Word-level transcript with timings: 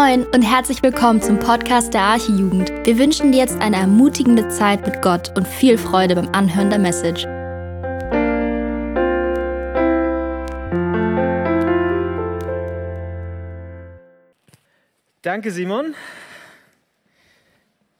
Moin 0.00 0.24
und 0.26 0.42
herzlich 0.42 0.80
willkommen 0.84 1.20
zum 1.20 1.40
Podcast 1.40 1.92
der 1.92 2.02
Archijugend. 2.02 2.70
Wir 2.86 2.98
wünschen 3.00 3.32
dir 3.32 3.38
jetzt 3.38 3.60
eine 3.60 3.78
ermutigende 3.78 4.48
Zeit 4.48 4.86
mit 4.86 5.02
Gott 5.02 5.36
und 5.36 5.44
viel 5.44 5.76
Freude 5.76 6.14
beim 6.14 6.28
Anhören 6.28 6.70
der 6.70 6.78
Message. 6.78 7.24
Danke, 15.22 15.50
Simon. 15.50 15.96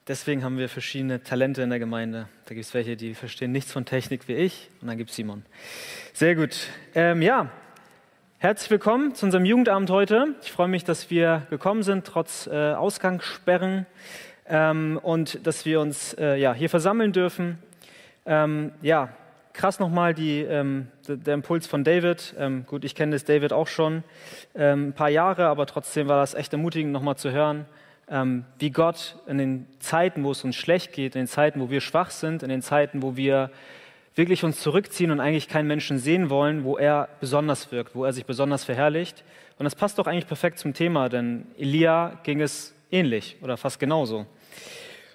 Deswegen 0.07 0.45
haben 0.45 0.57
wir 0.57 0.69
verschiedene 0.69 1.25
Talente 1.25 1.63
in 1.63 1.71
der 1.71 1.81
Gemeinde. 1.81 2.29
Da 2.45 2.55
gibt 2.55 2.65
es 2.65 2.75
welche, 2.75 2.97
die 2.97 3.15
verstehen 3.15 3.51
nichts 3.51 3.73
von 3.73 3.85
Technik 3.85 4.29
wie 4.29 4.35
ich, 4.35 4.71
und 4.81 4.87
dann 4.87 4.99
gibt 4.99 5.11
es 5.11 5.17
Simon. 5.17 5.45
Sehr 6.13 6.37
gut. 6.37 6.69
Ähm, 6.95 7.23
ja, 7.23 7.51
herzlich 8.41 8.71
willkommen 8.71 9.15
zu 9.15 9.27
unserem 9.27 9.45
Jugendabend 9.45 9.91
heute. 9.91 10.35
Ich 10.43 10.53
freue 10.53 10.69
mich, 10.69 10.85
dass 10.85 11.11
wir 11.11 11.47
gekommen 11.51 11.83
sind, 11.83 12.07
trotz 12.07 12.47
äh, 12.47 12.73
Ausgangssperren, 12.73 13.87
ähm, 14.47 14.99
und 15.03 15.47
dass 15.47 15.65
wir 15.65 15.81
uns 15.81 16.15
äh, 16.15 16.37
ja, 16.37 16.55
hier 16.55 16.71
versammeln 16.71 17.13
dürfen. 17.13 17.59
Ähm, 18.27 18.73
ja, 18.81 19.09
krass 19.53 19.81
nochmal 19.81 20.15
ähm, 20.19 20.89
der 21.09 21.35
Impuls 21.35 21.67
von 21.67 21.83
David. 21.83 22.35
Ähm, 22.39 22.65
gut, 22.67 22.85
ich 22.85 22.95
kenne 22.95 23.13
das 23.13 23.25
David 23.25 23.53
auch 23.53 23.67
schon 23.67 24.05
ähm, 24.55 24.89
ein 24.89 24.93
paar 24.93 25.11
Jahre, 25.11 25.47
aber 25.47 25.67
trotzdem 25.67 26.07
war 26.07 26.21
das 26.21 26.35
echt 26.35 26.53
ermutigend, 26.53 26.93
nochmal 26.93 27.17
zu 27.17 27.33
hören 27.33 27.67
ähm, 28.11 28.45
wie 28.59 28.71
Gott 28.71 29.17
in 29.27 29.39
den 29.39 29.67
Zeiten, 29.81 30.25
wo 30.25 30.31
es 30.31 30.45
uns 30.45 30.57
schlecht 30.57 30.93
geht, 30.93 31.15
in 31.15 31.23
den 31.23 31.29
Zeiten, 31.29 31.61
wo 31.61 31.71
wir 31.71 31.81
schwach 31.81 32.11
sind, 32.11 32.43
in 32.43 32.49
den 32.49 32.63
Zeiten, 32.63 33.03
wo 33.03 33.17
wir 33.17 33.51
wirklich 34.19 34.45
uns 34.45 34.61
zurückziehen 34.61 35.11
und 35.11 35.21
eigentlich 35.21 35.49
keinen 35.49 35.69
Menschen 35.69 35.99
sehen 35.99 36.29
wollen, 36.29 36.65
wo 36.65 36.77
er 36.77 37.09
besonders 37.21 37.73
wirkt, 37.73 37.95
wo 37.95 38.05
er 38.05 38.13
sich 38.13 38.27
besonders 38.27 38.65
verherrlicht. 38.65 39.25
Und 39.59 39.65
das 39.65 39.75
passt 39.75 39.99
doch 39.99 40.07
eigentlich 40.07 40.27
perfekt 40.27 40.59
zum 40.59 40.75
Thema, 40.75 41.09
denn 41.09 41.47
Elia 41.57 42.19
ging 42.25 42.41
es 42.41 42.75
ähnlich 42.91 43.37
oder 43.41 43.57
fast 43.57 43.79
genauso. 43.79 44.27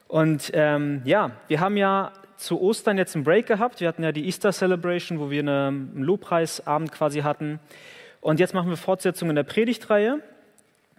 Und 0.08 0.52
ähm, 0.54 1.02
ja, 1.06 1.32
wir 1.48 1.60
haben 1.60 1.78
ja 1.78 2.14
zu 2.38 2.62
Ostern 2.62 2.98
jetzt 2.98 3.16
einen 3.16 3.24
Break 3.24 3.46
gehabt. 3.46 3.82
Wir 3.82 3.88
hatten 3.88 4.04
ja 4.04 4.12
die 4.12 4.26
Easter 4.26 4.52
Celebration, 4.52 5.20
wo 5.20 5.30
wir 5.30 5.42
einen 5.42 6.02
Lobpreisabend 6.04 6.92
quasi 6.92 7.22
hatten. 7.22 7.60
Und 8.22 8.40
jetzt 8.40 8.54
machen 8.54 8.70
wir 8.70 8.78
Fortsetzung 8.78 9.30
in 9.30 9.36
der 9.36 9.44
Predigtreihe. 9.44 10.20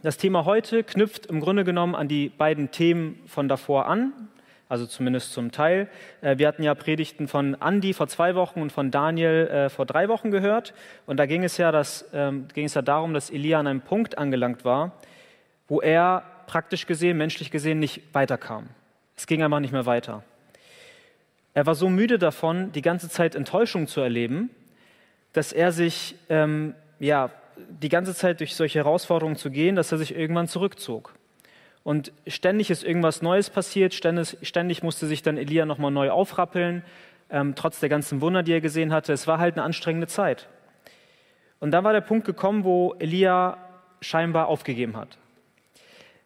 Das 0.02 0.18
Thema 0.18 0.44
heute 0.44 0.84
knüpft 0.84 1.27
im 1.27 1.41
Grunde 1.41 1.64
genommen 1.64 1.94
an 1.94 2.08
die 2.08 2.28
beiden 2.28 2.70
Themen 2.70 3.20
von 3.27 3.48
davor 3.48 3.86
an, 3.86 4.12
also 4.68 4.86
zumindest 4.86 5.32
zum 5.32 5.52
Teil. 5.52 5.88
Äh, 6.20 6.38
wir 6.38 6.48
hatten 6.48 6.62
ja 6.62 6.74
Predigten 6.74 7.28
von 7.28 7.54
Andi 7.56 7.92
vor 7.92 8.08
zwei 8.08 8.34
Wochen 8.34 8.60
und 8.60 8.72
von 8.72 8.90
Daniel 8.90 9.46
äh, 9.48 9.68
vor 9.68 9.86
drei 9.86 10.08
Wochen 10.08 10.30
gehört. 10.30 10.74
Und 11.06 11.18
da 11.18 11.26
ging 11.26 11.44
es 11.44 11.56
ja, 11.56 11.72
das, 11.72 12.08
ähm, 12.12 12.48
ging 12.54 12.66
es 12.66 12.74
ja 12.74 12.82
darum, 12.82 13.14
dass 13.14 13.30
Elia 13.30 13.60
an 13.60 13.66
einem 13.66 13.80
Punkt 13.80 14.18
angelangt 14.18 14.64
war, 14.64 14.92
wo 15.68 15.80
er 15.80 16.24
praktisch 16.46 16.86
gesehen, 16.86 17.16
menschlich 17.16 17.50
gesehen 17.50 17.78
nicht 17.78 18.02
weiterkam. 18.12 18.68
Es 19.16 19.26
ging 19.26 19.42
einfach 19.42 19.60
nicht 19.60 19.72
mehr 19.72 19.86
weiter. 19.86 20.22
Er 21.54 21.66
war 21.66 21.74
so 21.74 21.88
müde 21.88 22.18
davon, 22.18 22.72
die 22.72 22.82
ganze 22.82 23.08
Zeit 23.08 23.34
Enttäuschung 23.34 23.86
zu 23.86 24.00
erleben, 24.00 24.50
dass 25.32 25.52
er 25.52 25.72
sich 25.72 26.16
ähm, 26.28 26.74
ja, 26.98 27.30
die 27.56 27.88
ganze 27.88 28.14
Zeit 28.14 28.40
durch 28.40 28.56
solche 28.56 28.80
Herausforderungen 28.80 29.36
zu 29.36 29.50
gehen, 29.50 29.76
dass 29.76 29.92
er 29.92 29.98
sich 29.98 30.16
irgendwann 30.16 30.48
zurückzog. 30.48 31.14
Und 31.84 32.12
ständig 32.27 32.70
ist 32.70 32.82
irgendwas 32.82 33.22
Neues 33.22 33.50
passiert, 33.50 33.92
ständig, 33.94 34.38
ständig 34.42 34.82
musste 34.82 35.06
sich 35.06 35.22
dann 35.22 35.36
Elia 35.36 35.66
nochmal 35.66 35.90
neu 35.90 36.10
aufrappeln, 36.10 36.82
ähm, 37.30 37.54
trotz 37.54 37.78
der 37.78 37.90
ganzen 37.90 38.22
Wunder, 38.22 38.42
die 38.42 38.52
er 38.52 38.62
gesehen 38.62 38.92
hatte. 38.92 39.12
Es 39.12 39.27
war 39.27 39.38
halt 39.38 39.54
eine 39.54 39.64
anstrengende 39.64 40.06
Zeit. 40.06 40.48
Und 41.60 41.70
dann 41.70 41.84
war 41.84 41.92
der 41.92 42.00
Punkt 42.00 42.27
gekommen, 42.27 42.64
wo 42.64 42.94
Elia 42.98 43.58
scheinbar 44.00 44.48
aufgegeben 44.48 44.96
hat. 44.96 45.18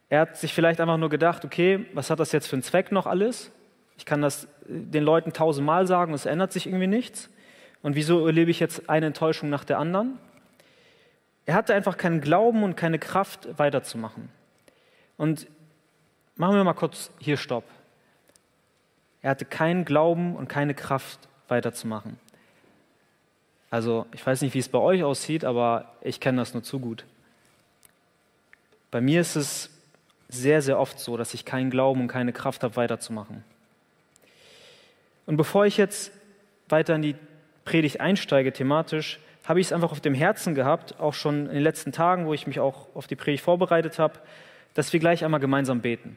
Er 0.09 0.21
hat 0.21 0.37
sich 0.37 0.55
vielleicht 0.55 0.81
einfach 0.81 0.97
nur 0.97 1.11
gedacht, 1.11 1.45
okay, 1.45 1.87
was 1.93 2.09
hat 2.09 2.21
das 2.21 2.33
jetzt 2.33 2.47
für 2.47 2.57
einen 2.57 2.63
Zweck 2.63 2.93
noch 2.93 3.07
alles? 3.07 3.53
Ich 3.99 4.05
kann 4.05 4.23
das 4.23 4.49
den 4.65 5.03
Leuten 5.03 5.33
tausendmal 5.33 5.87
sagen, 5.87 6.15
es 6.15 6.25
ändert 6.25 6.53
sich 6.53 6.67
irgendwie 6.67 6.87
nichts. 6.87 7.31
Und 7.83 7.97
wieso 7.97 8.27
erlebe 8.27 8.51
ich 8.51 8.61
jetzt 8.61 8.89
eine 8.89 9.07
Enttäuschung 9.07 9.51
nach 9.51 9.65
der 9.65 9.79
anderen? 9.79 10.19
Er 11.47 11.55
hatte 11.55 11.75
einfach 11.75 11.97
keinen 11.97 12.21
Glauben 12.21 12.63
und 12.63 12.77
keine 12.77 12.99
Kraft, 12.99 13.49
weiterzumachen. 13.59 14.29
Und 15.19 15.47
machen 16.37 16.57
wir 16.57 16.65
mal 16.65 16.73
kurz 16.73 17.11
hier 17.19 17.37
Stopp. 17.37 17.65
Er 19.21 19.31
hatte 19.31 19.45
keinen 19.45 19.85
Glauben 19.85 20.35
und 20.37 20.49
keine 20.49 20.73
Kraft, 20.75 21.29
weiterzumachen. 21.49 22.19
Also, 23.71 24.07
ich 24.13 24.27
weiß 24.27 24.43
nicht, 24.43 24.55
wie 24.55 24.59
es 24.59 24.69
bei 24.69 24.79
euch 24.79 25.03
aussieht, 25.03 25.45
aber 25.45 25.93
ich 26.01 26.21
kenne 26.21 26.39
das 26.39 26.55
nur 26.55 26.63
zu 26.63 26.79
gut. 26.79 27.05
Bei 28.91 29.01
mir 29.01 29.21
ist 29.21 29.37
es 29.37 29.71
sehr, 30.29 30.63
sehr 30.63 30.79
oft 30.79 30.99
so, 30.99 31.17
dass 31.17 31.35
ich 31.35 31.45
keinen 31.45 31.71
Glauben 31.71 32.01
und 32.01 32.09
keine 32.09 32.33
Kraft 32.33 32.63
habe, 32.63 32.77
weiterzumachen. 32.77 33.45
Und 35.27 35.37
bevor 35.37 35.67
ich 35.67 35.77
jetzt 35.77 36.13
weiter 36.69 36.95
in 36.95 37.03
die 37.03 37.17
Predigt 37.65 38.01
einsteige, 38.01 38.53
thematisch, 38.53 39.21
habe 39.45 39.61
ich 39.61 39.67
es 39.69 39.73
einfach 39.73 39.93
auf 39.93 40.01
dem 40.01 40.15
Herzen 40.15 40.55
gehabt, 40.55 41.01
auch 41.01 41.15
schon 41.15 41.47
in 41.47 41.55
den 41.55 41.63
letzten 41.63 41.93
Tagen, 41.93 42.27
wo 42.27 42.35
ich 42.35 42.47
mich 42.47 42.61
auch 42.61 42.87
auf 42.95 43.07
die 43.07 43.17
Predigt 43.17 43.45
vorbereitet 43.45 43.99
habe, 43.99 44.19
dass 44.75 44.93
wir 44.93 45.01
gleich 45.01 45.25
einmal 45.25 45.41
gemeinsam 45.41 45.81
beten. 45.81 46.17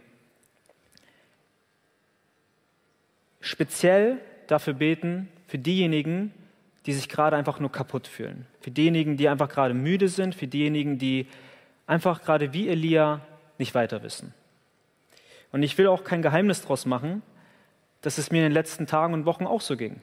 Speziell 3.39 4.19
dafür 4.47 4.73
beten, 4.73 5.27
für 5.47 5.57
diejenigen, 5.57 6.33
die 6.85 6.93
sich 6.93 7.09
gerade 7.09 7.35
einfach 7.35 7.59
nur 7.59 7.71
kaputt 7.71 8.07
fühlen. 8.07 8.45
Für 8.61 8.71
diejenigen, 8.71 9.17
die 9.17 9.29
einfach 9.29 9.49
gerade 9.49 9.73
müde 9.73 10.07
sind, 10.07 10.35
für 10.35 10.47
diejenigen, 10.47 10.97
die 10.97 11.27
einfach 11.87 12.21
gerade 12.21 12.53
wie 12.53 12.69
Elia 12.69 13.21
nicht 13.57 13.75
weiter 13.75 14.03
wissen. 14.03 14.33
Und 15.51 15.63
ich 15.63 15.77
will 15.77 15.87
auch 15.87 16.03
kein 16.03 16.21
Geheimnis 16.21 16.61
daraus 16.61 16.85
machen, 16.85 17.21
dass 18.01 18.17
es 18.17 18.31
mir 18.31 18.37
in 18.37 18.45
den 18.45 18.51
letzten 18.51 18.87
Tagen 18.87 19.13
und 19.13 19.25
Wochen 19.25 19.45
auch 19.45 19.61
so 19.61 19.77
ging. 19.77 19.99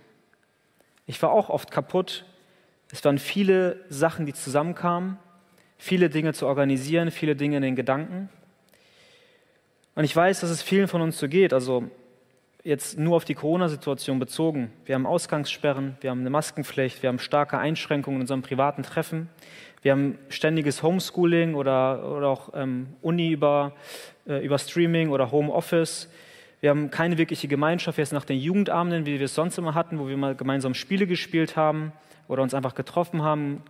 Ich 1.06 1.20
war 1.22 1.30
auch 1.30 1.48
oft 1.48 1.70
kaputt, 1.70 2.24
es 2.90 3.04
waren 3.04 3.18
viele 3.18 3.84
Sachen, 3.88 4.26
die 4.26 4.34
zusammenkamen, 4.34 5.18
viele 5.76 6.10
Dinge 6.10 6.32
zu 6.32 6.46
organisieren, 6.46 7.10
viele 7.10 7.36
Dinge 7.36 7.56
in 7.56 7.62
den 7.62 7.76
Gedanken. 7.76 8.28
Und 9.98 10.04
ich 10.04 10.14
weiß, 10.14 10.38
dass 10.38 10.50
es 10.50 10.62
vielen 10.62 10.86
von 10.86 11.00
uns 11.00 11.18
so 11.18 11.26
geht. 11.26 11.52
Also 11.52 11.82
jetzt 12.62 13.00
nur 13.00 13.16
auf 13.16 13.24
die 13.24 13.34
Corona-Situation 13.34 14.20
bezogen. 14.20 14.70
Wir 14.84 14.94
haben 14.94 15.06
Ausgangssperren, 15.06 15.96
wir 16.02 16.10
haben 16.10 16.20
eine 16.20 16.30
Maskenpflicht, 16.30 17.02
wir 17.02 17.08
haben 17.08 17.18
starke 17.18 17.58
Einschränkungen 17.58 18.18
in 18.18 18.20
unserem 18.20 18.42
privaten 18.42 18.84
Treffen. 18.84 19.28
Wir 19.82 19.90
haben 19.90 20.16
ständiges 20.28 20.84
Homeschooling 20.84 21.56
oder, 21.56 22.16
oder 22.16 22.28
auch 22.28 22.50
ähm, 22.54 22.90
Uni 23.02 23.32
über, 23.32 23.72
äh, 24.28 24.38
über 24.46 24.60
Streaming 24.60 25.10
oder 25.10 25.32
Homeoffice. 25.32 26.08
Wir 26.60 26.70
haben 26.70 26.92
keine 26.92 27.18
wirkliche 27.18 27.48
Gemeinschaft 27.48 27.98
jetzt 27.98 28.12
nach 28.12 28.24
den 28.24 28.38
Jugendabenden, 28.38 29.04
wie 29.04 29.18
wir 29.18 29.24
es 29.24 29.34
sonst 29.34 29.58
immer 29.58 29.74
hatten, 29.74 29.98
wo 29.98 30.06
wir 30.06 30.16
mal 30.16 30.36
gemeinsam 30.36 30.74
Spiele 30.74 31.08
gespielt 31.08 31.56
haben 31.56 31.92
oder 32.28 32.42
uns 32.42 32.54
einfach 32.54 32.74
getroffen 32.74 33.22
haben, 33.22 33.62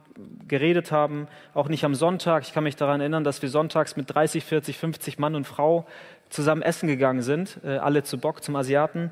geredet 0.49 0.91
haben, 0.91 1.28
auch 1.55 1.69
nicht 1.69 1.84
am 1.84 1.94
Sonntag. 1.94 2.43
Ich 2.43 2.53
kann 2.53 2.65
mich 2.65 2.77
daran 2.77 3.00
erinnern, 3.00 3.25
dass 3.25 3.41
wir 3.41 3.49
sonntags 3.49 3.97
mit 3.97 4.12
30, 4.12 4.44
40, 4.44 4.77
50 4.77 5.19
Mann 5.19 5.37
und 5.37 5.47
Frau 5.47 5.87
zusammen 6.31 6.62
essen 6.62 6.87
gegangen 6.87 7.22
sind, 7.22 7.59
äh, 7.65 7.78
alle 7.78 8.03
zu 8.03 8.19
Bock, 8.19 8.43
zum 8.43 8.56
Asiaten, 8.56 9.11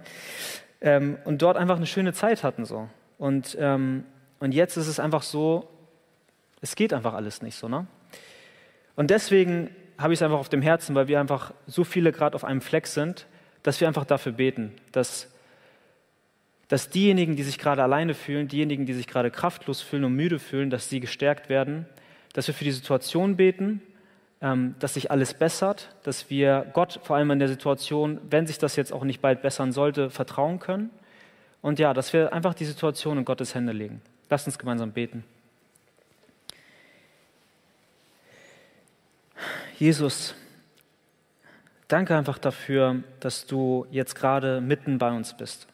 ähm, 0.80 1.18
und 1.24 1.42
dort 1.42 1.56
einfach 1.56 1.76
eine 1.76 1.86
schöne 1.86 2.12
Zeit 2.12 2.42
hatten. 2.42 2.64
So. 2.64 2.88
Und, 3.18 3.56
ähm, 3.60 4.04
und 4.40 4.52
jetzt 4.52 4.76
ist 4.76 4.86
es 4.86 5.00
einfach 5.00 5.22
so, 5.22 5.68
es 6.60 6.74
geht 6.74 6.92
einfach 6.92 7.14
alles 7.14 7.42
nicht 7.42 7.56
so. 7.56 7.68
Ne? 7.68 7.86
Und 8.94 9.10
deswegen 9.10 9.70
habe 9.98 10.12
ich 10.12 10.18
es 10.18 10.22
einfach 10.22 10.38
auf 10.38 10.48
dem 10.48 10.62
Herzen, 10.62 10.94
weil 10.94 11.08
wir 11.08 11.20
einfach 11.20 11.54
so 11.66 11.84
viele 11.84 12.12
gerade 12.12 12.34
auf 12.34 12.44
einem 12.44 12.60
Fleck 12.60 12.86
sind, 12.86 13.26
dass 13.62 13.80
wir 13.80 13.88
einfach 13.88 14.04
dafür 14.04 14.32
beten, 14.32 14.72
dass 14.92 15.28
dass 16.68 16.90
diejenigen, 16.90 17.36
die 17.36 17.42
sich 17.42 17.58
gerade 17.58 17.82
alleine 17.82 18.14
fühlen, 18.14 18.48
diejenigen, 18.48 18.86
die 18.86 18.92
sich 18.92 19.06
gerade 19.06 19.30
kraftlos 19.30 19.82
fühlen 19.82 20.04
und 20.04 20.14
müde 20.14 20.38
fühlen, 20.38 20.70
dass 20.70 20.88
sie 20.88 21.00
gestärkt 21.00 21.48
werden, 21.48 21.86
dass 22.32 22.48
wir 22.48 22.54
für 22.54 22.64
die 22.64 22.72
Situation 22.72 23.36
beten, 23.36 23.80
dass 24.40 24.94
sich 24.94 25.10
alles 25.10 25.34
bessert, 25.34 25.88
dass 26.02 26.28
wir 26.28 26.66
Gott 26.74 27.00
vor 27.02 27.16
allem 27.16 27.30
in 27.30 27.38
der 27.38 27.48
Situation, 27.48 28.20
wenn 28.28 28.46
sich 28.46 28.58
das 28.58 28.76
jetzt 28.76 28.92
auch 28.92 29.04
nicht 29.04 29.20
bald 29.20 29.42
bessern 29.42 29.72
sollte, 29.72 30.10
vertrauen 30.10 30.58
können. 30.60 30.90
Und 31.62 31.78
ja, 31.78 31.94
dass 31.94 32.12
wir 32.12 32.32
einfach 32.32 32.54
die 32.54 32.66
Situation 32.66 33.18
in 33.18 33.24
Gottes 33.24 33.54
Hände 33.54 33.72
legen. 33.72 34.02
Lasst 34.28 34.46
uns 34.46 34.58
gemeinsam 34.58 34.92
beten. 34.92 35.24
Jesus, 39.78 40.34
danke 41.88 42.16
einfach 42.16 42.38
dafür, 42.38 43.02
dass 43.20 43.46
du 43.46 43.86
jetzt 43.90 44.14
gerade 44.14 44.60
mitten 44.60 44.98
bei 44.98 45.10
uns 45.10 45.36
bist. 45.36 45.66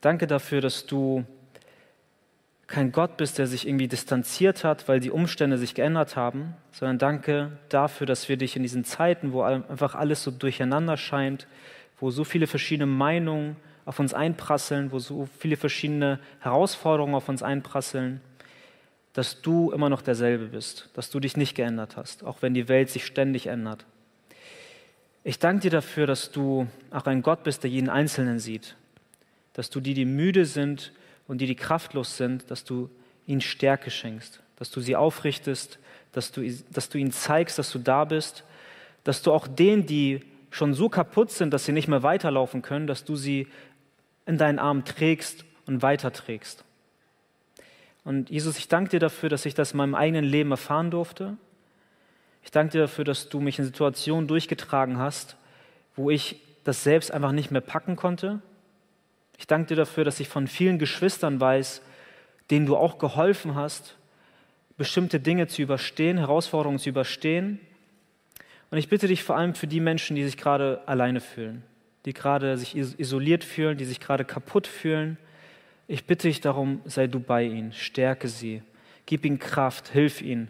Danke 0.00 0.26
dafür, 0.26 0.60
dass 0.60 0.86
du 0.86 1.24
kein 2.68 2.92
Gott 2.92 3.16
bist, 3.16 3.38
der 3.38 3.46
sich 3.46 3.66
irgendwie 3.66 3.88
distanziert 3.88 4.62
hat, 4.62 4.88
weil 4.88 5.00
die 5.00 5.10
Umstände 5.10 5.56
sich 5.56 5.74
geändert 5.74 6.16
haben, 6.16 6.54
sondern 6.70 6.98
danke 6.98 7.58
dafür, 7.70 8.06
dass 8.06 8.28
wir 8.28 8.36
dich 8.36 8.56
in 8.56 8.62
diesen 8.62 8.84
Zeiten, 8.84 9.32
wo 9.32 9.40
einfach 9.42 9.94
alles 9.94 10.22
so 10.22 10.30
durcheinander 10.30 10.98
scheint, 10.98 11.48
wo 11.98 12.10
so 12.10 12.24
viele 12.24 12.46
verschiedene 12.46 12.86
Meinungen 12.86 13.56
auf 13.86 13.98
uns 13.98 14.12
einprasseln, 14.12 14.92
wo 14.92 14.98
so 14.98 15.26
viele 15.38 15.56
verschiedene 15.56 16.20
Herausforderungen 16.40 17.14
auf 17.14 17.30
uns 17.30 17.42
einprasseln, 17.42 18.20
dass 19.14 19.40
du 19.40 19.72
immer 19.72 19.88
noch 19.88 20.02
derselbe 20.02 20.48
bist, 20.48 20.90
dass 20.92 21.08
du 21.08 21.20
dich 21.20 21.38
nicht 21.38 21.54
geändert 21.54 21.96
hast, 21.96 22.22
auch 22.22 22.42
wenn 22.42 22.52
die 22.52 22.68
Welt 22.68 22.90
sich 22.90 23.06
ständig 23.06 23.46
ändert. 23.46 23.86
Ich 25.24 25.38
danke 25.38 25.62
dir 25.62 25.70
dafür, 25.70 26.06
dass 26.06 26.30
du 26.30 26.68
auch 26.90 27.06
ein 27.06 27.22
Gott 27.22 27.44
bist, 27.44 27.62
der 27.62 27.70
jeden 27.70 27.88
Einzelnen 27.88 28.38
sieht, 28.38 28.76
dass 29.54 29.70
du 29.70 29.80
die, 29.80 29.94
die 29.94 30.04
müde 30.04 30.44
sind 30.44 30.92
und 31.28 31.38
die, 31.40 31.46
die 31.46 31.54
kraftlos 31.54 32.16
sind, 32.16 32.50
dass 32.50 32.64
du 32.64 32.90
ihnen 33.26 33.40
Stärke 33.40 33.90
schenkst, 33.90 34.40
dass 34.56 34.70
du 34.70 34.80
sie 34.80 34.96
aufrichtest, 34.96 35.78
dass 36.12 36.32
du, 36.32 36.50
dass 36.72 36.88
du 36.88 36.98
ihnen 36.98 37.12
zeigst, 37.12 37.58
dass 37.58 37.70
du 37.70 37.78
da 37.78 38.04
bist, 38.04 38.42
dass 39.04 39.22
du 39.22 39.32
auch 39.32 39.46
denen, 39.46 39.86
die 39.86 40.22
schon 40.50 40.74
so 40.74 40.88
kaputt 40.88 41.30
sind, 41.30 41.52
dass 41.52 41.66
sie 41.66 41.72
nicht 41.72 41.88
mehr 41.88 42.02
weiterlaufen 42.02 42.62
können, 42.62 42.86
dass 42.86 43.04
du 43.04 43.14
sie 43.14 43.46
in 44.26 44.38
deinen 44.38 44.58
Arm 44.58 44.84
trägst 44.84 45.44
und 45.66 45.82
weiterträgst. 45.82 46.64
Und 48.04 48.30
Jesus, 48.30 48.58
ich 48.58 48.68
danke 48.68 48.90
dir 48.90 49.00
dafür, 49.00 49.28
dass 49.28 49.44
ich 49.44 49.54
das 49.54 49.72
in 49.72 49.76
meinem 49.76 49.94
eigenen 49.94 50.24
Leben 50.24 50.50
erfahren 50.50 50.90
durfte. 50.90 51.36
Ich 52.42 52.50
danke 52.50 52.72
dir 52.72 52.80
dafür, 52.80 53.04
dass 53.04 53.28
du 53.28 53.40
mich 53.40 53.58
in 53.58 53.66
Situationen 53.66 54.26
durchgetragen 54.26 54.98
hast, 54.98 55.36
wo 55.94 56.08
ich 56.08 56.40
das 56.64 56.82
selbst 56.82 57.10
einfach 57.12 57.32
nicht 57.32 57.50
mehr 57.50 57.60
packen 57.60 57.96
konnte. 57.96 58.40
Ich 59.38 59.46
danke 59.46 59.68
dir 59.68 59.76
dafür, 59.76 60.04
dass 60.04 60.20
ich 60.20 60.28
von 60.28 60.48
vielen 60.48 60.78
Geschwistern 60.78 61.40
weiß, 61.40 61.80
denen 62.50 62.66
du 62.66 62.76
auch 62.76 62.98
geholfen 62.98 63.54
hast, 63.54 63.96
bestimmte 64.76 65.20
Dinge 65.20 65.46
zu 65.46 65.62
überstehen, 65.62 66.18
Herausforderungen 66.18 66.78
zu 66.78 66.88
überstehen. 66.88 67.60
Und 68.70 68.78
ich 68.78 68.88
bitte 68.88 69.06
dich 69.06 69.22
vor 69.22 69.36
allem 69.36 69.54
für 69.54 69.66
die 69.66 69.80
Menschen, 69.80 70.16
die 70.16 70.24
sich 70.24 70.36
gerade 70.36 70.82
alleine 70.86 71.20
fühlen, 71.20 71.62
die 72.04 72.12
gerade 72.12 72.58
sich 72.58 72.76
isoliert 72.76 73.44
fühlen, 73.44 73.78
die 73.78 73.84
sich 73.84 74.00
gerade 74.00 74.24
kaputt 74.24 74.66
fühlen. 74.66 75.16
Ich 75.86 76.04
bitte 76.04 76.28
dich 76.28 76.40
darum, 76.40 76.80
sei 76.84 77.06
du 77.06 77.20
bei 77.20 77.44
ihnen, 77.44 77.72
stärke 77.72 78.28
sie, 78.28 78.62
gib 79.06 79.24
ihnen 79.24 79.38
Kraft, 79.38 79.88
hilf 79.88 80.20
ihnen. 80.20 80.48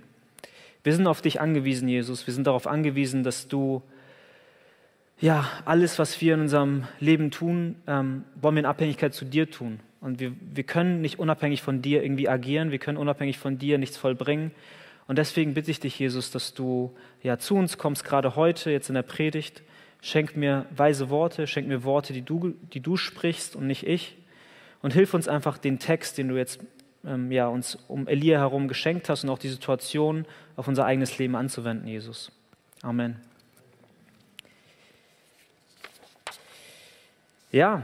Wir 0.83 0.95
sind 0.95 1.07
auf 1.07 1.21
dich 1.21 1.41
angewiesen, 1.41 1.89
Jesus. 1.89 2.27
Wir 2.27 2.35
sind 2.35 2.47
darauf 2.47 2.67
angewiesen, 2.67 3.23
dass 3.23 3.49
du 3.49 3.83
ja 5.21 5.49
alles, 5.65 5.99
was 5.99 6.21
wir 6.21 6.35
in 6.35 6.43
unserem 6.43 6.85
Leben 7.01 7.31
tun, 7.31 7.77
ähm, 7.87 8.25
wollen 8.41 8.57
wir 8.57 8.61
in 8.61 8.67
Abhängigkeit 8.67 9.15
zu 9.15 9.25
dir 9.25 9.51
tun. 9.51 9.81
Und 10.01 10.21
wir, 10.21 10.33
wir 10.41 10.65
können 10.65 11.01
nicht 11.01 11.19
unabhängig 11.19 11.63
von 11.63 11.83
dir 11.83 12.03
irgendwie 12.03 12.29
agieren, 12.29 12.71
wir 12.71 12.79
können 12.79 12.99
unabhängig 12.99 13.39
von 13.39 13.59
dir 13.59 13.79
nichts 13.79 13.97
vollbringen. 13.97 14.53
Und 15.09 15.19
deswegen 15.19 15.55
bitte 15.55 15.71
ich 15.71 15.81
dich, 15.81 15.99
Jesus, 15.99 16.31
dass 16.31 16.55
du 16.55 16.95
ja 17.23 17.39
zu 17.39 17.57
uns 17.57 17.79
kommst, 17.79 18.05
gerade 18.05 18.37
heute, 18.37 18.71
jetzt 18.71 18.91
in 18.91 18.95
der 18.95 19.03
Predigt. 19.03 19.63
Schenk 20.01 20.37
mir 20.37 20.67
weise 20.71 21.11
Worte, 21.11 21.47
schenk 21.47 21.67
mir 21.67 21.83
Worte, 21.83 22.13
die 22.13 22.23
du, 22.23 22.55
die 22.73 22.81
du 22.81 22.97
sprichst 22.97 23.57
und 23.57 23.67
nicht 23.67 23.87
ich. 23.87 24.17
Und 24.81 24.93
hilf 24.93 25.15
uns 25.15 25.27
einfach, 25.27 25.59
den 25.59 25.81
Text, 25.81 26.19
den 26.19 26.29
du 26.29 26.37
jetzt 26.37 26.61
ähm, 27.05 27.33
ja, 27.33 27.49
uns 27.49 27.77
um 27.89 28.07
Elia 28.07 28.39
herum 28.39 28.69
geschenkt 28.69 29.09
hast 29.09 29.25
und 29.25 29.31
auch 29.31 29.39
die 29.39 29.49
Situation 29.49 30.25
auf 30.55 30.69
unser 30.69 30.85
eigenes 30.85 31.19
Leben 31.19 31.35
anzuwenden, 31.35 31.89
Jesus. 31.89 32.31
Amen. 32.83 33.28
Ja, 37.51 37.83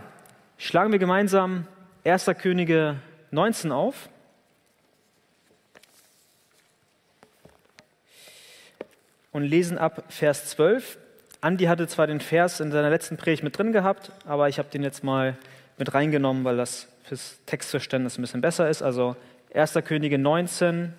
schlagen 0.59 0.93
wir 0.93 0.99
gemeinsam 0.99 1.67
1. 2.05 2.27
Könige 2.39 2.97
19 3.31 3.73
auf. 3.73 4.11
Und 9.33 9.43
lesen 9.43 9.79
ab 9.79 10.05
Vers 10.11 10.51
12. 10.51 10.99
Andi 11.41 11.65
hatte 11.65 11.89
zwar 11.89 12.07
den 12.07 12.21
Vers 12.21 12.61
in 12.61 12.73
seiner 12.73 12.91
letzten 12.91 13.17
Predigt 13.17 13.43
mit 13.43 13.57
drin 13.57 13.73
gehabt, 13.73 14.13
aber 14.27 14.51
ich 14.51 14.59
habe 14.59 14.69
den 14.69 14.83
jetzt 14.83 15.03
mal 15.03 15.39
mit 15.79 15.95
reingenommen, 15.95 16.45
weil 16.45 16.59
das 16.59 16.87
fürs 17.05 17.39
Textverständnis 17.47 18.19
ein 18.19 18.23
bisschen 18.23 18.43
besser 18.43 18.69
ist. 18.69 18.83
Also 18.83 19.17
1. 19.55 19.79
Könige 19.87 20.19
19, 20.19 20.93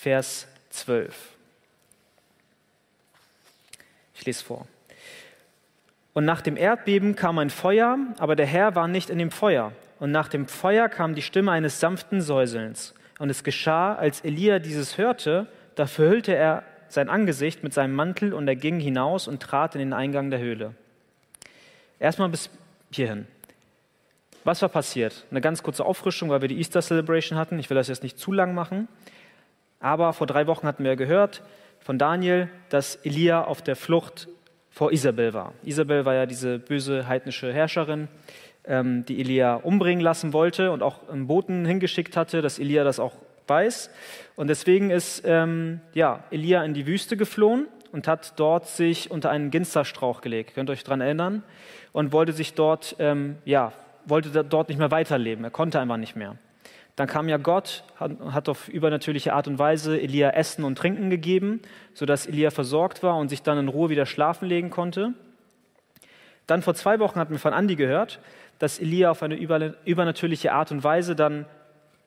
Vers 0.00 0.46
12. 0.70 1.14
Ich 4.14 4.24
lese 4.24 4.42
vor. 4.42 4.66
Und 6.18 6.24
nach 6.24 6.40
dem 6.40 6.56
Erdbeben 6.56 7.14
kam 7.14 7.38
ein 7.38 7.48
Feuer, 7.48 7.96
aber 8.18 8.34
der 8.34 8.44
Herr 8.44 8.74
war 8.74 8.88
nicht 8.88 9.08
in 9.08 9.18
dem 9.18 9.30
Feuer. 9.30 9.70
Und 10.00 10.10
nach 10.10 10.26
dem 10.26 10.48
Feuer 10.48 10.88
kam 10.88 11.14
die 11.14 11.22
Stimme 11.22 11.52
eines 11.52 11.78
sanften 11.78 12.22
Säuselns. 12.22 12.92
Und 13.20 13.30
es 13.30 13.44
geschah, 13.44 13.94
als 13.94 14.22
Elia 14.22 14.58
dieses 14.58 14.98
hörte, 14.98 15.46
da 15.76 15.86
verhüllte 15.86 16.34
er 16.34 16.64
sein 16.88 17.08
Angesicht 17.08 17.62
mit 17.62 17.72
seinem 17.72 17.94
Mantel 17.94 18.34
und 18.34 18.48
er 18.48 18.56
ging 18.56 18.80
hinaus 18.80 19.28
und 19.28 19.40
trat 19.40 19.76
in 19.76 19.78
den 19.78 19.92
Eingang 19.92 20.28
der 20.28 20.40
Höhle. 20.40 20.74
Erstmal 22.00 22.30
bis 22.30 22.50
hierhin. 22.90 23.28
Was 24.42 24.60
war 24.60 24.70
passiert? 24.70 25.24
Eine 25.30 25.40
ganz 25.40 25.62
kurze 25.62 25.86
Auffrischung, 25.86 26.30
weil 26.30 26.40
wir 26.40 26.48
die 26.48 26.58
Easter 26.58 26.82
Celebration 26.82 27.38
hatten. 27.38 27.60
Ich 27.60 27.70
will 27.70 27.76
das 27.76 27.86
jetzt 27.86 28.02
nicht 28.02 28.18
zu 28.18 28.32
lang 28.32 28.54
machen. 28.54 28.88
Aber 29.78 30.12
vor 30.12 30.26
drei 30.26 30.48
Wochen 30.48 30.66
hatten 30.66 30.82
wir 30.82 30.96
gehört 30.96 31.44
von 31.78 31.96
Daniel, 31.96 32.48
dass 32.70 32.96
Elia 32.96 33.44
auf 33.44 33.62
der 33.62 33.76
Flucht 33.76 34.26
vor 34.78 34.92
Isabel 34.92 35.34
war. 35.34 35.54
Isabel 35.64 36.04
war 36.04 36.14
ja 36.14 36.24
diese 36.24 36.60
böse 36.60 37.08
heidnische 37.08 37.52
Herrscherin, 37.52 38.06
ähm, 38.64 39.04
die 39.06 39.18
Elia 39.18 39.56
umbringen 39.56 40.00
lassen 40.00 40.32
wollte 40.32 40.70
und 40.70 40.84
auch 40.84 41.08
einen 41.08 41.26
Boten 41.26 41.64
hingeschickt 41.64 42.16
hatte, 42.16 42.42
dass 42.42 42.60
Elia 42.60 42.84
das 42.84 43.00
auch 43.00 43.14
weiß. 43.48 43.90
Und 44.36 44.46
deswegen 44.46 44.90
ist 44.90 45.24
ähm, 45.26 45.80
ja, 45.94 46.22
Elia 46.30 46.62
in 46.62 46.74
die 46.74 46.86
Wüste 46.86 47.16
geflohen 47.16 47.66
und 47.90 48.06
hat 48.06 48.38
dort 48.38 48.68
sich 48.68 49.10
unter 49.10 49.30
einen 49.30 49.50
Ginsterstrauch 49.50 50.20
gelegt. 50.20 50.54
Könnt 50.54 50.70
ihr 50.70 50.74
euch 50.74 50.84
daran 50.84 51.00
erinnern? 51.00 51.42
Und 51.92 52.12
wollte 52.12 52.32
sich 52.32 52.54
dort, 52.54 52.94
ähm, 53.00 53.38
ja, 53.44 53.72
wollte 54.04 54.44
dort 54.44 54.68
nicht 54.68 54.78
mehr 54.78 54.92
weiterleben. 54.92 55.42
Er 55.42 55.50
konnte 55.50 55.80
einfach 55.80 55.96
nicht 55.96 56.14
mehr. 56.14 56.36
Dann 56.98 57.06
kam 57.06 57.28
ja 57.28 57.36
Gott, 57.36 57.84
hat 58.00 58.48
auf 58.48 58.66
übernatürliche 58.68 59.32
Art 59.32 59.46
und 59.46 59.56
Weise 59.56 60.00
Elia 60.00 60.30
Essen 60.30 60.64
und 60.64 60.76
Trinken 60.76 61.10
gegeben, 61.10 61.62
sodass 61.94 62.26
Elia 62.26 62.50
versorgt 62.50 63.04
war 63.04 63.16
und 63.18 63.28
sich 63.28 63.40
dann 63.40 63.56
in 63.56 63.68
Ruhe 63.68 63.88
wieder 63.88 64.04
schlafen 64.04 64.48
legen 64.48 64.70
konnte. 64.70 65.14
Dann 66.48 66.60
vor 66.60 66.74
zwei 66.74 66.98
Wochen 66.98 67.20
hatten 67.20 67.30
wir 67.30 67.38
von 67.38 67.52
Andi 67.52 67.76
gehört, 67.76 68.18
dass 68.58 68.80
Elia 68.80 69.12
auf 69.12 69.22
eine 69.22 69.36
übernatürliche 69.36 70.50
Art 70.50 70.72
und 70.72 70.82
Weise 70.82 71.14
dann 71.14 71.44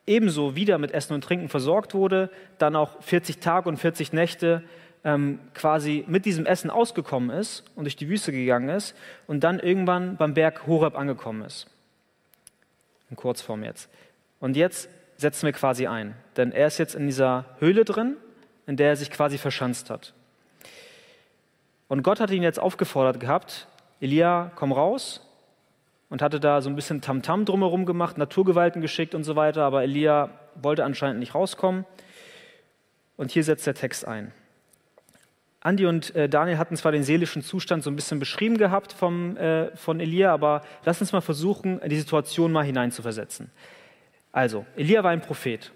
ebenso 0.06 0.56
wieder 0.56 0.76
mit 0.76 0.90
Essen 0.90 1.14
und 1.14 1.24
Trinken 1.24 1.48
versorgt 1.48 1.94
wurde, 1.94 2.28
dann 2.58 2.76
auch 2.76 3.00
40 3.00 3.38
Tage 3.38 3.70
und 3.70 3.78
40 3.78 4.12
Nächte 4.12 4.62
ähm, 5.04 5.38
quasi 5.54 6.04
mit 6.06 6.26
diesem 6.26 6.44
Essen 6.44 6.68
ausgekommen 6.68 7.30
ist 7.30 7.64
und 7.76 7.84
durch 7.84 7.96
die 7.96 8.10
Wüste 8.10 8.30
gegangen 8.30 8.68
ist 8.68 8.94
und 9.26 9.42
dann 9.42 9.58
irgendwann 9.58 10.18
beim 10.18 10.34
Berg 10.34 10.66
Horeb 10.66 10.98
angekommen 10.98 11.46
ist. 11.46 11.66
In 13.08 13.16
Kurzform 13.16 13.64
jetzt. 13.64 13.88
Und 14.42 14.56
jetzt 14.56 14.88
setzen 15.18 15.46
wir 15.46 15.52
quasi 15.52 15.86
ein, 15.86 16.16
denn 16.36 16.50
er 16.50 16.66
ist 16.66 16.78
jetzt 16.78 16.96
in 16.96 17.06
dieser 17.06 17.44
Höhle 17.60 17.84
drin, 17.84 18.16
in 18.66 18.76
der 18.76 18.88
er 18.88 18.96
sich 18.96 19.12
quasi 19.12 19.38
verschanzt 19.38 19.88
hat. 19.88 20.14
Und 21.86 22.02
Gott 22.02 22.18
hat 22.18 22.32
ihn 22.32 22.42
jetzt 22.42 22.58
aufgefordert 22.58 23.20
gehabt, 23.20 23.68
Elia, 24.00 24.50
komm 24.56 24.72
raus, 24.72 25.24
und 26.08 26.22
hatte 26.22 26.40
da 26.40 26.60
so 26.60 26.68
ein 26.68 26.74
bisschen 26.74 27.00
Tamtam 27.00 27.42
-Tam 27.42 27.44
drumherum 27.44 27.86
gemacht, 27.86 28.18
Naturgewalten 28.18 28.82
geschickt 28.82 29.14
und 29.14 29.22
so 29.22 29.36
weiter, 29.36 29.62
aber 29.62 29.84
Elia 29.84 30.30
wollte 30.56 30.82
anscheinend 30.82 31.20
nicht 31.20 31.36
rauskommen. 31.36 31.86
Und 33.16 33.30
hier 33.30 33.44
setzt 33.44 33.64
der 33.68 33.74
Text 33.74 34.08
ein. 34.08 34.32
Andi 35.60 35.86
und 35.86 36.16
äh, 36.16 36.28
Daniel 36.28 36.58
hatten 36.58 36.76
zwar 36.76 36.90
den 36.90 37.04
seelischen 37.04 37.42
Zustand 37.42 37.84
so 37.84 37.90
ein 37.90 37.96
bisschen 37.96 38.18
beschrieben 38.18 38.58
gehabt 38.58 38.92
vom, 38.92 39.36
äh, 39.36 39.76
von 39.76 40.00
Elia, 40.00 40.34
aber 40.34 40.62
lass 40.84 41.00
uns 41.00 41.12
mal 41.12 41.20
versuchen, 41.20 41.80
die 41.86 41.96
Situation 42.00 42.50
mal 42.50 42.64
hineinzuversetzen. 42.64 43.52
Also, 44.32 44.64
Elia 44.76 45.04
war 45.04 45.10
ein 45.10 45.20
Prophet. 45.20 45.70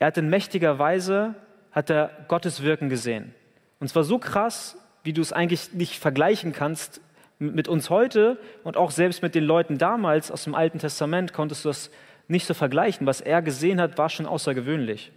Er 0.00 0.08
hat 0.08 0.18
in 0.18 0.28
mächtiger 0.28 0.78
Weise 0.78 1.34
hat 1.72 1.88
er 1.88 2.10
Gottes 2.26 2.62
Wirken 2.62 2.88
gesehen. 2.88 3.34
Und 3.78 3.88
zwar 3.88 4.02
so 4.02 4.18
krass, 4.18 4.76
wie 5.04 5.12
du 5.12 5.22
es 5.22 5.32
eigentlich 5.32 5.72
nicht 5.72 5.98
vergleichen 5.98 6.52
kannst 6.52 7.00
mit 7.38 7.68
uns 7.68 7.88
heute 7.88 8.38
und 8.64 8.76
auch 8.76 8.90
selbst 8.90 9.22
mit 9.22 9.34
den 9.34 9.44
Leuten 9.44 9.78
damals 9.78 10.30
aus 10.30 10.44
dem 10.44 10.54
Alten 10.54 10.78
Testament 10.78 11.32
konntest 11.32 11.64
du 11.64 11.70
das 11.70 11.90
nicht 12.28 12.46
so 12.46 12.54
vergleichen. 12.54 13.06
Was 13.06 13.20
er 13.20 13.40
gesehen 13.40 13.80
hat, 13.80 13.96
war 13.96 14.08
schon 14.10 14.26
außergewöhnlich. 14.26 15.12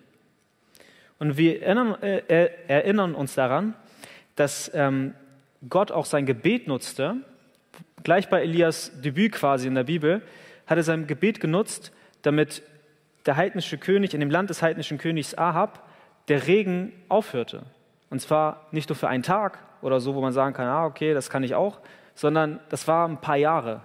Und 1.19 1.37
wir 1.37 1.61
erinnern, 1.61 2.01
äh, 2.01 2.49
erinnern 2.67 3.15
uns 3.15 3.35
daran, 3.35 3.73
dass 4.35 4.71
ähm, 4.73 5.13
Gott 5.69 5.91
auch 5.91 6.05
sein 6.05 6.25
Gebet 6.25 6.67
nutzte. 6.67 7.17
Gleich 8.03 8.29
bei 8.29 8.41
Elias 8.41 8.91
Debüt 9.01 9.33
quasi 9.33 9.67
in 9.67 9.75
der 9.75 9.83
Bibel 9.83 10.21
hat 10.65 10.77
er 10.77 10.83
sein 10.83 11.07
Gebet 11.07 11.39
genutzt, 11.39 11.91
damit 12.23 12.63
der 13.25 13.37
heidnische 13.37 13.77
König, 13.77 14.13
in 14.13 14.19
dem 14.19 14.29
Land 14.29 14.49
des 14.49 14.61
heidnischen 14.61 14.97
Königs 14.97 15.37
Ahab, 15.37 15.87
der 16.27 16.47
Regen 16.47 16.91
aufhörte. 17.09 17.63
Und 18.09 18.19
zwar 18.19 18.67
nicht 18.71 18.89
nur 18.89 18.95
für 18.95 19.07
einen 19.07 19.23
Tag 19.23 19.59
oder 19.81 19.99
so, 19.99 20.15
wo 20.15 20.21
man 20.21 20.33
sagen 20.33 20.53
kann, 20.53 20.67
ah, 20.67 20.85
okay, 20.85 21.13
das 21.13 21.29
kann 21.29 21.43
ich 21.43 21.55
auch, 21.55 21.79
sondern 22.15 22.59
das 22.69 22.87
war 22.87 23.07
ein 23.07 23.17
paar 23.17 23.37
Jahre. 23.37 23.81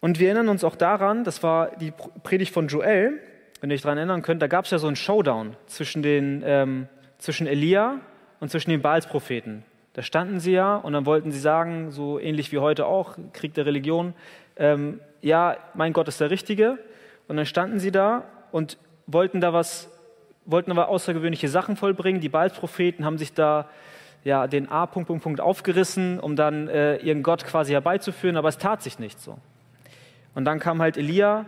Und 0.00 0.18
wir 0.18 0.28
erinnern 0.28 0.48
uns 0.48 0.64
auch 0.64 0.76
daran, 0.76 1.24
das 1.24 1.42
war 1.42 1.76
die 1.76 1.92
Predigt 2.22 2.52
von 2.52 2.68
Joel, 2.68 3.20
wenn 3.60 3.70
ihr 3.70 3.74
euch 3.74 3.82
daran 3.82 3.98
erinnern 3.98 4.22
könnt, 4.22 4.40
da 4.40 4.46
gab 4.46 4.64
es 4.64 4.70
ja 4.70 4.78
so 4.78 4.86
einen 4.86 4.96
Showdown 4.96 5.56
zwischen, 5.66 6.02
den, 6.02 6.42
ähm, 6.46 6.88
zwischen 7.18 7.46
Elia 7.46 8.00
und 8.38 8.50
zwischen 8.50 8.70
den 8.70 8.80
Baalspropheten. 8.80 9.64
Da 9.94 10.02
standen 10.02 10.38
sie 10.38 10.52
ja 10.52 10.76
und 10.76 10.92
dann 10.92 11.06
wollten 11.06 11.32
sie 11.32 11.40
sagen, 11.40 11.90
so 11.90 12.20
ähnlich 12.20 12.52
wie 12.52 12.58
heute 12.58 12.86
auch, 12.86 13.16
Krieg 13.32 13.54
der 13.54 13.66
Religion, 13.66 14.14
ähm, 14.56 15.00
ja, 15.20 15.56
mein 15.74 15.92
Gott 15.92 16.08
ist 16.08 16.20
der 16.20 16.30
Richtige. 16.30 16.78
Und 17.28 17.36
dann 17.36 17.46
standen 17.46 17.78
sie 17.78 17.92
da 17.92 18.24
und 18.52 18.78
wollten 19.06 19.40
da 19.40 19.52
was, 19.52 19.90
wollten 20.44 20.70
aber 20.70 20.88
außergewöhnliche 20.88 21.48
Sachen 21.48 21.76
vollbringen. 21.76 22.20
Die 22.20 22.28
Baalspropheten 22.28 23.04
haben 23.04 23.18
sich 23.18 23.34
da 23.34 23.68
ja, 24.24 24.46
den 24.46 24.70
A. 24.70 24.86
Punkt, 24.86 25.08
Punkt, 25.08 25.22
Punkt 25.22 25.40
aufgerissen, 25.40 26.18
um 26.20 26.36
dann 26.36 26.68
äh, 26.68 26.96
ihren 26.96 27.22
Gott 27.22 27.44
quasi 27.44 27.72
herbeizuführen, 27.72 28.36
aber 28.36 28.48
es 28.48 28.58
tat 28.58 28.82
sich 28.82 28.98
nicht 28.98 29.20
so. 29.20 29.38
Und 30.34 30.44
dann 30.44 30.58
kam 30.58 30.82
halt 30.82 30.96
Elia, 30.96 31.46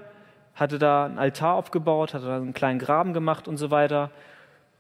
hatte 0.55 0.79
da 0.79 1.07
einen 1.07 1.19
Altar 1.19 1.55
aufgebaut, 1.55 2.15
hatte 2.15 2.27
da 2.27 2.37
einen 2.37 2.55
kleinen 2.55 2.79
Graben 2.79 3.13
gemacht 3.13 3.49
und 3.49 3.57
so 3.57 3.71
weiter. 3.71 4.11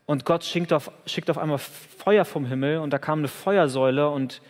Und 0.06 0.24
Gott 0.24 0.44
schickt 0.44 0.72
auf, 0.72 0.90
schickt 1.06 1.30
auf 1.30 1.38
einmal 1.38 1.58
Feuer 1.58 2.24
vom 2.24 2.44
Himmel 2.44 2.78
und 2.78 2.90
da 2.90 2.98
kam 2.98 3.20
eine 3.20 3.28
Feuersäule 3.28 4.08
und 4.08 4.40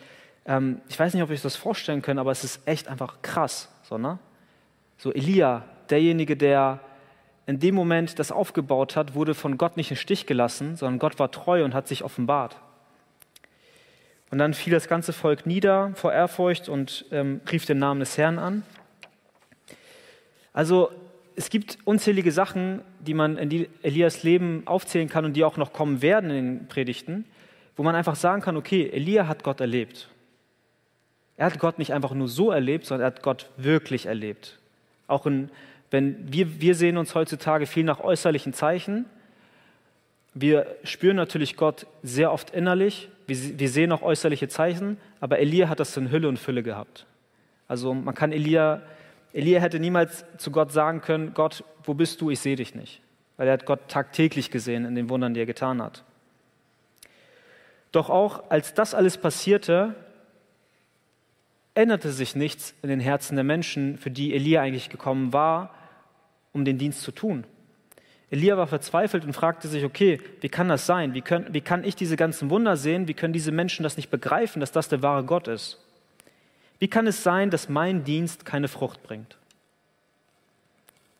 ähm, 0.45 0.81
ich 0.89 0.99
weiß 0.99 1.13
nicht, 1.13 1.23
ob 1.23 1.29
euch 1.29 1.41
das 1.41 1.55
vorstellen 1.55 2.01
könnt, 2.01 2.19
aber 2.19 2.31
es 2.31 2.43
ist 2.43 2.67
echt 2.67 2.87
einfach 2.87 3.21
krass. 3.21 3.69
So, 3.83 3.97
ne? 3.97 4.17
So 5.01 5.11
Elia, 5.11 5.65
derjenige, 5.89 6.37
der 6.37 6.79
in 7.47 7.59
dem 7.59 7.73
Moment 7.73 8.19
das 8.19 8.31
aufgebaut 8.31 8.95
hat, 8.95 9.15
wurde 9.15 9.33
von 9.33 9.57
Gott 9.57 9.75
nicht 9.75 9.89
im 9.89 9.97
Stich 9.97 10.27
gelassen, 10.27 10.75
sondern 10.75 10.99
Gott 10.99 11.17
war 11.17 11.31
treu 11.31 11.65
und 11.65 11.73
hat 11.73 11.87
sich 11.87 12.03
offenbart. 12.03 12.55
Und 14.29 14.37
dann 14.37 14.53
fiel 14.53 14.71
das 14.71 14.87
ganze 14.87 15.11
Volk 15.11 15.47
nieder 15.47 15.91
vor 15.95 16.13
Ehrfurcht 16.13 16.69
und 16.69 17.05
ähm, 17.11 17.41
rief 17.51 17.65
den 17.65 17.79
Namen 17.79 17.99
des 17.99 18.15
Herrn 18.15 18.37
an. 18.37 18.61
Also 20.53 20.91
es 21.35 21.49
gibt 21.49 21.79
unzählige 21.83 22.31
Sachen, 22.31 22.83
die 22.99 23.15
man 23.15 23.37
in 23.37 23.67
Elias 23.81 24.21
Leben 24.21 24.61
aufzählen 24.67 25.09
kann 25.09 25.25
und 25.25 25.33
die 25.33 25.43
auch 25.43 25.57
noch 25.57 25.73
kommen 25.73 26.03
werden 26.03 26.29
in 26.29 26.59
den 26.59 26.67
Predigten, 26.67 27.25
wo 27.75 27.81
man 27.81 27.95
einfach 27.95 28.15
sagen 28.15 28.43
kann, 28.43 28.55
okay, 28.55 28.87
Elia 28.93 29.27
hat 29.27 29.43
Gott 29.43 29.61
erlebt. 29.61 30.09
Er 31.37 31.47
hat 31.47 31.57
Gott 31.57 31.79
nicht 31.79 31.91
einfach 31.91 32.13
nur 32.13 32.27
so 32.27 32.51
erlebt, 32.51 32.85
sondern 32.85 33.05
er 33.05 33.15
hat 33.15 33.23
Gott 33.23 33.49
wirklich 33.57 34.05
erlebt. 34.05 34.59
Auch 35.11 35.25
in, 35.25 35.49
wenn 35.91 36.31
wir, 36.31 36.61
wir 36.61 36.75
sehen 36.75 36.97
uns 36.97 37.15
heutzutage 37.15 37.65
viel 37.65 37.83
nach 37.83 37.99
äußerlichen 37.99 38.53
Zeichen. 38.53 39.05
Wir 40.33 40.65
spüren 40.83 41.17
natürlich 41.17 41.57
Gott 41.57 41.85
sehr 42.01 42.31
oft 42.31 42.51
innerlich. 42.51 43.09
Wir, 43.27 43.59
wir 43.59 43.69
sehen 43.69 43.91
auch 43.91 44.01
äußerliche 44.01 44.47
Zeichen, 44.47 44.97
aber 45.19 45.39
Elia 45.39 45.69
hat 45.69 45.79
das 45.79 45.95
in 45.97 46.11
Hülle 46.11 46.29
und 46.29 46.39
Fülle 46.39 46.63
gehabt. 46.63 47.05
Also 47.67 47.93
man 47.93 48.15
kann 48.15 48.31
Elia 48.31 48.81
Elia 49.33 49.61
hätte 49.61 49.79
niemals 49.79 50.25
zu 50.37 50.51
Gott 50.51 50.71
sagen 50.71 51.01
können, 51.01 51.33
Gott, 51.33 51.63
wo 51.83 51.93
bist 51.93 52.19
du? 52.21 52.29
Ich 52.29 52.39
sehe 52.39 52.55
dich 52.55 52.75
nicht. 52.75 53.01
Weil 53.37 53.47
er 53.47 53.53
hat 53.53 53.65
Gott 53.65 53.87
tagtäglich 53.87 54.51
gesehen 54.51 54.85
in 54.85 54.95
den 54.95 55.09
Wundern, 55.09 55.33
die 55.33 55.39
er 55.39 55.45
getan 55.45 55.81
hat. 55.81 56.03
Doch 57.91 58.09
auch 58.09 58.49
als 58.49 58.73
das 58.73 58.93
alles 58.93 59.17
passierte, 59.17 59.95
änderte 61.73 62.11
sich 62.11 62.35
nichts 62.35 62.73
in 62.81 62.89
den 62.89 62.99
Herzen 62.99 63.35
der 63.35 63.43
Menschen, 63.43 63.97
für 63.97 64.11
die 64.11 64.33
Elia 64.33 64.61
eigentlich 64.61 64.89
gekommen 64.89 65.33
war, 65.33 65.73
um 66.53 66.65
den 66.65 66.77
Dienst 66.77 67.01
zu 67.01 67.11
tun. 67.11 67.45
Elia 68.29 68.57
war 68.57 68.67
verzweifelt 68.67 69.25
und 69.25 69.33
fragte 69.33 69.67
sich, 69.67 69.83
okay, 69.83 70.19
wie 70.39 70.49
kann 70.49 70.69
das 70.69 70.85
sein? 70.85 71.13
Wie, 71.13 71.21
können, 71.21 71.53
wie 71.53 71.61
kann 71.61 71.83
ich 71.83 71.95
diese 71.95 72.15
ganzen 72.15 72.49
Wunder 72.49 72.77
sehen? 72.77 73.07
Wie 73.07 73.13
können 73.13 73.33
diese 73.33 73.51
Menschen 73.51 73.83
das 73.83 73.97
nicht 73.97 74.09
begreifen, 74.09 74.61
dass 74.61 74.71
das 74.71 74.87
der 74.87 75.01
wahre 75.01 75.25
Gott 75.25 75.49
ist? 75.49 75.79
Wie 76.79 76.87
kann 76.87 77.07
es 77.07 77.23
sein, 77.23 77.49
dass 77.49 77.69
mein 77.69 78.05
Dienst 78.05 78.45
keine 78.45 78.69
Frucht 78.69 79.03
bringt? 79.03 79.37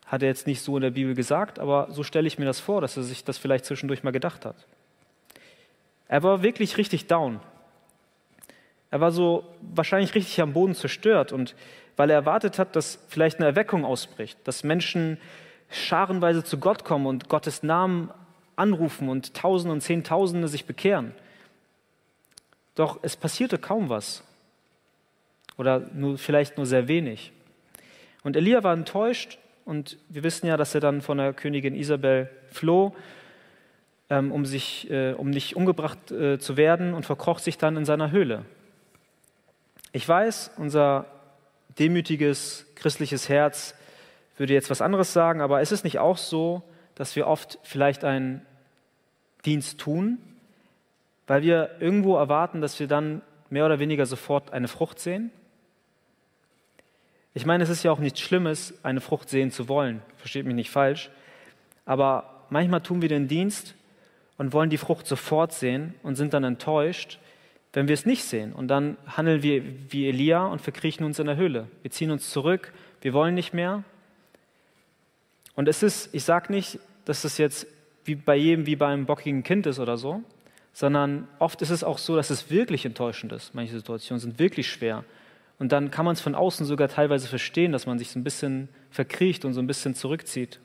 Hat 0.06 0.22
er 0.22 0.28
jetzt 0.28 0.46
nicht 0.46 0.62
so 0.62 0.76
in 0.76 0.82
der 0.82 0.90
Bibel 0.90 1.14
gesagt, 1.14 1.58
aber 1.58 1.88
so 1.90 2.02
stelle 2.02 2.26
ich 2.26 2.38
mir 2.38 2.46
das 2.46 2.60
vor, 2.60 2.80
dass 2.80 2.96
er 2.96 3.02
sich 3.02 3.24
das 3.24 3.38
vielleicht 3.38 3.66
zwischendurch 3.66 4.02
mal 4.02 4.10
gedacht 4.10 4.44
hat. 4.44 4.56
Er 6.08 6.22
war 6.22 6.42
wirklich 6.42 6.78
richtig 6.78 7.06
down. 7.06 7.40
Er 8.92 9.00
war 9.00 9.10
so 9.10 9.44
wahrscheinlich 9.62 10.14
richtig 10.14 10.38
am 10.42 10.52
Boden 10.52 10.74
zerstört 10.74 11.32
und 11.32 11.56
weil 11.96 12.10
er 12.10 12.16
erwartet 12.16 12.58
hat, 12.58 12.76
dass 12.76 12.98
vielleicht 13.08 13.38
eine 13.38 13.46
Erweckung 13.46 13.86
ausbricht, 13.86 14.38
dass 14.44 14.64
Menschen 14.64 15.16
scharenweise 15.70 16.44
zu 16.44 16.58
Gott 16.58 16.84
kommen 16.84 17.06
und 17.06 17.30
Gottes 17.30 17.62
Namen 17.62 18.10
anrufen 18.54 19.08
und 19.08 19.32
Tausende 19.32 19.72
und 19.72 19.80
Zehntausende 19.80 20.46
sich 20.46 20.66
bekehren. 20.66 21.14
Doch 22.74 22.98
es 23.00 23.16
passierte 23.16 23.56
kaum 23.56 23.88
was 23.88 24.24
oder 25.56 25.80
nur, 25.94 26.18
vielleicht 26.18 26.58
nur 26.58 26.66
sehr 26.66 26.86
wenig. 26.86 27.32
Und 28.22 28.36
Elia 28.36 28.62
war 28.62 28.74
enttäuscht 28.74 29.38
und 29.64 29.96
wir 30.10 30.22
wissen 30.22 30.46
ja, 30.46 30.58
dass 30.58 30.74
er 30.74 30.82
dann 30.82 31.00
von 31.00 31.16
der 31.16 31.32
Königin 31.32 31.74
Isabel 31.74 32.28
floh, 32.50 32.94
ähm, 34.10 34.32
um, 34.32 34.44
sich, 34.44 34.90
äh, 34.90 35.14
um 35.14 35.30
nicht 35.30 35.56
umgebracht 35.56 36.10
äh, 36.10 36.38
zu 36.38 36.58
werden 36.58 36.92
und 36.92 37.06
verkroch 37.06 37.38
sich 37.38 37.56
dann 37.56 37.78
in 37.78 37.86
seiner 37.86 38.10
Höhle. 38.10 38.44
Ich 39.92 40.08
weiß, 40.08 40.52
unser 40.56 41.06
demütiges 41.78 42.66
christliches 42.74 43.28
Herz 43.28 43.74
würde 44.38 44.54
jetzt 44.54 44.70
was 44.70 44.80
anderes 44.80 45.12
sagen, 45.12 45.40
aber 45.40 45.60
ist 45.60 45.72
es 45.72 45.84
nicht 45.84 45.98
auch 45.98 46.16
so, 46.16 46.62
dass 46.94 47.14
wir 47.14 47.26
oft 47.26 47.58
vielleicht 47.62 48.02
einen 48.04 48.44
Dienst 49.44 49.78
tun, 49.78 50.18
weil 51.26 51.42
wir 51.42 51.76
irgendwo 51.80 52.16
erwarten, 52.16 52.60
dass 52.60 52.80
wir 52.80 52.86
dann 52.86 53.22
mehr 53.50 53.66
oder 53.66 53.78
weniger 53.78 54.06
sofort 54.06 54.52
eine 54.52 54.68
Frucht 54.68 54.98
sehen? 54.98 55.30
Ich 57.34 57.46
meine, 57.46 57.64
es 57.64 57.70
ist 57.70 57.82
ja 57.82 57.90
auch 57.90 57.98
nichts 57.98 58.20
Schlimmes, 58.20 58.74
eine 58.82 59.00
Frucht 59.00 59.28
sehen 59.28 59.50
zu 59.50 59.68
wollen. 59.68 60.02
Versteht 60.16 60.46
mich 60.46 60.54
nicht 60.54 60.70
falsch. 60.70 61.10
Aber 61.84 62.46
manchmal 62.50 62.82
tun 62.82 63.02
wir 63.02 63.08
den 63.08 63.28
Dienst 63.28 63.74
und 64.38 64.52
wollen 64.52 64.70
die 64.70 64.78
Frucht 64.78 65.06
sofort 65.06 65.52
sehen 65.52 65.94
und 66.02 66.16
sind 66.16 66.34
dann 66.34 66.44
enttäuscht, 66.44 67.18
wenn 67.72 67.88
wir 67.88 67.94
es 67.94 68.06
nicht 68.06 68.24
sehen. 68.24 68.52
Und 68.52 68.68
dann 68.68 68.96
handeln 69.06 69.42
wir 69.42 69.62
wie 69.90 70.08
Elia 70.08 70.46
und 70.46 70.60
verkriechen 70.60 71.04
uns 71.04 71.18
in 71.18 71.26
der 71.26 71.36
Höhle. 71.36 71.68
Wir 71.82 71.90
ziehen 71.90 72.10
uns 72.10 72.30
zurück, 72.30 72.72
wir 73.00 73.12
wollen 73.12 73.34
nicht 73.34 73.54
mehr. 73.54 73.84
Und 75.54 75.68
es 75.68 75.82
ist, 75.82 76.14
ich 76.14 76.24
sage 76.24 76.52
nicht, 76.52 76.78
dass 77.04 77.24
es 77.24 77.38
jetzt 77.38 77.66
wie 78.04 78.14
bei 78.14 78.36
jedem 78.36 78.66
wie 78.66 78.76
bei 78.76 78.88
einem 78.88 79.06
bockigen 79.06 79.42
Kind 79.42 79.66
ist 79.66 79.78
oder 79.78 79.96
so, 79.96 80.22
sondern 80.72 81.28
oft 81.38 81.62
ist 81.62 81.70
es 81.70 81.84
auch 81.84 81.98
so, 81.98 82.16
dass 82.16 82.30
es 82.30 82.50
wirklich 82.50 82.84
enttäuschend 82.84 83.32
ist. 83.32 83.54
Manche 83.54 83.74
Situationen 83.74 84.20
sind 84.20 84.38
wirklich 84.38 84.70
schwer. 84.70 85.04
Und 85.58 85.72
dann 85.72 85.90
kann 85.90 86.04
man 86.04 86.14
es 86.14 86.20
von 86.20 86.34
außen 86.34 86.66
sogar 86.66 86.88
teilweise 86.88 87.28
verstehen, 87.28 87.72
dass 87.72 87.86
man 87.86 87.98
sich 87.98 88.10
so 88.10 88.18
ein 88.18 88.24
bisschen 88.24 88.68
verkriecht 88.90 89.44
und 89.44 89.52
so 89.52 89.60
ein 89.60 89.66
bisschen 89.66 89.94
zurückzieht. 89.94 90.58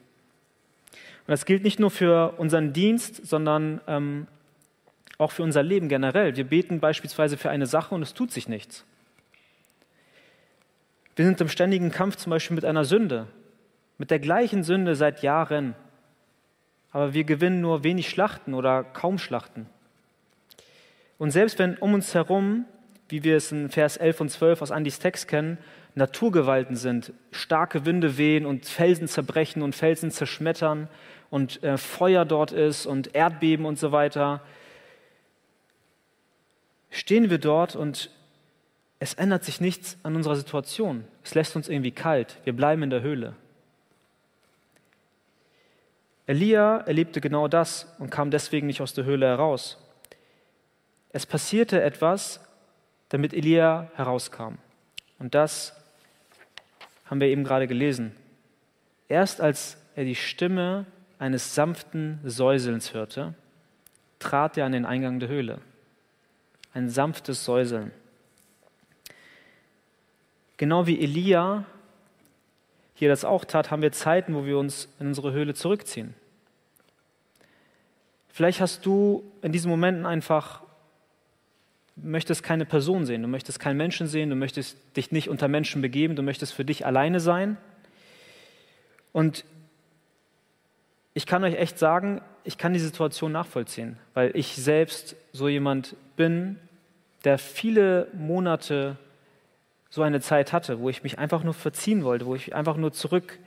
Und 1.27 1.31
das 1.31 1.45
gilt 1.45 1.63
nicht 1.63 1.79
nur 1.79 1.91
für 1.91 2.35
unseren 2.37 2.73
Dienst, 2.73 3.27
sondern 3.27 3.81
ähm, 3.87 4.27
auch 5.17 5.31
für 5.31 5.43
unser 5.43 5.63
Leben 5.63 5.89
generell. 5.89 6.35
Wir 6.35 6.43
beten 6.43 6.79
beispielsweise 6.79 7.37
für 7.37 7.49
eine 7.49 7.65
Sache 7.65 7.95
und 7.95 8.01
es 8.01 8.13
tut 8.13 8.31
sich 8.31 8.47
nichts. 8.47 8.85
Wir 11.15 11.25
sind 11.25 11.41
im 11.41 11.49
ständigen 11.49 11.91
Kampf 11.91 12.17
zum 12.17 12.29
Beispiel 12.29 12.55
mit 12.55 12.65
einer 12.65 12.85
Sünde, 12.85 13.27
mit 13.97 14.11
der 14.11 14.19
gleichen 14.19 14.63
Sünde 14.63 14.95
seit 14.95 15.23
Jahren. 15.23 15.75
Aber 16.91 17.13
wir 17.13 17.23
gewinnen 17.23 17.61
nur 17.61 17.83
wenig 17.83 18.09
Schlachten 18.09 18.53
oder 18.53 18.83
kaum 18.83 19.17
Schlachten. 19.17 19.67
Und 21.17 21.31
selbst 21.31 21.57
wenn 21.57 21.77
um 21.77 21.95
uns 21.95 22.13
herum 22.13 22.65
wie 23.09 23.23
wir 23.23 23.37
es 23.37 23.51
in 23.51 23.69
Vers 23.69 23.97
11 23.97 24.21
und 24.21 24.29
12 24.29 24.61
aus 24.61 24.71
Andys 24.71 24.99
Text 24.99 25.27
kennen, 25.27 25.57
Naturgewalten 25.95 26.75
sind, 26.75 27.13
starke 27.31 27.85
Winde 27.85 28.17
wehen 28.17 28.45
und 28.45 28.65
Felsen 28.65 29.07
zerbrechen 29.07 29.61
und 29.61 29.75
Felsen 29.75 30.11
zerschmettern 30.11 30.89
und 31.29 31.63
äh, 31.63 31.77
Feuer 31.77 32.25
dort 32.25 32.51
ist 32.51 32.85
und 32.85 33.15
Erdbeben 33.15 33.65
und 33.65 33.79
so 33.79 33.91
weiter, 33.91 34.41
stehen 36.89 37.29
wir 37.29 37.37
dort 37.37 37.75
und 37.75 38.09
es 38.99 39.13
ändert 39.13 39.43
sich 39.43 39.61
nichts 39.61 39.97
an 40.03 40.15
unserer 40.15 40.35
Situation. 40.35 41.03
Es 41.23 41.35
lässt 41.35 41.55
uns 41.55 41.69
irgendwie 41.69 41.91
kalt. 41.91 42.37
Wir 42.43 42.53
bleiben 42.53 42.83
in 42.83 42.89
der 42.89 43.01
Höhle. 43.01 43.35
Elia 46.25 46.77
erlebte 46.79 47.21
genau 47.21 47.47
das 47.47 47.87
und 47.99 48.09
kam 48.09 48.31
deswegen 48.31 48.67
nicht 48.67 48.81
aus 48.81 48.93
der 48.93 49.05
Höhle 49.05 49.27
heraus. 49.27 49.77
Es 51.11 51.25
passierte 51.25 51.81
etwas, 51.81 52.41
damit 53.09 53.33
Elia 53.33 53.89
herauskam. 53.95 54.55
Und 55.19 55.35
das 55.35 55.73
haben 57.05 57.21
wir 57.21 57.27
eben 57.27 57.43
gerade 57.43 57.67
gelesen. 57.67 58.13
Erst 59.07 59.39
als 59.39 59.77
er 59.95 60.03
die 60.03 60.15
Stimme 60.15 60.85
eines 61.17 61.55
sanften 61.55 62.19
Säuselns 62.23 62.93
hörte, 62.93 63.33
trat 64.19 64.57
er 64.57 64.65
an 64.65 64.73
den 64.73 64.85
Eingang 64.85 65.19
der 65.19 65.29
Höhle. 65.29 65.59
Ein 66.77 66.89
sanftes 66.91 67.43
Säuseln. 67.43 67.91
Genau 70.57 70.85
wie 70.85 70.99
Elia 70.99 71.65
hier 72.93 73.09
das 73.09 73.25
auch 73.25 73.45
tat, 73.45 73.71
haben 73.71 73.81
wir 73.81 73.91
Zeiten, 73.91 74.35
wo 74.35 74.45
wir 74.45 74.59
uns 74.59 74.87
in 74.99 75.07
unsere 75.07 75.31
Höhle 75.31 75.55
zurückziehen. 75.55 76.13
Vielleicht 78.27 78.61
hast 78.61 78.85
du 78.85 79.23
in 79.41 79.51
diesen 79.51 79.71
Momenten 79.71 80.05
einfach 80.05 80.61
möchtest 81.95 82.43
keine 82.43 82.67
Person 82.67 83.07
sehen, 83.07 83.23
du 83.23 83.27
möchtest 83.27 83.59
keinen 83.59 83.77
Menschen 83.77 84.05
sehen, 84.05 84.29
du 84.29 84.35
möchtest 84.35 84.77
dich 84.95 85.11
nicht 85.11 85.29
unter 85.29 85.47
Menschen 85.47 85.81
begeben, 85.81 86.15
du 86.15 86.21
möchtest 86.21 86.53
für 86.53 86.63
dich 86.63 86.85
alleine 86.85 87.19
sein. 87.19 87.57
Und 89.13 89.45
ich 91.15 91.25
kann 91.25 91.43
euch 91.43 91.55
echt 91.55 91.79
sagen, 91.79 92.21
ich 92.43 92.59
kann 92.59 92.73
die 92.73 92.79
Situation 92.79 93.31
nachvollziehen, 93.31 93.97
weil 94.13 94.29
ich 94.35 94.55
selbst 94.55 95.15
so 95.33 95.47
jemand 95.47 95.95
bin, 96.15 96.59
der 97.27 97.37
viele 97.37 98.07
Monate 98.13 98.95
so 99.89 100.01
eine 100.01 100.21
Zeit 100.21 100.53
hatte, 100.53 100.79
wo 100.79 100.87
ich 100.87 101.03
mich 101.03 101.19
einfach 101.19 101.43
nur 101.43 101.53
verziehen 101.53 102.05
wollte, 102.05 102.25
wo 102.25 102.35
ich 102.35 102.55
einfach 102.55 102.77
nur 102.77 102.93
zurück, 102.93 103.37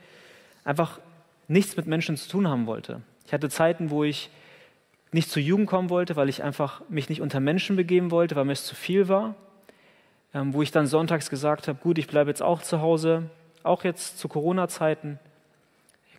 einfach 0.63 0.99
nichts 1.47 1.77
mit 1.77 1.87
Menschen 1.87 2.15
zu 2.15 2.29
tun 2.29 2.47
haben 2.47 2.67
wollte. 2.67 3.01
Ich 3.25 3.33
hatte 3.33 3.49
Zeiten, 3.49 3.89
wo 3.89 4.03
ich 4.03 4.29
nicht 5.11 5.31
zur 5.31 5.41
Jugend 5.41 5.65
kommen 5.65 5.89
wollte, 5.89 6.15
weil 6.15 6.29
ich 6.29 6.43
einfach 6.43 6.83
mich 6.89 7.09
nicht 7.09 7.21
unter 7.21 7.39
Menschen 7.39 7.75
begeben 7.75 8.11
wollte, 8.11 8.35
weil 8.35 8.45
mir 8.45 8.51
es 8.51 8.65
zu 8.65 8.75
viel 8.75 9.07
war. 9.07 9.33
Ähm, 10.35 10.53
wo 10.53 10.61
ich 10.61 10.69
dann 10.69 10.85
sonntags 10.85 11.31
gesagt 11.31 11.67
habe, 11.67 11.79
gut, 11.81 11.97
ich 11.97 12.05
bleibe 12.05 12.29
jetzt 12.29 12.43
auch 12.43 12.61
zu 12.61 12.81
Hause, 12.81 13.23
auch 13.63 13.83
jetzt 13.83 14.19
zu 14.19 14.27
Corona-Zeiten. 14.27 15.17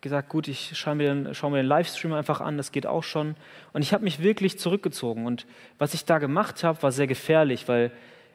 Gesagt, 0.02 0.28
gut, 0.28 0.48
ich 0.48 0.76
schaue 0.76 0.96
mir, 0.96 1.14
den, 1.14 1.34
schaue 1.34 1.52
mir 1.52 1.58
den 1.58 1.66
Livestream 1.66 2.12
einfach 2.12 2.40
an, 2.40 2.58
das 2.58 2.72
geht 2.72 2.86
auch 2.86 3.04
schon. 3.04 3.36
Und 3.72 3.82
ich 3.82 3.94
habe 3.94 4.04
mich 4.04 4.20
wirklich 4.20 4.58
zurückgezogen. 4.58 5.24
Und 5.24 5.46
was 5.78 5.94
ich 5.94 6.04
da 6.04 6.18
gemacht 6.18 6.64
habe, 6.64 6.82
war 6.82 6.92
sehr 6.92 7.06
gefährlich, 7.06 7.68
weil 7.68 7.92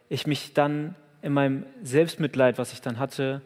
ich 0.09 0.25
mich 0.25 0.53
dann 0.53 0.95
in 1.21 1.33
meinem 1.33 1.65
Selbstmitleid, 1.83 2.57
was 2.57 2.73
ich 2.73 2.81
dann 2.81 2.97
hatte, 2.97 3.41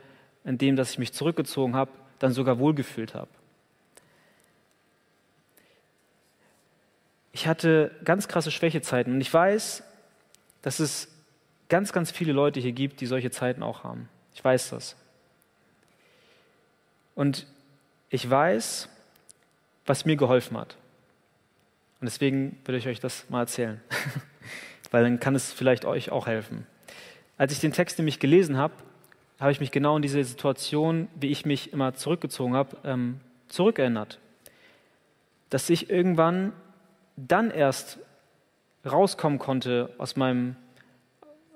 in 0.46 0.58
dem, 0.58 0.76
dass 0.76 0.92
ich 0.92 1.00
mich 1.00 1.14
zurückgezogen 1.14 1.76
habe, 1.76 1.92
dann 2.20 2.32
sogar 2.32 2.60
wohlgefühlt 2.60 3.16
habe. 3.16 3.30
Ich 7.32 7.48
hatte 7.48 7.92
ganz 8.04 8.28
krasse 8.28 8.52
Schwächezeiten 8.52 9.14
und 9.14 9.22
ich 9.22 9.34
weiß, 9.34 9.84
dass 10.62 10.80
es 10.80 11.08
ganz, 11.70 11.92
ganz 11.92 12.12
viele 12.12 12.34
Leute 12.34 12.60
hier 12.60 12.74
gibt, 12.74 13.02
die 13.02 13.08
solche 13.08 13.32
Zeiten 13.32 13.64
auch 13.64 13.84
haben. 13.84 14.10
Ich 14.36 14.44
weiß 14.44 14.70
das. 14.72 14.96
Und 17.16 17.48
ich 18.12 18.30
weiß, 18.30 18.90
was 19.86 20.06
mir 20.06 20.18
geholfen 20.18 20.58
hat. 20.58 20.78
Und 22.00 22.06
deswegen 22.06 22.58
würde 22.66 22.78
ich 22.78 22.88
euch 22.88 23.00
das 23.00 23.28
mal 23.30 23.40
erzählen, 23.40 23.82
weil 24.92 25.04
dann 25.04 25.20
kann 25.20 25.34
es 25.34 25.52
vielleicht 25.52 25.86
euch 25.86 26.12
auch 26.12 26.28
helfen. 26.28 26.68
Als 27.38 27.54
ich 27.54 27.60
den 27.60 27.72
Text 27.72 27.98
nämlich 27.98 28.20
gelesen 28.20 28.58
habe, 28.58 28.74
habe 29.40 29.52
ich 29.52 29.60
mich 29.60 29.72
genau 29.72 29.96
in 29.96 30.02
diese 30.02 30.24
Situation, 30.24 31.08
wie 31.16 31.30
ich 31.30 31.46
mich 31.46 31.74
immer 31.74 31.94
zurückgezogen 31.94 32.54
habe, 32.54 32.78
ähm, 32.84 33.22
zurückerinnert. 33.48 34.20
Dass 35.50 35.70
ich 35.70 35.90
irgendwann 35.90 36.54
dann 37.16 37.50
erst 37.50 37.98
rauskommen 38.86 39.40
konnte 39.40 39.94
aus, 39.98 40.16
meinem, 40.16 40.56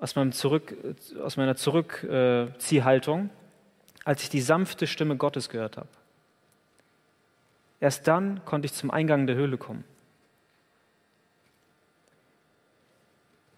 aus, 0.00 0.16
meinem 0.16 0.32
Zurück, 0.32 0.76
aus 1.22 1.36
meiner 1.36 1.56
Zurückziehhaltung, 1.56 3.30
als 4.04 4.22
ich 4.22 4.30
die 4.30 4.40
sanfte 4.40 4.86
Stimme 4.86 5.16
Gottes 5.16 5.48
gehört 5.48 5.76
habe. 5.76 5.88
Erst 7.80 8.08
dann 8.08 8.44
konnte 8.44 8.66
ich 8.66 8.72
zum 8.72 8.90
Eingang 8.90 9.26
der 9.26 9.36
Höhle 9.36 9.58
kommen. 9.58 9.84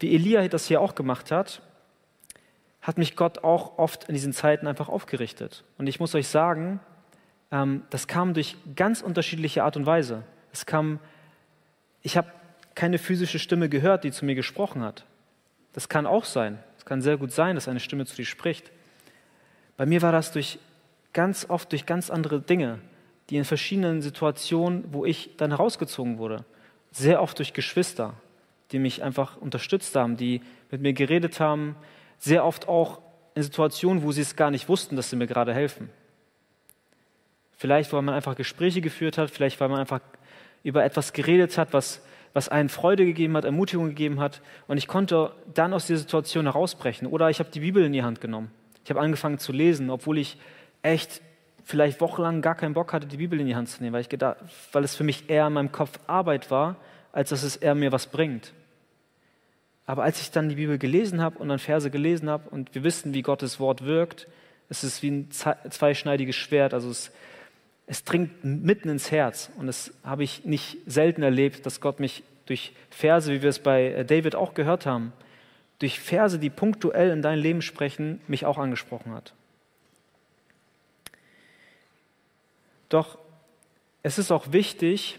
Wie 0.00 0.14
Elia 0.14 0.46
das 0.48 0.66
hier 0.66 0.80
auch 0.80 0.94
gemacht 0.94 1.30
hat, 1.30 1.62
hat 2.82 2.98
mich 2.98 3.16
Gott 3.16 3.44
auch 3.44 3.78
oft 3.78 4.04
in 4.04 4.14
diesen 4.14 4.32
Zeiten 4.32 4.66
einfach 4.66 4.88
aufgerichtet. 4.88 5.64
Und 5.76 5.88
ich 5.88 6.00
muss 6.00 6.14
euch 6.14 6.28
sagen, 6.28 6.80
ähm, 7.50 7.82
das 7.90 8.06
kam 8.06 8.34
durch 8.34 8.56
ganz 8.76 9.02
unterschiedliche 9.02 9.64
Art 9.64 9.76
und 9.76 9.86
Weise. 9.86 10.22
Es 10.52 10.66
kam, 10.66 11.00
ich 12.02 12.16
habe 12.16 12.32
keine 12.74 12.98
physische 12.98 13.38
Stimme 13.38 13.68
gehört, 13.68 14.04
die 14.04 14.12
zu 14.12 14.24
mir 14.24 14.36
gesprochen 14.36 14.82
hat. 14.82 15.04
Das 15.72 15.88
kann 15.88 16.06
auch 16.06 16.24
sein. 16.24 16.58
Es 16.78 16.84
kann 16.84 17.02
sehr 17.02 17.16
gut 17.16 17.32
sein, 17.32 17.56
dass 17.56 17.68
eine 17.68 17.80
Stimme 17.80 18.06
zu 18.06 18.16
dir 18.16 18.24
spricht. 18.24 18.70
Bei 19.76 19.84
mir 19.84 20.00
war 20.00 20.12
das 20.12 20.32
durch 20.32 20.58
ganz 21.12 21.46
oft 21.48 21.72
durch 21.72 21.86
ganz 21.86 22.10
andere 22.10 22.40
Dinge, 22.40 22.78
die 23.30 23.36
in 23.36 23.44
verschiedenen 23.44 24.02
Situationen, 24.02 24.84
wo 24.92 25.04
ich 25.04 25.36
dann 25.36 25.50
herausgezogen 25.50 26.18
wurde, 26.18 26.44
sehr 26.90 27.22
oft 27.22 27.38
durch 27.38 27.52
Geschwister, 27.52 28.14
die 28.72 28.78
mich 28.78 29.02
einfach 29.02 29.36
unterstützt 29.36 29.94
haben, 29.96 30.16
die 30.16 30.40
mit 30.70 30.80
mir 30.80 30.92
geredet 30.92 31.40
haben, 31.40 31.76
sehr 32.18 32.44
oft 32.44 32.68
auch 32.68 33.00
in 33.34 33.42
Situationen, 33.42 34.02
wo 34.02 34.12
sie 34.12 34.22
es 34.22 34.36
gar 34.36 34.50
nicht 34.50 34.68
wussten, 34.68 34.96
dass 34.96 35.10
sie 35.10 35.16
mir 35.16 35.26
gerade 35.26 35.54
helfen. 35.54 35.90
Vielleicht, 37.56 37.92
weil 37.92 38.02
man 38.02 38.14
einfach 38.14 38.36
Gespräche 38.36 38.80
geführt 38.80 39.18
hat, 39.18 39.30
vielleicht, 39.30 39.60
weil 39.60 39.68
man 39.68 39.80
einfach 39.80 40.00
über 40.62 40.84
etwas 40.84 41.12
geredet 41.12 41.58
hat, 41.58 41.72
was, 41.72 42.02
was 42.32 42.48
einen 42.48 42.68
Freude 42.68 43.04
gegeben 43.04 43.36
hat, 43.36 43.44
Ermutigung 43.44 43.88
gegeben 43.88 44.20
hat. 44.20 44.40
Und 44.66 44.78
ich 44.78 44.86
konnte 44.86 45.32
dann 45.54 45.72
aus 45.72 45.86
dieser 45.86 46.00
Situation 46.00 46.44
herausbrechen. 46.44 47.06
Oder 47.08 47.30
ich 47.30 47.40
habe 47.40 47.50
die 47.50 47.60
Bibel 47.60 47.84
in 47.84 47.92
die 47.92 48.02
Hand 48.02 48.20
genommen. 48.20 48.50
Ich 48.84 48.90
habe 48.90 49.00
angefangen 49.00 49.38
zu 49.38 49.52
lesen, 49.52 49.90
obwohl 49.90 50.18
ich 50.18 50.38
echt 50.82 51.20
vielleicht 51.68 52.00
wochenlang 52.00 52.40
gar 52.40 52.54
keinen 52.54 52.72
Bock 52.72 52.94
hatte, 52.94 53.06
die 53.06 53.18
Bibel 53.18 53.38
in 53.38 53.46
die 53.46 53.54
Hand 53.54 53.68
zu 53.68 53.82
nehmen, 53.82 53.92
weil, 53.92 54.00
ich 54.00 54.08
gedacht, 54.08 54.38
weil 54.72 54.84
es 54.84 54.96
für 54.96 55.04
mich 55.04 55.28
eher 55.28 55.48
in 55.48 55.52
meinem 55.52 55.70
Kopf 55.70 56.00
Arbeit 56.06 56.50
war, 56.50 56.76
als 57.12 57.28
dass 57.28 57.42
es 57.42 57.56
eher 57.56 57.74
mir 57.74 57.92
was 57.92 58.06
bringt. 58.06 58.54
Aber 59.84 60.02
als 60.02 60.18
ich 60.22 60.30
dann 60.30 60.48
die 60.48 60.54
Bibel 60.54 60.78
gelesen 60.78 61.20
habe 61.20 61.38
und 61.38 61.50
dann 61.50 61.58
Verse 61.58 61.90
gelesen 61.90 62.30
habe 62.30 62.48
und 62.48 62.74
wir 62.74 62.84
wissen, 62.84 63.12
wie 63.12 63.20
Gottes 63.20 63.60
Wort 63.60 63.84
wirkt, 63.84 64.28
es 64.70 64.82
ist 64.82 65.02
wie 65.02 65.10
ein 65.10 65.30
zweischneidiges 65.30 66.36
Schwert. 66.36 66.72
Also 66.72 66.88
es, 66.88 67.10
es 67.86 68.02
dringt 68.02 68.42
mitten 68.44 68.88
ins 68.88 69.10
Herz. 69.10 69.50
Und 69.58 69.66
das 69.66 69.92
habe 70.02 70.24
ich 70.24 70.46
nicht 70.46 70.78
selten 70.86 71.22
erlebt, 71.22 71.66
dass 71.66 71.82
Gott 71.82 72.00
mich 72.00 72.22
durch 72.46 72.72
Verse, 72.88 73.30
wie 73.30 73.42
wir 73.42 73.50
es 73.50 73.58
bei 73.58 73.92
äh, 73.92 74.04
David 74.06 74.36
auch 74.36 74.54
gehört 74.54 74.86
haben, 74.86 75.12
durch 75.80 76.00
Verse, 76.00 76.38
die 76.38 76.48
punktuell 76.48 77.10
in 77.10 77.20
dein 77.20 77.38
Leben 77.38 77.60
sprechen, 77.60 78.22
mich 78.26 78.46
auch 78.46 78.56
angesprochen 78.56 79.12
hat. 79.12 79.34
Doch 82.88 83.18
es 84.02 84.18
ist 84.18 84.30
auch 84.30 84.52
wichtig, 84.52 85.18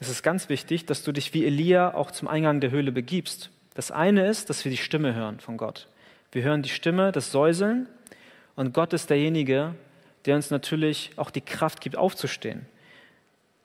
es 0.00 0.08
ist 0.08 0.22
ganz 0.22 0.48
wichtig, 0.48 0.86
dass 0.86 1.02
du 1.02 1.12
dich 1.12 1.34
wie 1.34 1.44
Elia 1.44 1.94
auch 1.94 2.10
zum 2.10 2.28
Eingang 2.28 2.60
der 2.60 2.70
Höhle 2.70 2.92
begibst. 2.92 3.50
Das 3.74 3.90
eine 3.90 4.26
ist, 4.26 4.50
dass 4.50 4.64
wir 4.64 4.70
die 4.70 4.76
Stimme 4.76 5.14
hören 5.14 5.40
von 5.40 5.56
Gott. 5.56 5.88
Wir 6.32 6.42
hören 6.42 6.62
die 6.62 6.68
Stimme, 6.68 7.12
das 7.12 7.30
Säuseln 7.30 7.88
und 8.56 8.74
Gott 8.74 8.92
ist 8.92 9.10
derjenige, 9.10 9.74
der 10.26 10.36
uns 10.36 10.50
natürlich 10.50 11.12
auch 11.16 11.30
die 11.30 11.40
Kraft 11.40 11.80
gibt, 11.80 11.96
aufzustehen. 11.96 12.66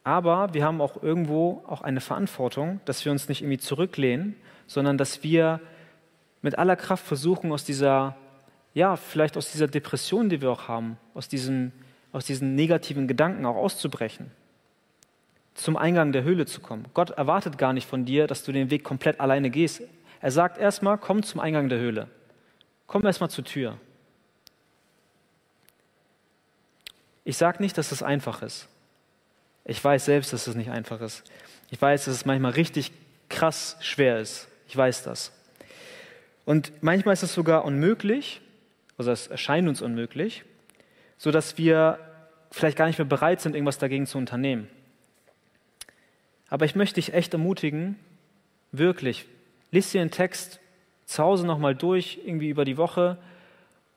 Aber 0.03 0.53
wir 0.53 0.63
haben 0.63 0.81
auch 0.81 1.01
irgendwo 1.01 1.63
auch 1.67 1.81
eine 1.81 2.01
Verantwortung, 2.01 2.81
dass 2.85 3.05
wir 3.05 3.11
uns 3.11 3.29
nicht 3.29 3.41
irgendwie 3.41 3.59
zurücklehnen, 3.59 4.35
sondern 4.67 4.97
dass 4.97 5.23
wir 5.23 5.59
mit 6.41 6.57
aller 6.57 6.75
Kraft 6.75 7.05
versuchen, 7.05 7.51
aus 7.51 7.65
dieser, 7.65 8.15
ja, 8.73 8.95
vielleicht 8.95 9.35
aus 9.35 9.51
dieser 9.51 9.67
Depression, 9.67 10.29
die 10.29 10.41
wir 10.41 10.51
auch 10.51 10.67
haben, 10.67 10.97
aus 11.13 11.27
diesen, 11.27 11.73
aus 12.11 12.25
diesen 12.25 12.55
negativen 12.55 13.07
Gedanken 13.07 13.45
auch 13.45 13.55
auszubrechen 13.55 14.31
zum 15.59 15.75
Eingang 15.75 16.11
der 16.11 16.23
Höhle 16.23 16.45
zu 16.45 16.61
kommen. 16.61 16.85
Gott 16.93 17.11
erwartet 17.11 17.57
gar 17.57 17.73
nicht 17.73 17.87
von 17.87 18.05
dir, 18.05 18.27
dass 18.27 18.43
du 18.43 18.51
den 18.51 18.71
Weg 18.71 18.83
komplett 18.83 19.19
alleine 19.19 19.49
gehst. 19.49 19.81
Er 20.21 20.31
sagt 20.31 20.57
erstmal, 20.57 20.97
komm 20.97 21.23
zum 21.23 21.41
Eingang 21.41 21.69
der 21.69 21.79
Höhle. 21.79 22.07
Komm 22.87 23.05
erstmal 23.05 23.29
zur 23.29 23.43
Tür. 23.43 23.77
Ich 27.25 27.37
sage 27.37 27.61
nicht, 27.61 27.77
dass 27.77 27.91
es 27.91 28.01
einfach 28.01 28.41
ist. 28.41 28.67
Ich 29.65 29.83
weiß 29.83 30.05
selbst, 30.05 30.33
dass 30.33 30.47
es 30.47 30.55
nicht 30.55 30.71
einfach 30.71 31.01
ist. 31.01 31.23
Ich 31.69 31.79
weiß, 31.79 32.05
dass 32.05 32.15
es 32.15 32.25
manchmal 32.25 32.53
richtig 32.53 32.91
krass 33.27 33.77
schwer 33.81 34.19
ist. 34.19 34.47
Ich 34.67 34.75
weiß 34.75 35.03
das. 35.03 35.31
Und 36.45 36.71
manchmal 36.81 37.13
ist 37.13 37.23
es 37.23 37.33
sogar 37.33 37.65
unmöglich, 37.65 38.41
also 38.97 39.11
es 39.11 39.27
erscheint 39.27 39.67
uns 39.67 39.81
unmöglich, 39.81 40.43
sodass 41.19 41.57
wir 41.59 41.99
vielleicht 42.49 42.77
gar 42.77 42.87
nicht 42.87 42.97
mehr 42.97 43.05
bereit 43.05 43.41
sind, 43.41 43.53
irgendwas 43.53 43.77
dagegen 43.77 44.07
zu 44.07 44.17
unternehmen. 44.17 44.67
Aber 46.49 46.65
ich 46.65 46.75
möchte 46.75 46.95
dich 46.95 47.13
echt 47.13 47.33
ermutigen, 47.33 47.99
wirklich, 48.71 49.27
lies 49.69 49.91
dir 49.91 50.01
den 50.01 50.09
Text 50.09 50.59
zu 51.05 51.23
Hause 51.23 51.45
nochmal 51.45 51.75
durch, 51.75 52.19
irgendwie 52.25 52.49
über 52.49 52.65
die 52.65 52.77
Woche 52.77 53.17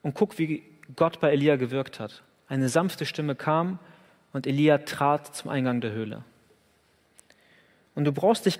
und 0.02 0.14
guck, 0.14 0.38
wie 0.38 0.62
Gott 0.96 1.20
bei 1.20 1.30
Elia 1.30 1.56
gewirkt 1.56 2.00
hat. 2.00 2.22
Eine 2.48 2.68
sanfte 2.68 3.06
Stimme 3.06 3.35
kam 3.35 3.78
und 4.35 4.46
Elia 4.46 4.78
trat 4.78 5.35
zum 5.35 5.50
Eingang 5.50 5.80
der 5.80 5.92
Höhle. 5.92 6.24
Und 7.94 8.04
du 8.04 8.12
brauchst 8.12 8.44
dich 8.46 8.58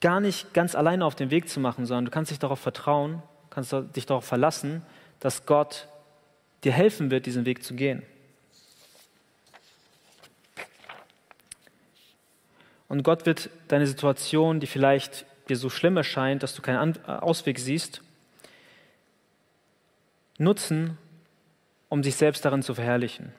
gar 0.00 0.20
nicht 0.20 0.52
ganz 0.52 0.74
alleine 0.74 1.04
auf 1.04 1.14
den 1.14 1.30
Weg 1.30 1.48
zu 1.48 1.60
machen, 1.60 1.86
sondern 1.86 2.06
du 2.06 2.10
kannst 2.10 2.30
dich 2.30 2.38
darauf 2.38 2.60
vertrauen, 2.60 3.22
kannst 3.48 3.74
dich 3.94 4.06
darauf 4.06 4.24
verlassen, 4.24 4.82
dass 5.20 5.46
Gott 5.46 5.88
dir 6.64 6.72
helfen 6.72 7.10
wird, 7.10 7.26
diesen 7.26 7.44
Weg 7.44 7.62
zu 7.62 7.74
gehen. 7.74 8.02
Und 12.88 13.02
Gott 13.02 13.26
wird 13.26 13.50
deine 13.68 13.86
Situation, 13.86 14.60
die 14.60 14.66
vielleicht 14.66 15.26
dir 15.48 15.56
so 15.56 15.70
schlimm 15.70 15.96
erscheint, 15.96 16.42
dass 16.42 16.54
du 16.54 16.62
keinen 16.62 17.04
Ausweg 17.06 17.58
siehst, 17.58 18.00
nutzen, 20.38 20.98
um 21.88 22.02
sich 22.02 22.16
selbst 22.16 22.44
darin 22.44 22.62
zu 22.62 22.74
verherrlichen. 22.74 23.32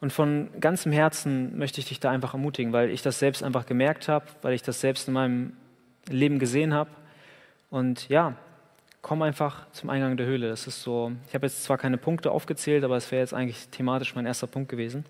Und 0.00 0.12
von 0.12 0.48
ganzem 0.60 0.92
Herzen 0.92 1.58
möchte 1.58 1.80
ich 1.80 1.88
dich 1.88 1.98
da 2.00 2.10
einfach 2.10 2.34
ermutigen, 2.34 2.72
weil 2.72 2.90
ich 2.90 3.02
das 3.02 3.18
selbst 3.18 3.42
einfach 3.42 3.66
gemerkt 3.66 4.08
habe, 4.08 4.26
weil 4.42 4.54
ich 4.54 4.62
das 4.62 4.80
selbst 4.80 5.08
in 5.08 5.14
meinem 5.14 5.56
Leben 6.08 6.38
gesehen 6.38 6.72
habe. 6.72 6.90
Und 7.70 8.08
ja, 8.08 8.36
komm 9.02 9.22
einfach 9.22 9.70
zum 9.72 9.90
Eingang 9.90 10.16
der 10.16 10.26
Höhle. 10.26 10.48
Das 10.48 10.66
ist 10.66 10.82
so, 10.82 11.12
ich 11.28 11.34
habe 11.34 11.46
jetzt 11.46 11.64
zwar 11.64 11.78
keine 11.78 11.98
Punkte 11.98 12.30
aufgezählt, 12.30 12.84
aber 12.84 12.96
es 12.96 13.10
wäre 13.10 13.22
jetzt 13.22 13.34
eigentlich 13.34 13.68
thematisch 13.68 14.14
mein 14.14 14.26
erster 14.26 14.46
Punkt 14.46 14.68
gewesen. 14.68 15.04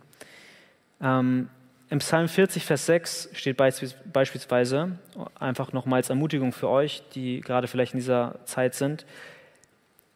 Ähm, 1.01 1.49
im 1.91 2.01
Psalm 2.01 2.29
40, 2.29 2.65
Vers 2.67 2.85
6 2.87 3.31
steht 3.33 3.57
beispielsweise, 3.57 4.99
einfach 5.39 5.73
nochmal 5.73 5.99
als 5.99 6.11
Ermutigung 6.11 6.53
für 6.53 6.69
euch, 6.69 7.03
die 7.15 7.41
gerade 7.41 7.67
vielleicht 7.67 7.95
in 7.95 8.01
dieser 8.01 8.45
Zeit 8.45 8.75
sind, 8.75 9.07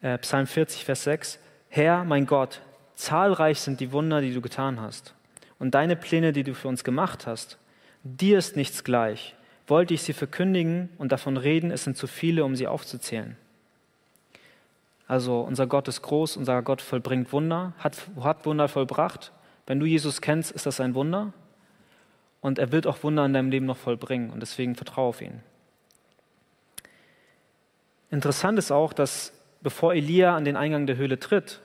äh, 0.01 0.19
Psalm 0.19 0.45
40, 0.45 0.85
Vers 0.85 1.03
6, 1.05 1.39
Herr, 1.69 2.03
mein 2.03 2.27
Gott, 2.27 2.61
zahlreich 2.93 3.59
sind 3.59 3.79
die 3.79 3.91
Wunder, 3.91 4.21
die 4.21 4.33
du 4.33 4.41
getan 4.41 4.79
hast. 4.79 5.15
und 5.59 5.75
deine 5.75 5.95
Pläne, 5.95 6.33
die 6.33 6.43
du 6.43 6.53
für 6.53 6.67
uns 6.67 6.83
gemacht 6.83 7.25
hast, 7.25 7.57
dir 8.03 8.37
ist 8.37 8.57
nichts 8.57 8.83
gleich. 8.83 9.33
Wollte 9.65 9.93
ich 9.93 10.01
sie 10.01 10.11
verkündigen 10.11 10.89
und 10.97 11.13
davon 11.13 11.37
reden, 11.37 11.71
es 11.71 11.85
sind 11.85 11.95
zu 11.95 12.05
viele, 12.05 12.43
um 12.43 12.55
sie 12.55 12.67
aufzuzählen. 12.67 13.37
Also 15.07 15.41
unser 15.41 15.67
Gott 15.67 15.87
ist 15.87 16.01
groß, 16.01 16.37
unser 16.37 16.61
Gott 16.61 16.81
vollbringt 16.81 17.31
Wunder, 17.33 17.73
hat, 17.77 17.97
hat 18.21 18.45
Wunder 18.45 18.67
vollbracht. 18.67 19.31
Wenn 19.65 19.79
du 19.79 19.85
Jesus 19.85 20.21
kennst, 20.21 20.51
ist 20.51 20.65
das 20.65 20.79
ein 20.79 20.95
Wunder. 20.95 21.33
Und 22.41 22.59
er 22.59 22.71
wird 22.71 22.87
auch 22.87 23.03
Wunder 23.03 23.25
in 23.25 23.33
deinem 23.33 23.49
Leben 23.49 23.65
noch 23.65 23.77
vollbringen. 23.77 24.29
Und 24.29 24.39
deswegen 24.39 24.75
vertraue 24.75 25.09
auf 25.09 25.21
ihn. 25.21 25.41
Interessant 28.09 28.59
ist 28.59 28.71
auch, 28.71 28.93
dass 28.93 29.33
bevor 29.61 29.93
Elia 29.93 30.35
an 30.35 30.45
den 30.45 30.57
Eingang 30.57 30.85
der 30.85 30.97
Höhle 30.97 31.19
tritt, 31.19 31.61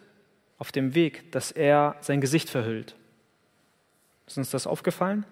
auf 0.58 0.72
dem 0.72 0.94
Weg, 0.94 1.30
dass 1.32 1.52
er 1.52 1.96
sein 2.00 2.20
Gesicht 2.20 2.48
verhüllt. 2.50 2.96
Ist 4.26 4.38
uns 4.38 4.50
das 4.50 4.66
aufgefallen? 4.66 5.24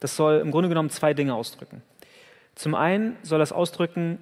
Das 0.00 0.16
soll 0.16 0.38
im 0.38 0.50
Grunde 0.50 0.68
genommen 0.68 0.90
zwei 0.90 1.14
Dinge 1.14 1.34
ausdrücken. 1.34 1.82
Zum 2.54 2.74
einen 2.74 3.16
soll 3.22 3.38
das 3.38 3.52
ausdrücken, 3.52 4.18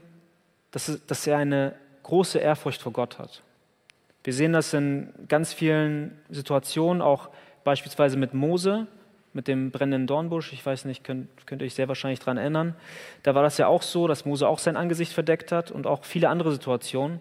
dass, 0.70 1.00
dass 1.06 1.26
er 1.26 1.38
eine 1.38 1.74
große 2.02 2.38
Ehrfurcht 2.38 2.82
vor 2.82 2.92
Gott 2.92 3.18
hat. 3.18 3.42
Wir 4.22 4.34
sehen 4.34 4.52
das 4.52 4.74
in 4.74 5.12
ganz 5.28 5.52
vielen 5.52 6.18
Situationen, 6.28 7.00
auch 7.00 7.30
beispielsweise 7.64 8.18
mit 8.18 8.34
Mose, 8.34 8.86
mit 9.32 9.48
dem 9.48 9.70
brennenden 9.70 10.06
Dornbusch. 10.06 10.52
Ich 10.52 10.64
weiß 10.64 10.84
nicht, 10.84 11.04
könnt, 11.04 11.28
könnt 11.46 11.62
ihr 11.62 11.66
euch 11.66 11.74
sehr 11.74 11.88
wahrscheinlich 11.88 12.18
daran 12.18 12.36
erinnern. 12.36 12.74
Da 13.22 13.34
war 13.34 13.42
das 13.42 13.56
ja 13.58 13.66
auch 13.66 13.82
so, 13.82 14.06
dass 14.08 14.26
Mose 14.26 14.46
auch 14.46 14.58
sein 14.58 14.76
Angesicht 14.76 15.12
verdeckt 15.12 15.52
hat 15.52 15.70
und 15.70 15.86
auch 15.86 16.04
viele 16.04 16.28
andere 16.28 16.52
Situationen. 16.52 17.20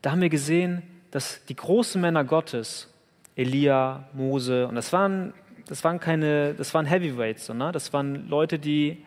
Da 0.00 0.10
haben 0.10 0.20
wir 0.20 0.30
gesehen, 0.30 0.82
dass 1.12 1.44
die 1.44 1.54
großen 1.54 2.00
Männer 2.00 2.24
Gottes, 2.24 2.92
Elia, 3.36 4.08
Mose, 4.12 4.66
und 4.66 4.74
das 4.74 4.92
waren, 4.92 5.32
das 5.68 5.84
waren 5.84 6.00
keine, 6.00 6.54
das 6.54 6.74
waren 6.74 6.86
Heavyweights, 6.86 7.50
ne? 7.50 7.70
das 7.70 7.92
waren 7.92 8.28
Leute, 8.28 8.58
die, 8.58 9.04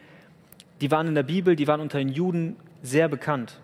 die 0.82 0.89
waren 0.89 1.08
in 1.08 1.15
der 1.15 1.23
Bibel, 1.23 1.56
die 1.56 1.67
waren 1.67 1.82
unter 1.82 1.97
den 1.97 2.10
Juden 2.10 2.56
sehr 2.82 3.10
bekannt 3.10 3.60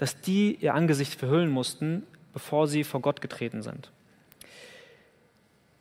dass 0.00 0.18
die 0.18 0.56
ihr 0.56 0.72
Angesicht 0.72 1.14
verhüllen 1.14 1.50
mussten, 1.50 2.04
bevor 2.32 2.66
sie 2.66 2.84
vor 2.84 3.02
Gott 3.02 3.20
getreten 3.20 3.60
sind. 3.60 3.90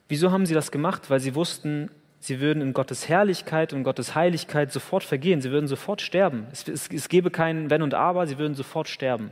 Wieso 0.09 0.31
haben 0.31 0.45
sie 0.45 0.53
das 0.53 0.71
gemacht? 0.71 1.09
Weil 1.09 1.21
sie 1.21 1.35
wussten, 1.35 1.89
sie 2.19 2.41
würden 2.41 2.61
in 2.61 2.73
Gottes 2.73 3.07
Herrlichkeit 3.07 3.71
und 3.71 3.83
Gottes 3.83 4.15
Heiligkeit 4.15 4.73
sofort 4.73 5.03
vergehen, 5.03 5.39
sie 5.39 5.51
würden 5.51 5.67
sofort 5.67 6.01
sterben. 6.01 6.47
Es, 6.51 6.67
es, 6.67 6.89
es 6.89 7.07
gäbe 7.07 7.31
kein 7.31 7.69
Wenn 7.69 7.81
und 7.81 7.93
Aber, 7.93 8.27
sie 8.27 8.37
würden 8.37 8.55
sofort 8.55 8.89
sterben. 8.89 9.31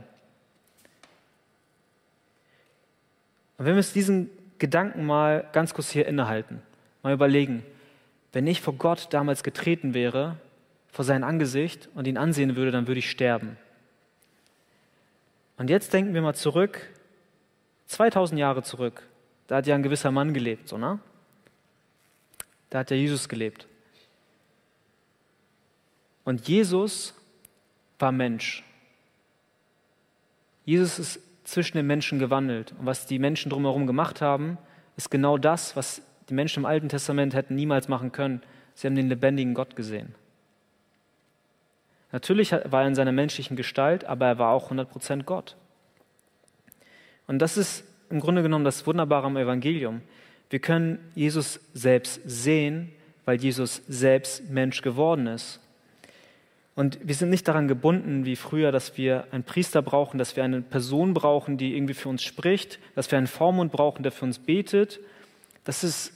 Und 3.58 3.66
wenn 3.66 3.74
wir 3.74 3.78
uns 3.78 3.92
diesen 3.92 4.30
Gedanken 4.58 5.04
mal 5.04 5.46
ganz 5.52 5.74
kurz 5.74 5.90
hier 5.90 6.06
innehalten, 6.06 6.62
mal 7.02 7.12
überlegen, 7.12 7.62
wenn 8.32 8.46
ich 8.46 8.62
vor 8.62 8.72
Gott 8.72 9.08
damals 9.10 9.42
getreten 9.42 9.92
wäre, 9.92 10.36
vor 10.90 11.04
sein 11.04 11.24
Angesicht 11.24 11.90
und 11.94 12.06
ihn 12.06 12.16
ansehen 12.16 12.56
würde, 12.56 12.70
dann 12.70 12.86
würde 12.86 13.00
ich 13.00 13.10
sterben. 13.10 13.58
Und 15.58 15.70
jetzt 15.70 15.92
denken 15.92 16.14
wir 16.14 16.22
mal 16.22 16.34
zurück, 16.34 16.88
2000 17.86 18.38
Jahre 18.38 18.62
zurück. 18.62 19.02
Da 19.48 19.56
hat 19.56 19.66
ja 19.66 19.74
ein 19.74 19.82
gewisser 19.82 20.10
Mann 20.10 20.32
gelebt, 20.32 20.68
so, 20.68 20.78
ne? 20.78 21.00
Da 22.70 22.80
hat 22.80 22.90
ja 22.90 22.96
Jesus 22.96 23.28
gelebt. 23.28 23.66
Und 26.24 26.46
Jesus 26.46 27.14
war 27.98 28.12
Mensch. 28.12 28.62
Jesus 30.64 30.98
ist 30.98 31.20
zwischen 31.44 31.78
den 31.78 31.86
Menschen 31.86 32.18
gewandelt. 32.18 32.74
Und 32.78 32.84
was 32.84 33.06
die 33.06 33.18
Menschen 33.18 33.48
drumherum 33.48 33.86
gemacht 33.86 34.20
haben, 34.20 34.58
ist 34.96 35.10
genau 35.10 35.38
das, 35.38 35.74
was 35.76 36.02
die 36.28 36.34
Menschen 36.34 36.60
im 36.60 36.66
Alten 36.66 36.90
Testament 36.90 37.32
hätten 37.34 37.54
niemals 37.54 37.88
machen 37.88 38.12
können. 38.12 38.42
Sie 38.74 38.86
haben 38.86 38.94
den 38.94 39.08
lebendigen 39.08 39.54
Gott 39.54 39.74
gesehen. 39.74 40.14
Natürlich 42.12 42.52
war 42.52 42.82
er 42.82 42.88
in 42.88 42.94
seiner 42.94 43.12
menschlichen 43.12 43.56
Gestalt, 43.56 44.04
aber 44.04 44.26
er 44.26 44.38
war 44.38 44.52
auch 44.52 44.70
100% 44.70 45.24
Gott. 45.24 45.56
Und 47.26 47.40
das 47.40 47.56
ist 47.56 47.84
im 48.10 48.20
Grunde 48.20 48.42
genommen 48.42 48.64
das 48.64 48.86
Wunderbare 48.86 49.26
am 49.26 49.36
Evangelium. 49.36 50.00
Wir 50.50 50.60
können 50.60 50.98
Jesus 51.14 51.60
selbst 51.74 52.20
sehen, 52.24 52.92
weil 53.26 53.38
Jesus 53.38 53.82
selbst 53.88 54.48
Mensch 54.48 54.80
geworden 54.80 55.26
ist. 55.26 55.60
Und 56.74 56.98
wir 57.02 57.14
sind 57.14 57.28
nicht 57.28 57.46
daran 57.46 57.68
gebunden, 57.68 58.24
wie 58.24 58.36
früher, 58.36 58.72
dass 58.72 58.96
wir 58.96 59.26
einen 59.32 59.42
Priester 59.42 59.82
brauchen, 59.82 60.16
dass 60.16 60.36
wir 60.36 60.44
eine 60.44 60.62
Person 60.62 61.12
brauchen, 61.12 61.58
die 61.58 61.76
irgendwie 61.76 61.92
für 61.92 62.08
uns 62.08 62.22
spricht, 62.22 62.78
dass 62.94 63.10
wir 63.10 63.18
einen 63.18 63.26
Vormund 63.26 63.72
brauchen, 63.72 64.04
der 64.04 64.12
für 64.12 64.24
uns 64.24 64.38
betet. 64.38 65.00
Das 65.64 65.84
ist, 65.84 66.12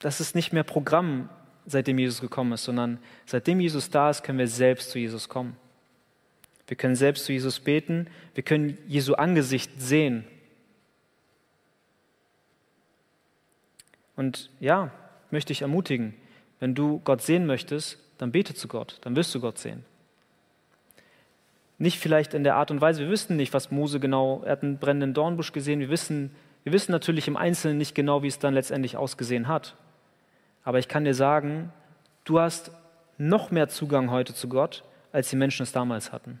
das 0.00 0.20
ist 0.20 0.34
nicht 0.34 0.52
mehr 0.52 0.64
Programm 0.64 1.30
seitdem 1.66 1.98
Jesus 1.98 2.20
gekommen 2.20 2.52
ist, 2.52 2.64
sondern 2.64 2.98
seitdem 3.26 3.60
Jesus 3.60 3.90
da 3.90 4.10
ist, 4.10 4.22
können 4.22 4.38
wir 4.38 4.48
selbst 4.48 4.90
zu 4.90 4.98
Jesus 4.98 5.28
kommen. 5.28 5.56
Wir 6.66 6.76
können 6.76 6.96
selbst 6.96 7.24
zu 7.24 7.32
Jesus 7.32 7.60
beten, 7.60 8.06
wir 8.34 8.42
können 8.42 8.78
Jesu 8.86 9.14
Angesicht 9.14 9.70
sehen. 9.80 10.24
Und 14.16 14.50
ja, 14.60 14.90
möchte 15.30 15.52
ich 15.52 15.62
ermutigen, 15.62 16.14
wenn 16.60 16.74
du 16.74 17.00
Gott 17.00 17.22
sehen 17.22 17.46
möchtest, 17.46 17.98
dann 18.18 18.32
bete 18.32 18.54
zu 18.54 18.68
Gott, 18.68 18.98
dann 19.02 19.16
wirst 19.16 19.34
du 19.34 19.40
Gott 19.40 19.58
sehen. 19.58 19.84
Nicht 21.78 21.98
vielleicht 21.98 22.34
in 22.34 22.44
der 22.44 22.54
Art 22.54 22.70
und 22.70 22.80
Weise, 22.80 23.02
wir 23.02 23.10
wissen 23.10 23.36
nicht, 23.36 23.52
was 23.52 23.72
Mose 23.72 23.98
genau, 23.98 24.42
er 24.44 24.52
hat 24.52 24.62
einen 24.62 24.78
brennenden 24.78 25.14
Dornbusch 25.14 25.52
gesehen, 25.52 25.80
wir 25.80 25.88
wissen, 25.88 26.30
wir 26.62 26.72
wissen 26.72 26.92
natürlich 26.92 27.26
im 27.26 27.36
Einzelnen 27.36 27.78
nicht 27.78 27.94
genau, 27.94 28.22
wie 28.22 28.28
es 28.28 28.38
dann 28.38 28.54
letztendlich 28.54 28.96
ausgesehen 28.96 29.48
hat. 29.48 29.74
Aber 30.64 30.78
ich 30.78 30.88
kann 30.88 31.04
dir 31.04 31.14
sagen, 31.14 31.72
du 32.24 32.40
hast 32.40 32.70
noch 33.18 33.50
mehr 33.50 33.68
Zugang 33.68 34.10
heute 34.10 34.34
zu 34.34 34.48
Gott, 34.48 34.84
als 35.12 35.30
die 35.30 35.36
Menschen 35.36 35.62
es 35.62 35.72
damals 35.72 36.12
hatten. 36.12 36.40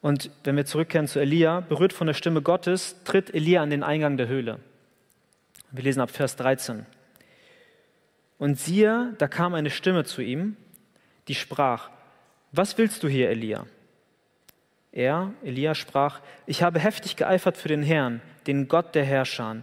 Und 0.00 0.30
wenn 0.44 0.56
wir 0.56 0.66
zurückkehren 0.66 1.08
zu 1.08 1.18
Elia, 1.18 1.60
berührt 1.60 1.94
von 1.94 2.06
der 2.06 2.14
Stimme 2.14 2.42
Gottes, 2.42 3.02
tritt 3.04 3.34
Elia 3.34 3.62
an 3.62 3.70
den 3.70 3.82
Eingang 3.82 4.18
der 4.18 4.28
Höhle. 4.28 4.60
Wir 5.70 5.84
lesen 5.84 6.00
ab 6.00 6.10
Vers 6.10 6.36
13. 6.36 6.84
Und 8.38 8.58
siehe, 8.58 9.14
da 9.16 9.28
kam 9.28 9.54
eine 9.54 9.70
Stimme 9.70 10.04
zu 10.04 10.20
ihm, 10.20 10.56
die 11.26 11.34
sprach, 11.34 11.88
was 12.52 12.76
willst 12.76 13.02
du 13.02 13.08
hier, 13.08 13.30
Elia? 13.30 13.66
Er, 14.92 15.32
Elia, 15.42 15.74
sprach, 15.74 16.20
ich 16.46 16.62
habe 16.62 16.78
heftig 16.78 17.16
geeifert 17.16 17.56
für 17.56 17.68
den 17.68 17.82
Herrn, 17.82 18.20
den 18.46 18.68
Gott 18.68 18.94
der 18.94 19.04
Herrscher, 19.04 19.62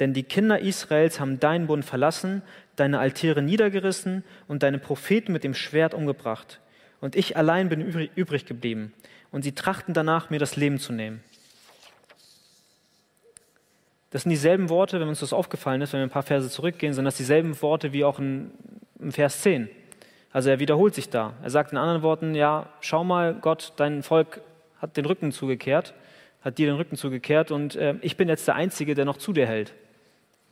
denn 0.00 0.14
die 0.14 0.22
Kinder 0.22 0.58
Israels 0.58 1.20
haben 1.20 1.38
deinen 1.38 1.66
Bund 1.66 1.84
verlassen, 1.84 2.42
deine 2.76 2.98
Altäre 2.98 3.42
niedergerissen 3.42 4.24
und 4.48 4.62
deine 4.62 4.78
Propheten 4.78 5.32
mit 5.32 5.44
dem 5.44 5.54
Schwert 5.54 5.94
umgebracht. 5.94 6.60
Und 7.00 7.16
ich 7.16 7.36
allein 7.36 7.68
bin 7.68 7.80
übrig 7.80 8.46
geblieben. 8.46 8.92
Und 9.30 9.42
sie 9.42 9.52
trachten 9.52 9.94
danach, 9.94 10.30
mir 10.30 10.38
das 10.38 10.56
Leben 10.56 10.78
zu 10.78 10.92
nehmen. 10.92 11.22
Das 14.10 14.22
sind 14.22 14.30
dieselben 14.30 14.68
Worte, 14.70 14.98
wenn 15.00 15.08
uns 15.08 15.20
das 15.20 15.32
aufgefallen 15.32 15.82
ist, 15.82 15.92
wenn 15.92 16.00
wir 16.00 16.06
ein 16.06 16.10
paar 16.10 16.24
Verse 16.24 16.50
zurückgehen, 16.50 16.94
sind 16.94 17.04
das 17.04 17.16
dieselben 17.16 17.60
Worte 17.62 17.92
wie 17.92 18.04
auch 18.04 18.18
in, 18.18 18.50
im 18.98 19.12
Vers 19.12 19.42
10. 19.42 19.68
Also 20.32 20.50
er 20.50 20.58
wiederholt 20.58 20.94
sich 20.94 21.10
da. 21.10 21.34
Er 21.42 21.50
sagt 21.50 21.72
in 21.72 21.78
anderen 21.78 22.02
Worten, 22.02 22.34
ja, 22.34 22.68
schau 22.80 23.04
mal, 23.04 23.34
Gott, 23.34 23.72
dein 23.76 24.02
Volk 24.02 24.40
hat 24.78 24.96
den 24.96 25.04
Rücken 25.04 25.30
zugekehrt, 25.30 25.94
hat 26.42 26.58
dir 26.58 26.66
den 26.66 26.76
Rücken 26.76 26.96
zugekehrt 26.96 27.50
und 27.50 27.76
äh, 27.76 27.94
ich 28.00 28.16
bin 28.16 28.28
jetzt 28.28 28.48
der 28.48 28.54
Einzige, 28.54 28.94
der 28.94 29.04
noch 29.04 29.16
zu 29.16 29.32
dir 29.32 29.46
hält. 29.46 29.74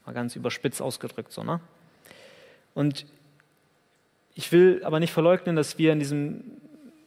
Mal 0.09 0.15
ganz 0.15 0.37
überspitzt 0.37 0.81
ausgedrückt 0.81 1.33
so, 1.33 1.45
ne? 1.45 1.61
Und 2.73 3.05
ich 4.35 4.51
will 4.53 4.81
aber 4.83 5.01
nicht 5.01 5.13
verleugnen, 5.13 5.55
dass 5.55 5.77
wir 5.77 5.93
in 5.93 5.99
diesem, 5.99 6.45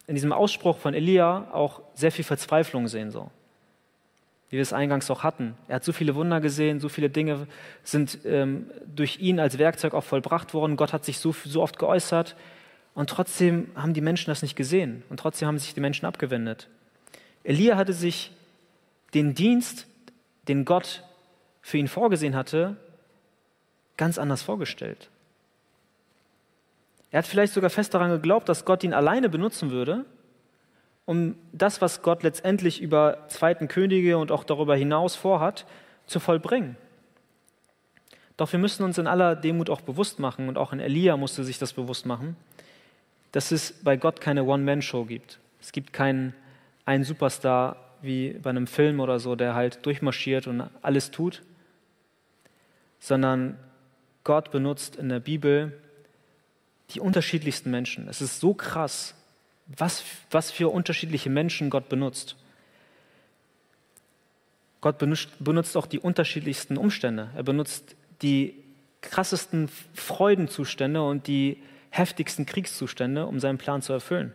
in 0.05 0.13
diesem 0.13 0.31
Ausspruch 0.31 0.77
von 0.77 0.93
Elia 0.93 1.47
auch 1.51 1.81
sehr 1.95 2.11
viel 2.11 2.23
Verzweiflung 2.23 2.87
sehen, 2.87 3.09
so. 3.09 3.31
Wie 4.51 4.57
wir 4.57 4.61
es 4.61 4.71
eingangs 4.71 5.09
auch 5.09 5.23
hatten. 5.23 5.55
Er 5.67 5.77
hat 5.77 5.83
so 5.83 5.93
viele 5.93 6.13
Wunder 6.13 6.41
gesehen, 6.41 6.79
so 6.79 6.89
viele 6.89 7.09
Dinge 7.09 7.47
sind 7.81 8.19
ähm, 8.23 8.69
durch 8.85 9.19
ihn 9.19 9.39
als 9.39 9.57
Werkzeug 9.57 9.95
auch 9.95 10.03
vollbracht 10.03 10.53
worden. 10.53 10.77
Gott 10.77 10.93
hat 10.93 11.03
sich 11.03 11.17
so, 11.17 11.33
so 11.33 11.63
oft 11.63 11.79
geäußert. 11.79 12.35
Und 12.93 13.09
trotzdem 13.09 13.71
haben 13.73 13.95
die 13.95 14.01
Menschen 14.01 14.29
das 14.29 14.43
nicht 14.43 14.55
gesehen. 14.55 15.01
Und 15.09 15.19
trotzdem 15.19 15.47
haben 15.47 15.57
sich 15.57 15.73
die 15.73 15.79
Menschen 15.79 16.05
abgewendet. 16.05 16.67
Elia 17.43 17.77
hatte 17.77 17.93
sich 17.93 18.31
den 19.15 19.33
Dienst, 19.33 19.87
den 20.47 20.65
Gott 20.65 21.03
für 21.61 21.77
ihn 21.77 21.87
vorgesehen 21.87 22.35
hatte, 22.35 22.77
ganz 23.97 24.17
anders 24.17 24.41
vorgestellt. 24.41 25.09
Er 27.11 27.19
hat 27.19 27.27
vielleicht 27.27 27.53
sogar 27.53 27.69
fest 27.69 27.93
daran 27.93 28.11
geglaubt, 28.11 28.47
dass 28.47 28.65
Gott 28.65 28.83
ihn 28.83 28.93
alleine 28.93 29.29
benutzen 29.29 29.71
würde, 29.71 30.05
um 31.05 31.35
das, 31.51 31.81
was 31.81 32.01
Gott 32.01 32.23
letztendlich 32.23 32.81
über 32.81 33.27
zweiten 33.27 33.67
Könige 33.67 34.17
und 34.17 34.31
auch 34.31 34.43
darüber 34.43 34.75
hinaus 34.75 35.15
vorhat, 35.15 35.65
zu 36.05 36.19
vollbringen. 36.19 36.77
Doch 38.37 38.51
wir 38.51 38.59
müssen 38.59 38.83
uns 38.83 38.97
in 38.97 39.07
aller 39.07 39.35
Demut 39.35 39.69
auch 39.69 39.81
bewusst 39.81 40.19
machen, 40.19 40.47
und 40.47 40.57
auch 40.57 40.73
in 40.73 40.79
Elia 40.79 41.17
musste 41.17 41.43
sich 41.43 41.59
das 41.59 41.73
bewusst 41.73 42.05
machen, 42.05 42.37
dass 43.33 43.51
es 43.51 43.73
bei 43.83 43.97
Gott 43.97 44.21
keine 44.21 44.43
One-Man-Show 44.45 45.05
gibt. 45.05 45.39
Es 45.59 45.71
gibt 45.71 45.93
keinen 45.93 46.33
einen 46.85 47.03
Superstar 47.03 47.75
wie 48.01 48.31
bei 48.33 48.49
einem 48.49 48.67
Film 48.67 48.99
oder 48.99 49.19
so, 49.19 49.35
der 49.35 49.53
halt 49.53 49.85
durchmarschiert 49.85 50.47
und 50.47 50.69
alles 50.81 51.11
tut, 51.11 51.43
sondern 52.99 53.57
Gott 54.23 54.51
benutzt 54.51 54.95
in 54.95 55.09
der 55.09 55.19
Bibel 55.19 55.77
die 56.91 56.99
unterschiedlichsten 56.99 57.71
Menschen. 57.71 58.07
Es 58.07 58.21
ist 58.21 58.39
so 58.39 58.53
krass, 58.53 59.15
was, 59.67 60.03
was 60.29 60.51
für 60.51 60.69
unterschiedliche 60.69 61.29
Menschen 61.29 61.69
Gott 61.69 61.89
benutzt. 61.89 62.35
Gott 64.81 64.97
benutzt, 64.97 65.29
benutzt 65.39 65.77
auch 65.77 65.85
die 65.85 65.99
unterschiedlichsten 65.99 66.77
Umstände. 66.77 67.29
Er 67.35 67.43
benutzt 67.43 67.95
die 68.21 68.55
krassesten 69.01 69.69
Freudenzustände 69.93 71.01
und 71.01 71.27
die 71.27 71.61
heftigsten 71.89 72.45
Kriegszustände, 72.45 73.25
um 73.25 73.39
seinen 73.39 73.57
Plan 73.57 73.81
zu 73.81 73.93
erfüllen. 73.93 74.33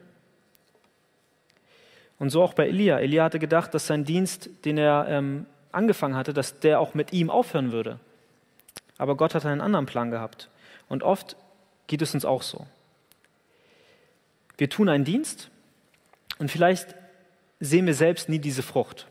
Und 2.19 2.31
so 2.31 2.43
auch 2.43 2.55
bei 2.55 2.69
Elia. 2.69 2.99
Elia 2.99 3.25
hatte 3.25 3.39
gedacht, 3.39 3.75
dass 3.75 3.87
sein 3.87 4.05
Dienst, 4.05 4.49
den 4.65 4.79
er 4.79 5.07
ähm, 5.09 5.47
angefangen 5.73 6.17
hatte, 6.17 6.33
dass 6.33 6.61
der 6.61 6.81
auch 6.81 6.95
mit 6.95 7.13
ihm 7.13 7.31
aufhören 7.31 7.73
würde. 7.73 8.01
Aber 8.99 9.17
Gott 9.17 9.35
hat 9.35 9.45
einen 9.45 9.61
anderen 9.61 9.87
Plan 9.87 10.11
gehabt. 10.11 10.49
Und 10.89 11.03
oft 11.03 11.37
geht 11.87 12.03
es 12.03 12.15
uns 12.15 12.25
auch 12.25 12.43
so. 12.43 12.67
Wir 14.57 14.71
tun 14.71 14.89
einen 14.89 15.05
Dienst 15.05 15.51
und 16.39 16.51
vielleicht 16.51 16.95
sehen 17.61 17.87
wir 17.87 17.95
selbst 17.95 18.29
nie 18.29 18.39
diese 18.39 18.63
Frucht. 18.63 19.07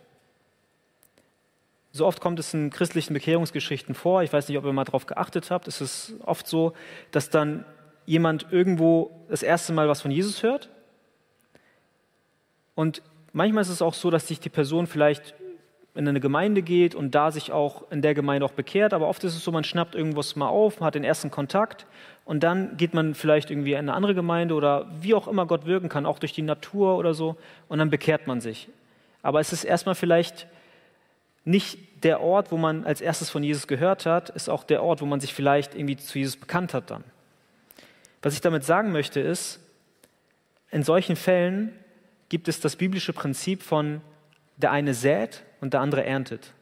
So 1.91 2.05
oft 2.05 2.19
kommt 2.19 2.39
es 2.39 2.53
in 2.53 2.71
christlichen 2.71 3.13
Bekehrungsgeschichten 3.13 3.95
vor. 3.95 4.21
Ich 4.23 4.33
weiß 4.33 4.49
nicht, 4.49 4.57
ob 4.57 4.65
ihr 4.65 4.73
mal 4.73 4.83
darauf 4.83 5.05
geachtet 5.05 5.49
habt. 5.49 5.67
Es 5.67 5.79
ist 5.81 6.15
oft 6.25 6.47
so, 6.47 6.73
dass 7.11 7.29
dann 7.29 7.65
jemand 8.05 8.47
irgendwo 8.51 9.25
das 9.29 9.43
erste 9.43 9.71
Mal 9.71 9.87
was 9.87 10.01
von 10.01 10.11
Jesus 10.11 10.43
hört. 10.43 10.69
Und 12.75 13.01
manchmal 13.31 13.61
ist 13.61 13.69
es 13.69 13.81
auch 13.81 13.93
so, 13.93 14.09
dass 14.09 14.27
sich 14.27 14.39
die 14.39 14.49
Person 14.49 14.87
vielleicht 14.87 15.35
in 15.95 16.08
eine 16.08 16.19
Gemeinde 16.19 16.62
geht 16.62 16.93
und 16.93 17.15
da 17.15 17.31
sich 17.31 17.51
auch 17.53 17.89
in 17.89 18.01
der 18.01 18.13
Gemeinde 18.13 18.45
auch 18.45 18.51
bekehrt. 18.51 18.93
Aber 18.93 19.08
oft 19.08 19.23
ist 19.23 19.36
es 19.36 19.43
so, 19.43 19.51
man 19.51 19.63
schnappt 19.63 19.95
irgendwas 19.95 20.36
mal 20.36 20.49
auf, 20.49 20.81
hat 20.81 20.95
den 20.95 21.05
ersten 21.05 21.31
Kontakt 21.31 21.86
und 22.25 22.43
dann 22.43 22.75
geht 22.75 22.93
man 22.93 23.15
vielleicht 23.15 23.49
irgendwie 23.49 23.73
in 23.73 23.79
eine 23.79 23.93
andere 23.93 24.13
Gemeinde 24.13 24.55
oder 24.55 24.88
wie 24.99 25.13
auch 25.13 25.27
immer 25.27 25.45
Gott 25.45 25.65
wirken 25.65 25.88
kann, 25.88 26.05
auch 26.05 26.19
durch 26.19 26.34
die 26.34 26.41
Natur 26.41 26.97
oder 26.97 27.13
so, 27.13 27.38
und 27.69 27.79
dann 27.79 27.89
bekehrt 27.89 28.27
man 28.27 28.41
sich. 28.41 28.67
Aber 29.21 29.39
es 29.39 29.53
ist 29.53 29.63
erstmal 29.63 29.95
vielleicht 29.95 30.47
nicht 31.45 32.03
der 32.03 32.21
Ort, 32.21 32.51
wo 32.51 32.58
man 32.58 32.84
als 32.84 32.99
erstes 32.99 33.29
von 33.29 33.43
Jesus 33.43 33.67
gehört 33.67 34.05
hat, 34.05 34.29
ist 34.31 34.49
auch 34.49 34.63
der 34.63 34.84
Ort, 34.84 35.01
wo 35.01 35.05
man 35.05 35.19
sich 35.19 35.34
vielleicht 35.34 35.75
irgendwie 35.75 35.95
zu 35.95 36.19
Jesus 36.19 36.36
bekannt 36.36 36.73
hat 36.73 36.91
dann. 36.91 37.03
Was 38.21 38.34
ich 38.34 38.41
damit 38.41 38.63
sagen 38.63 38.91
möchte 38.91 39.19
ist, 39.19 39.60
in 40.71 40.84
solchen 40.84 41.15
Fällen 41.15 41.71
gibt 42.27 42.47
es 42.47 42.60
das 42.60 42.75
biblische 42.75 43.13
Prinzip 43.13 43.62
von 43.62 44.01
der 44.58 44.71
eine 44.71 44.93
sät 44.93 45.43
und 45.61 45.73
der 45.73 45.81
andere 45.81 46.03
erntet. 46.05 46.53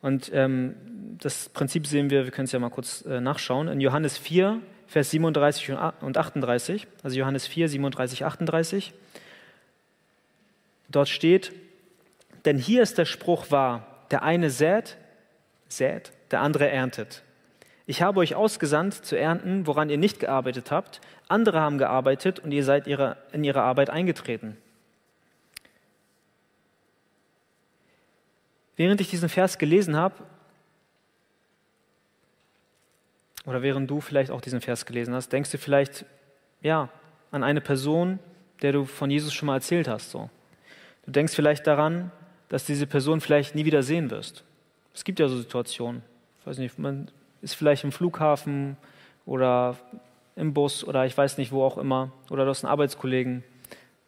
Und 0.00 0.30
ähm, 0.34 0.74
das 1.18 1.48
Prinzip 1.48 1.86
sehen 1.86 2.10
wir, 2.10 2.24
wir 2.24 2.32
können 2.32 2.46
es 2.46 2.52
ja 2.52 2.58
mal 2.58 2.70
kurz 2.70 3.02
äh, 3.02 3.20
nachschauen, 3.20 3.68
in 3.68 3.80
Johannes 3.80 4.18
4, 4.18 4.60
Vers 4.88 5.10
37 5.10 5.70
und 6.00 6.18
38, 6.18 6.86
also 7.02 7.16
Johannes 7.16 7.46
4, 7.46 7.68
37, 7.68 8.24
38. 8.24 8.92
Dort 10.90 11.08
steht, 11.08 11.52
denn 12.44 12.58
hier 12.58 12.82
ist 12.82 12.98
der 12.98 13.06
Spruch 13.06 13.50
wahr, 13.50 14.06
der 14.10 14.22
eine 14.22 14.50
sät, 14.50 14.98
sät, 15.68 16.12
der 16.30 16.40
andere 16.40 16.68
erntet. 16.68 17.22
Ich 17.86 18.02
habe 18.02 18.20
euch 18.20 18.34
ausgesandt 18.34 18.94
zu 18.94 19.18
ernten, 19.18 19.66
woran 19.66 19.88
ihr 19.88 19.98
nicht 19.98 20.20
gearbeitet 20.20 20.70
habt. 20.70 21.00
Andere 21.28 21.60
haben 21.60 21.78
gearbeitet 21.78 22.40
und 22.40 22.52
ihr 22.52 22.64
seid 22.64 22.86
ihre, 22.86 23.16
in 23.32 23.44
ihre 23.44 23.62
Arbeit 23.62 23.90
eingetreten. 23.90 24.56
Während 28.76 29.00
ich 29.00 29.10
diesen 29.10 29.28
Vers 29.28 29.58
gelesen 29.58 29.96
habe, 29.96 30.14
oder 33.44 33.62
während 33.62 33.90
du 33.90 34.00
vielleicht 34.00 34.30
auch 34.30 34.40
diesen 34.40 34.60
Vers 34.60 34.86
gelesen 34.86 35.14
hast, 35.14 35.32
denkst 35.32 35.50
du 35.50 35.58
vielleicht, 35.58 36.04
ja, 36.60 36.88
an 37.30 37.42
eine 37.42 37.60
Person, 37.60 38.18
der 38.60 38.72
du 38.72 38.84
von 38.84 39.10
Jesus 39.10 39.32
schon 39.32 39.46
mal 39.46 39.56
erzählt 39.56 39.88
hast. 39.88 40.10
So. 40.10 40.30
Du 41.04 41.10
denkst 41.10 41.34
vielleicht 41.34 41.66
daran, 41.66 42.12
dass 42.48 42.64
diese 42.64 42.86
Person 42.86 43.20
vielleicht 43.20 43.54
nie 43.54 43.64
wieder 43.64 43.82
sehen 43.82 44.10
wirst. 44.10 44.44
Es 44.94 45.04
gibt 45.04 45.18
ja 45.18 45.28
so 45.28 45.38
Situationen. 45.38 46.02
Ich 46.40 46.46
weiß 46.46 46.58
nicht, 46.58 46.78
man 46.78 47.10
ist 47.40 47.54
vielleicht 47.54 47.82
im 47.84 47.92
Flughafen 47.92 48.76
oder 49.26 49.76
im 50.36 50.54
Bus 50.54 50.84
oder 50.84 51.06
ich 51.06 51.16
weiß 51.16 51.38
nicht, 51.38 51.50
wo 51.50 51.64
auch 51.64 51.78
immer. 51.78 52.12
Oder 52.30 52.44
du 52.44 52.50
hast 52.50 52.64
einen 52.64 52.70
Arbeitskollegen, 52.70 53.42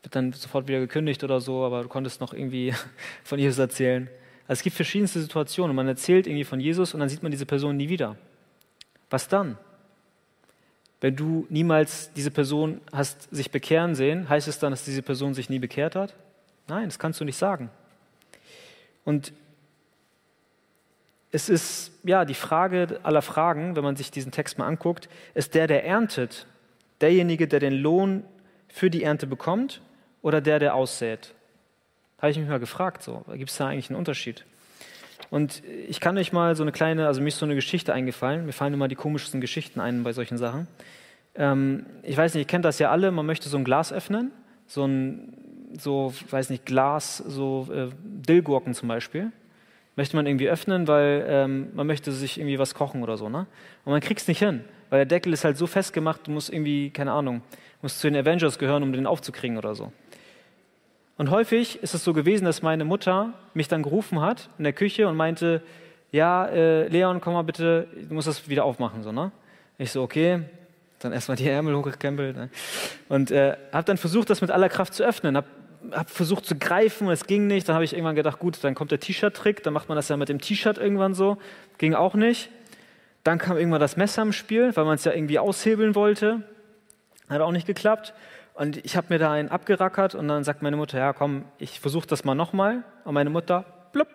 wird 0.03 0.14
dann 0.14 0.33
sofort 0.33 0.68
wieder 0.68 0.81
gekündigt 0.81 1.24
oder 1.24 1.40
so, 1.40 1.64
aber 1.64 1.83
du 1.83 1.88
konntest 1.88 2.20
noch 2.20 2.33
irgendwie 2.33 2.74
von 3.24 3.38
Jesus 3.38 3.59
erzählen. 3.59 4.09
Also 4.47 4.61
es 4.61 4.63
gibt 4.63 4.77
verschiedenste 4.77 5.21
Situationen 5.21 5.75
man 5.75 5.89
erzählt 5.89 6.27
irgendwie 6.27 6.45
von 6.45 6.61
Jesus 6.61 6.95
und 6.95 7.01
dann 7.01 7.09
sieht 7.09 7.23
man 7.23 7.33
diese 7.33 7.47
Person 7.47 7.77
nie 7.77 7.89
wieder. 7.89 8.17
Was 9.11 9.29
dann? 9.29 9.59
Wenn 11.01 11.17
du 11.17 11.47
niemals 11.51 12.13
diese 12.15 12.31
Person 12.31 12.81
hast 12.93 13.35
sich 13.35 13.51
bekehren 13.51 13.95
sehen, 13.95 14.29
heißt 14.29 14.49
es 14.49 14.59
dann, 14.59 14.71
dass 14.71 14.85
diese 14.85 15.03
Person 15.03 15.35
sich 15.35 15.51
nie 15.51 15.59
bekehrt 15.59 15.97
hat? 15.97 16.15
Nein, 16.67 16.87
das 16.87 16.99
kannst 16.99 17.21
du 17.21 17.25
nicht 17.25 17.37
sagen. 17.37 17.71
Und 19.05 19.33
es 21.31 21.49
ist 21.49 21.93
ja 22.05 22.25
die 22.25 22.35
Frage 22.35 23.01
aller 23.03 23.23
Fragen, 23.23 23.77
wenn 23.77 23.85
man 23.85 23.97
sich 23.97 24.11
diesen 24.11 24.33
Text 24.33 24.57
mal 24.57 24.67
anguckt, 24.67 25.09
ist 25.35 25.55
der, 25.55 25.67
der 25.67 25.85
erntet, 25.85 26.47
derjenige, 27.01 27.49
der 27.49 27.61
den 27.61 27.75
Lohn 27.75 28.25
für 28.69 28.89
die 28.89 29.03
Ernte 29.03 29.27
bekommt 29.27 29.83
oder 30.23 30.41
der, 30.41 30.59
der 30.59 30.75
aussät? 30.75 31.35
Habe 32.25 32.31
ich 32.31 32.39
mich 32.39 32.49
mal 32.49 32.59
gefragt, 32.59 33.03
so, 33.03 33.23
gibt 33.35 33.51
es 33.51 33.59
da 33.59 33.67
eigentlich 33.67 33.91
einen 33.91 33.99
Unterschied? 33.99 34.47
Und 35.29 35.63
ich 35.87 36.01
kann 36.01 36.17
euch 36.17 36.33
mal 36.33 36.57
so 36.57 36.63
eine 36.63 36.73
kleine, 36.73 37.07
also 37.07 37.21
mir 37.21 37.29
ist 37.29 37.37
so 37.37 37.45
eine 37.45 37.55
Geschichte 37.55 37.93
eingefallen, 37.93 38.47
mir 38.47 38.55
fallen 38.55 38.73
immer 38.73 38.89
die 38.89 38.95
komischsten 38.95 39.43
Geschichten 39.43 39.79
ein 39.79 40.05
bei 40.05 40.15
solchen 40.15 40.39
Sachen. 40.39 40.67
Ähm, 41.35 41.85
ich 42.03 42.17
weiß 42.17 42.33
nicht, 42.33 42.45
ihr 42.45 42.47
kennt 42.47 42.65
das 42.65 42.79
ja 42.79 42.91
alle, 42.91 43.11
man 43.11 43.27
möchte 43.27 43.51
so 43.51 43.59
ein 43.59 43.65
Glas 43.65 43.93
öffnen, 43.93 44.31
so 44.67 44.87
ein 44.87 45.75
so, 45.79 46.15
weiß 46.31 46.49
nicht, 46.49 46.65
Glas, 46.65 47.19
so 47.19 47.69
äh, 47.71 47.91
Dillgurken 48.03 48.73
zum 48.73 48.89
Beispiel, 48.89 49.31
möchte 49.95 50.17
man 50.17 50.25
irgendwie 50.25 50.49
öffnen, 50.49 50.89
weil 50.89 51.27
ähm, 51.29 51.73
man 51.75 51.87
möchte 51.87 52.11
sich 52.11 52.39
irgendwie 52.39 52.59
was 52.59 52.73
kochen 52.73 53.03
oder 53.03 53.19
so, 53.19 53.29
ne? 53.29 53.47
Und 53.85 53.93
man 53.93 54.01
kriegt 54.01 54.23
es 54.23 54.29
nicht 54.29 54.39
hin, 54.39 54.65
weil 54.89 55.01
der 55.01 55.19
Deckel 55.19 55.35
ist 55.35 55.45
halt 55.45 55.59
so 55.59 55.67
festgemacht, 55.67 56.27
du 56.27 56.31
musst 56.31 56.51
irgendwie, 56.51 56.89
keine 56.89 57.13
Ahnung, 57.13 57.43
musst 57.83 58.01
zu 58.01 58.11
den 58.11 58.17
Avengers 58.17 58.59
gehören, 58.59 58.83
um 58.83 58.95
den 58.95 59.07
aufzukriegen 59.07 59.59
oder 59.59 59.75
so. 59.75 59.93
Und 61.16 61.31
häufig 61.31 61.83
ist 61.83 61.94
es 61.94 62.03
so 62.03 62.12
gewesen, 62.12 62.44
dass 62.44 62.62
meine 62.62 62.85
Mutter 62.85 63.35
mich 63.55 63.68
dann 63.68 63.83
gerufen 63.83 64.20
hat 64.20 64.50
in 64.59 64.64
der 64.64 64.72
Küche 64.72 65.07
und 65.07 65.16
meinte, 65.16 65.62
ja, 66.11 66.46
äh, 66.46 66.88
Leon, 66.88 67.20
komm 67.20 67.35
mal 67.35 67.42
bitte, 67.42 67.88
du 68.09 68.14
musst 68.14 68.29
das 68.29 68.48
wieder 68.48 68.64
aufmachen, 68.64 69.03
so, 69.03 69.12
ne? 69.12 69.33
Ich 69.79 69.90
so, 69.90 70.03
okay, 70.03 70.42
dann 71.00 71.12
erstmal 71.12 71.37
die 71.37 71.48
Ärmel 71.48 71.77
hochgekrempelt. 71.77 72.37
Ne? 72.37 72.50
Und 73.09 73.31
äh, 73.31 73.57
habe 73.72 73.85
dann 73.85 73.96
versucht, 73.96 74.31
das 74.31 74.40
mit 74.40 74.50
aller 74.50 74.68
Kraft 74.68 74.94
zu 74.94 75.05
öffnen. 75.05 75.37
Habe 75.37 75.48
habe 75.92 76.09
versucht 76.09 76.46
zu 76.46 76.57
greifen 76.57 77.09
es 77.11 77.27
ging 77.27 77.46
nicht. 77.46 77.68
Dann 77.68 77.74
habe 77.74 77.85
ich 77.85 77.92
irgendwann 77.92 78.14
gedacht, 78.14 78.38
gut, 78.38 78.62
dann 78.62 78.74
kommt 78.74 78.90
der 78.90 79.00
T-Shirt-Trick, 79.00 79.62
dann 79.62 79.72
macht 79.72 79.88
man 79.88 79.96
das 79.96 80.09
ja 80.09 80.16
mit 80.16 80.29
dem 80.29 80.40
T-Shirt 80.40 80.79
irgendwann 80.79 81.14
so. 81.14 81.37
Ging 81.79 81.94
auch 81.94 82.14
nicht. 82.14 82.50
Dann 83.22 83.38
kam 83.38 83.57
irgendwann 83.57 83.81
das 83.81 83.96
Messer 83.96 84.22
im 84.22 84.33
Spiel, 84.33 84.74
weil 84.77 84.85
man 84.85 84.96
es 84.96 85.05
ja 85.05 85.12
irgendwie 85.12 85.38
aushebeln 85.38 85.94
wollte. 85.94 86.42
Hat 87.29 87.40
auch 87.40 87.53
nicht 87.53 87.66
geklappt. 87.66 88.14
Und 88.55 88.85
ich 88.85 88.97
habe 88.97 89.09
mir 89.11 89.19
da 89.19 89.33
einen 89.33 89.49
abgerackert 89.49 90.14
und 90.14 90.29
dann 90.29 90.45
sagt 90.45 90.62
meine 90.62 90.77
Mutter, 90.77 90.99
ja 90.99 91.12
komm, 91.12 91.45
ich 91.59 91.81
versuche 91.81 92.07
das 92.07 92.25
mal 92.25 92.35
nochmal. 92.35 92.85
Und 93.05 93.14
meine 93.14 93.31
Mutter, 93.31 93.64
blub. 93.93 94.09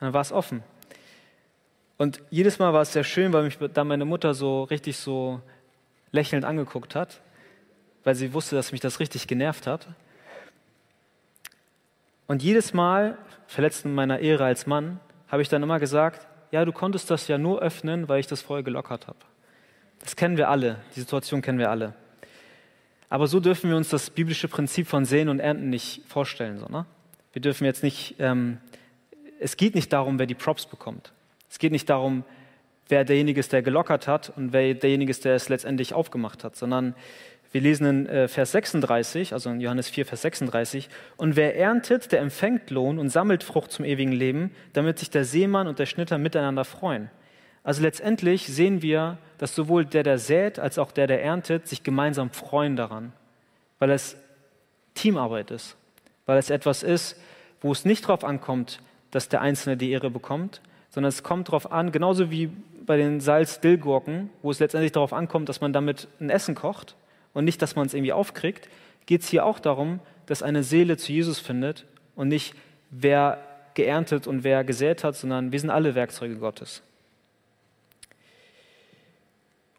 dann 0.00 0.12
war 0.12 0.20
es 0.22 0.32
offen. 0.32 0.62
Und 1.96 2.22
jedes 2.30 2.58
Mal 2.58 2.72
war 2.72 2.82
es 2.82 2.92
sehr 2.92 3.04
schön, 3.04 3.32
weil 3.32 3.44
mich 3.44 3.58
da 3.72 3.84
meine 3.84 4.04
Mutter 4.04 4.34
so 4.34 4.64
richtig 4.64 4.96
so 4.96 5.40
lächelnd 6.10 6.44
angeguckt 6.44 6.94
hat 6.94 7.20
weil 8.04 8.14
sie 8.14 8.32
wusste, 8.34 8.54
dass 8.54 8.70
mich 8.70 8.80
das 8.80 9.00
richtig 9.00 9.26
genervt 9.26 9.66
hat. 9.66 9.88
Und 12.26 12.42
jedes 12.42 12.72
Mal, 12.72 13.18
verletzt 13.46 13.84
in 13.84 13.94
meiner 13.94 14.20
Ehre 14.20 14.44
als 14.44 14.66
Mann, 14.66 15.00
habe 15.28 15.42
ich 15.42 15.48
dann 15.48 15.62
immer 15.62 15.80
gesagt, 15.80 16.26
ja, 16.52 16.64
du 16.64 16.72
konntest 16.72 17.10
das 17.10 17.26
ja 17.28 17.38
nur 17.38 17.60
öffnen, 17.60 18.08
weil 18.08 18.20
ich 18.20 18.26
das 18.26 18.40
vorher 18.40 18.62
gelockert 18.62 19.08
habe. 19.08 19.18
Das 20.04 20.16
kennen 20.16 20.36
wir 20.36 20.50
alle, 20.50 20.76
die 20.94 21.00
Situation 21.00 21.40
kennen 21.42 21.58
wir 21.58 21.70
alle. 21.70 21.94
Aber 23.08 23.26
so 23.26 23.40
dürfen 23.40 23.70
wir 23.70 23.76
uns 23.76 23.88
das 23.88 24.10
biblische 24.10 24.48
Prinzip 24.48 24.86
von 24.86 25.06
Sehen 25.06 25.28
und 25.28 25.40
Ernten 25.40 25.70
nicht 25.70 26.02
vorstellen. 26.06 26.58
So, 26.58 26.66
ne? 26.66 26.84
Wir 27.32 27.40
dürfen 27.40 27.64
jetzt 27.64 27.82
nicht, 27.82 28.16
ähm, 28.18 28.58
es 29.40 29.56
geht 29.56 29.74
nicht 29.74 29.92
darum, 29.92 30.18
wer 30.18 30.26
die 30.26 30.34
Props 30.34 30.66
bekommt. 30.66 31.12
Es 31.48 31.58
geht 31.58 31.72
nicht 31.72 31.88
darum, 31.88 32.24
wer 32.88 33.04
derjenige 33.04 33.40
ist, 33.40 33.52
der 33.52 33.62
gelockert 33.62 34.06
hat 34.06 34.32
und 34.36 34.52
wer 34.52 34.74
derjenige 34.74 35.10
ist, 35.10 35.24
der 35.24 35.34
es 35.34 35.48
letztendlich 35.48 35.94
aufgemacht 35.94 36.44
hat, 36.44 36.54
sondern 36.54 36.94
wir 37.50 37.60
lesen 37.60 37.86
in 37.86 38.06
äh, 38.06 38.28
Vers 38.28 38.52
36, 38.52 39.32
also 39.32 39.48
in 39.48 39.60
Johannes 39.60 39.88
4, 39.88 40.04
Vers 40.04 40.22
36, 40.22 40.88
und 41.16 41.36
wer 41.36 41.56
erntet, 41.56 42.12
der 42.12 42.20
empfängt 42.20 42.68
Lohn 42.70 42.98
und 42.98 43.08
sammelt 43.08 43.42
Frucht 43.42 43.70
zum 43.70 43.84
ewigen 43.84 44.12
Leben, 44.12 44.50
damit 44.74 44.98
sich 44.98 45.08
der 45.08 45.24
Seemann 45.24 45.68
und 45.68 45.78
der 45.78 45.86
Schnitter 45.86 46.18
miteinander 46.18 46.64
freuen. 46.64 47.10
Also 47.62 47.80
letztendlich 47.80 48.48
sehen 48.48 48.82
wir, 48.82 49.18
dass 49.38 49.54
sowohl 49.54 49.84
der, 49.84 50.02
der 50.02 50.18
sät, 50.18 50.58
als 50.58 50.78
auch 50.78 50.92
der, 50.92 51.06
der 51.06 51.22
erntet, 51.22 51.68
sich 51.68 51.82
gemeinsam 51.82 52.30
freuen 52.30 52.76
daran, 52.76 53.12
weil 53.78 53.90
es 53.90 54.16
Teamarbeit 54.94 55.50
ist, 55.50 55.76
weil 56.26 56.38
es 56.38 56.50
etwas 56.50 56.82
ist, 56.82 57.20
wo 57.60 57.72
es 57.72 57.84
nicht 57.84 58.04
darauf 58.04 58.24
ankommt, 58.24 58.80
dass 59.10 59.28
der 59.28 59.40
Einzelne 59.40 59.76
die 59.76 59.90
Ehre 59.90 60.10
bekommt, 60.10 60.60
sondern 60.90 61.08
es 61.08 61.22
kommt 61.22 61.48
darauf 61.48 61.72
an, 61.72 61.92
genauso 61.92 62.30
wie 62.30 62.50
bei 62.86 62.96
den 62.96 63.20
Salz-Dillgurken, 63.20 64.30
wo 64.42 64.50
es 64.50 64.60
letztendlich 64.60 64.92
darauf 64.92 65.12
ankommt, 65.12 65.48
dass 65.48 65.60
man 65.60 65.72
damit 65.72 66.08
ein 66.20 66.30
Essen 66.30 66.54
kocht 66.54 66.94
und 67.32 67.44
nicht, 67.44 67.62
dass 67.62 67.76
man 67.76 67.86
es 67.86 67.94
irgendwie 67.94 68.12
aufkriegt, 68.12 68.68
geht 69.06 69.22
es 69.22 69.28
hier 69.28 69.44
auch 69.44 69.58
darum, 69.58 70.00
dass 70.26 70.42
eine 70.42 70.62
Seele 70.62 70.96
zu 70.96 71.12
Jesus 71.12 71.38
findet 71.38 71.86
und 72.14 72.28
nicht 72.28 72.54
wer 72.90 73.38
geerntet 73.74 74.26
und 74.26 74.44
wer 74.44 74.64
gesät 74.64 75.04
hat, 75.04 75.16
sondern 75.16 75.52
wir 75.52 75.60
sind 75.60 75.70
alle 75.70 75.94
Werkzeuge 75.94 76.36
Gottes. 76.36 76.82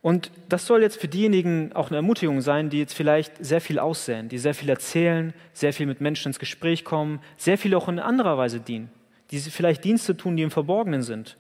Und 0.06 0.30
das 0.50 0.68
soll 0.68 0.84
jetzt 0.84 1.02
für 1.02 1.08
diejenigen 1.08 1.74
auch 1.74 1.88
eine 1.88 1.96
Ermutigung 1.96 2.42
sein, 2.42 2.70
die 2.70 2.78
jetzt 2.78 2.94
vielleicht 2.94 3.44
sehr 3.44 3.60
viel 3.60 3.80
aussehen, 3.80 4.30
die 4.30 4.38
sehr 4.38 4.54
viel 4.54 4.70
erzählen, 4.70 5.34
sehr 5.52 5.74
viel 5.74 5.88
mit 5.88 6.00
Menschen 6.00 6.30
ins 6.30 6.38
Gespräch 6.38 6.86
kommen, 6.86 7.22
sehr 7.38 7.58
viel 7.58 7.74
auch 7.74 7.90
in 7.90 7.98
anderer 7.98 8.38
Weise 8.38 8.60
dienen, 8.60 8.92
die 9.32 9.40
vielleicht 9.40 9.84
Dienste 9.84 10.16
tun, 10.16 10.38
die 10.38 10.44
im 10.44 10.52
Verborgenen 10.52 11.02
sind, 11.02 11.38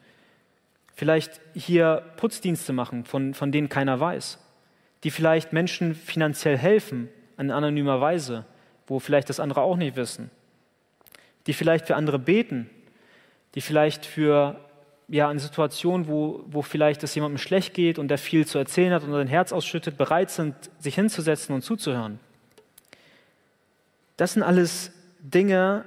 vielleicht 0.96 1.40
hier 1.54 2.02
Putzdienste 2.18 2.74
machen, 2.74 3.06
von, 3.06 3.36
von 3.36 3.52
denen 3.52 3.70
keiner 3.70 4.00
weiß, 4.00 4.40
die 5.04 5.12
vielleicht 5.12 5.54
Menschen 5.54 5.94
finanziell 5.94 6.58
helfen, 6.58 7.10
in 7.38 7.52
anonymer 7.52 8.02
Weise, 8.02 8.46
wo 8.88 8.98
vielleicht 8.98 9.30
das 9.30 9.40
andere 9.40 9.62
auch 9.62 9.78
nicht 9.78 9.96
wissen, 9.96 10.32
die 11.46 11.54
vielleicht 11.54 11.86
für 11.86 11.96
andere 11.96 12.18
beten, 12.18 12.68
die 13.54 13.62
vielleicht 13.62 14.08
für 14.08 14.60
ja, 15.08 15.32
in 15.32 15.40
Situationen, 15.40 16.08
wo, 16.08 16.44
wo 16.48 16.62
vielleicht 16.62 17.04
es 17.04 17.14
jemandem 17.16 17.38
schlecht 17.38 17.74
geht 17.74 18.00
und 18.00 18.08
der 18.08 18.18
viel 18.18 18.46
zu 18.48 18.58
erzählen 18.58 18.94
hat 18.94 19.04
und 19.04 19.12
sein 19.12 19.28
Herz 19.28 19.52
ausschüttet, 19.52 19.98
bereit 19.98 20.32
sind, 20.32 20.56
sich 20.80 20.96
hinzusetzen 20.96 21.54
und 21.54 21.62
zuzuhören. 21.62 22.20
Das 24.18 24.34
sind 24.34 24.44
alles 24.44 24.92
Dinge, 25.20 25.86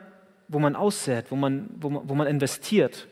wo 0.48 0.58
man 0.58 0.76
aussät, 0.76 1.30
wo 1.30 1.36
man, 1.36 1.68
wo 1.76 1.90
man, 1.90 2.08
wo 2.08 2.14
man 2.14 2.26
investiert. 2.26 3.06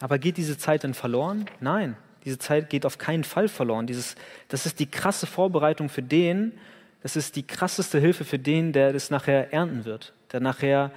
Aber 0.00 0.18
geht 0.18 0.36
diese 0.36 0.58
Zeit 0.58 0.82
denn 0.82 0.94
verloren? 0.94 1.46
Nein, 1.60 1.96
diese 2.24 2.38
Zeit 2.38 2.70
geht 2.70 2.86
auf 2.86 2.98
keinen 2.98 3.24
Fall 3.24 3.48
verloren. 3.48 3.86
Dieses, 3.86 4.16
das 4.48 4.66
ist 4.66 4.80
die 4.80 4.86
krasse 4.86 5.26
Vorbereitung 5.26 5.88
für 5.88 6.02
den, 6.02 6.52
das 7.02 7.16
ist 7.16 7.36
die 7.36 7.46
krasseste 7.46 7.98
Hilfe 7.98 8.24
für 8.24 8.38
den, 8.38 8.72
der 8.72 8.92
das 8.92 9.10
nachher 9.10 9.52
ernten 9.52 9.84
wird, 9.84 10.12
der 10.32 10.40
nachher 10.40 10.90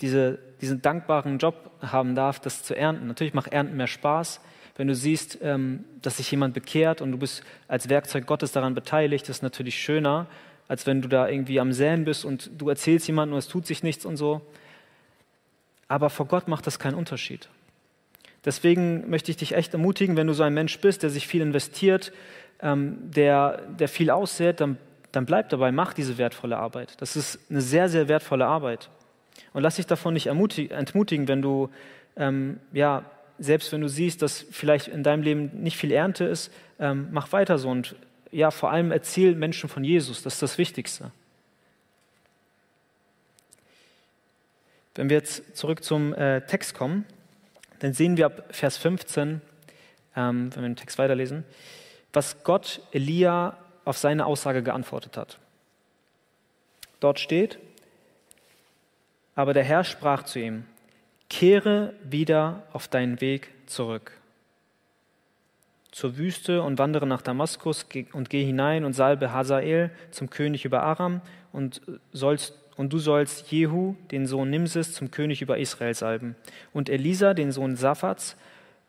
diese, 0.00 0.38
diesen 0.60 0.82
dankbaren 0.82 1.38
Job 1.38 1.70
haben 1.80 2.14
darf, 2.14 2.40
das 2.40 2.62
zu 2.62 2.76
ernten. 2.76 3.06
Natürlich 3.06 3.34
macht 3.34 3.52
Ernten 3.52 3.76
mehr 3.76 3.86
Spaß, 3.86 4.40
wenn 4.76 4.88
du 4.88 4.94
siehst, 4.94 5.38
ähm, 5.42 5.84
dass 6.02 6.18
sich 6.18 6.30
jemand 6.30 6.54
bekehrt 6.54 7.00
und 7.00 7.12
du 7.12 7.18
bist 7.18 7.42
als 7.66 7.88
Werkzeug 7.88 8.26
Gottes 8.26 8.52
daran 8.52 8.74
beteiligt, 8.74 9.28
das 9.28 9.38
ist 9.38 9.42
natürlich 9.42 9.78
schöner, 9.80 10.26
als 10.68 10.86
wenn 10.86 11.00
du 11.00 11.08
da 11.08 11.28
irgendwie 11.28 11.60
am 11.60 11.72
Säen 11.72 12.04
bist 12.04 12.24
und 12.24 12.50
du 12.58 12.68
erzählst 12.68 13.06
jemandem 13.06 13.34
und 13.34 13.38
es 13.38 13.48
tut 13.48 13.66
sich 13.66 13.82
nichts 13.82 14.04
und 14.04 14.16
so. 14.16 14.42
Aber 15.88 16.10
vor 16.10 16.26
Gott 16.26 16.48
macht 16.48 16.66
das 16.66 16.78
keinen 16.78 16.94
Unterschied. 16.94 17.48
Deswegen 18.44 19.08
möchte 19.08 19.30
ich 19.30 19.36
dich 19.36 19.54
echt 19.54 19.72
ermutigen, 19.72 20.16
wenn 20.16 20.26
du 20.26 20.32
so 20.32 20.42
ein 20.42 20.54
Mensch 20.54 20.78
bist, 20.80 21.02
der 21.02 21.10
sich 21.10 21.26
viel 21.26 21.40
investiert, 21.40 22.12
ähm, 22.60 22.98
der, 23.10 23.62
der 23.78 23.88
viel 23.88 24.10
aussät, 24.10 24.60
dann, 24.60 24.78
dann 25.12 25.26
bleib 25.26 25.48
dabei, 25.48 25.72
mach 25.72 25.94
diese 25.94 26.18
wertvolle 26.18 26.56
Arbeit. 26.56 27.00
Das 27.00 27.16
ist 27.16 27.38
eine 27.50 27.60
sehr, 27.60 27.88
sehr 27.88 28.08
wertvolle 28.08 28.46
Arbeit. 28.46 28.90
Und 29.56 29.62
lass 29.62 29.76
dich 29.76 29.86
davon 29.86 30.12
nicht 30.12 30.26
entmutigen, 30.26 31.28
wenn 31.28 31.40
du, 31.40 31.70
ähm, 32.18 32.60
ja, 32.74 33.06
selbst 33.38 33.72
wenn 33.72 33.80
du 33.80 33.88
siehst, 33.88 34.20
dass 34.20 34.44
vielleicht 34.50 34.86
in 34.86 35.02
deinem 35.02 35.22
Leben 35.22 35.62
nicht 35.62 35.78
viel 35.78 35.92
Ernte 35.92 36.26
ist, 36.26 36.52
ähm, 36.78 37.08
mach 37.10 37.32
weiter 37.32 37.56
so 37.56 37.70
und 37.70 37.96
ja, 38.30 38.50
vor 38.50 38.70
allem 38.70 38.92
erzähl 38.92 39.34
Menschen 39.34 39.70
von 39.70 39.82
Jesus, 39.82 40.22
das 40.22 40.34
ist 40.34 40.42
das 40.42 40.58
Wichtigste. 40.58 41.10
Wenn 44.94 45.08
wir 45.08 45.16
jetzt 45.16 45.56
zurück 45.56 45.82
zum 45.82 46.12
äh, 46.12 46.42
Text 46.42 46.74
kommen, 46.74 47.06
dann 47.78 47.94
sehen 47.94 48.18
wir 48.18 48.26
ab 48.26 48.44
Vers 48.50 48.76
15, 48.76 49.40
ähm, 50.16 50.50
wenn 50.54 50.62
wir 50.62 50.68
den 50.68 50.76
Text 50.76 50.98
weiterlesen, 50.98 51.44
was 52.12 52.44
Gott 52.44 52.82
Elia 52.92 53.56
auf 53.86 53.96
seine 53.96 54.26
Aussage 54.26 54.62
geantwortet 54.62 55.16
hat. 55.16 55.38
Dort 57.00 57.20
steht, 57.20 57.58
aber 59.36 59.54
der 59.54 59.62
Herr 59.62 59.84
sprach 59.84 60.24
zu 60.24 60.40
ihm, 60.40 60.64
kehre 61.30 61.94
wieder 62.02 62.64
auf 62.72 62.88
deinen 62.88 63.20
Weg 63.20 63.52
zurück 63.66 64.12
zur 65.96 66.18
Wüste 66.18 66.60
und 66.60 66.78
wandere 66.78 67.06
nach 67.06 67.22
Damaskus 67.22 67.86
und 68.12 68.28
geh 68.28 68.44
hinein 68.44 68.84
und 68.84 68.92
salbe 68.92 69.32
Hazael 69.32 69.90
zum 70.10 70.28
König 70.28 70.66
über 70.66 70.82
Aram 70.82 71.22
und, 71.52 71.80
sollst, 72.12 72.54
und 72.76 72.92
du 72.92 72.98
sollst 72.98 73.50
Jehu, 73.50 73.94
den 74.10 74.26
Sohn 74.26 74.50
Nimses, 74.50 74.92
zum 74.92 75.10
König 75.10 75.40
über 75.40 75.56
Israel 75.56 75.94
salben. 75.94 76.36
Und 76.74 76.90
Elisa, 76.90 77.32
den 77.32 77.50
Sohn 77.50 77.76
Saphats 77.76 78.36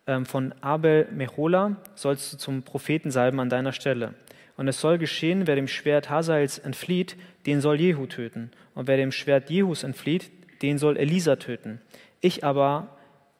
ähm, 0.05 0.25
von 0.25 0.53
Abel 0.59 1.07
Mehola, 1.13 1.77
sollst 1.95 2.33
du 2.33 2.37
zum 2.37 2.63
Propheten 2.63 3.09
salben 3.09 3.39
an 3.39 3.49
deiner 3.49 3.71
Stelle. 3.71 4.13
Und 4.57 4.67
es 4.67 4.81
soll 4.81 4.97
geschehen, 4.97 5.47
wer 5.47 5.55
dem 5.55 5.67
Schwert 5.67 6.09
Hazaels 6.09 6.57
entflieht, 6.57 7.15
den 7.45 7.61
soll 7.61 7.79
Jehu 7.79 8.07
töten. 8.07 8.51
Und 8.73 8.87
wer 8.87 8.97
dem 8.97 9.11
Schwert 9.11 9.49
Jehus 9.49 9.83
entflieht, 9.83 10.31
den 10.61 10.79
soll 10.79 10.97
Elisa 10.97 11.35
töten. 11.35 11.79
Ich 12.21 12.43
aber 12.43 12.97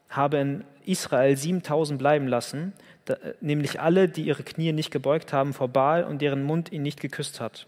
habe 0.09 0.37
in 0.37 0.63
Israel 0.85 1.35
7000 1.35 1.99
bleiben 1.99 2.27
lassen, 2.27 2.73
nämlich 3.41 3.81
alle, 3.81 4.07
die 4.07 4.23
ihre 4.23 4.43
Knie 4.43 4.71
nicht 4.71 4.91
gebeugt 4.91 5.33
haben 5.33 5.53
vor 5.53 5.67
Baal 5.67 6.03
und 6.03 6.21
deren 6.21 6.43
Mund 6.43 6.71
ihn 6.71 6.83
nicht 6.83 7.01
geküsst 7.01 7.41
hat. 7.41 7.67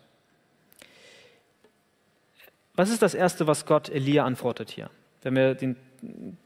Was 2.76 2.90
ist 2.90 3.02
das 3.02 3.14
Erste, 3.14 3.48
was 3.48 3.66
Gott 3.66 3.90
Elia 3.90 4.24
antwortet 4.24 4.70
hier, 4.70 4.90
wenn 5.24 5.36
wir 5.36 5.56
den, 5.56 5.76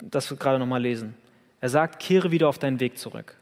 das 0.01 0.29
gerade 0.39 0.57
nochmal 0.57 0.81
lesen? 0.81 1.15
Er 1.61 1.69
sagt, 1.69 1.99
kehre 1.99 2.31
wieder 2.31 2.49
auf 2.49 2.57
deinen 2.57 2.79
Weg 2.79 2.97
zurück. 2.97 3.37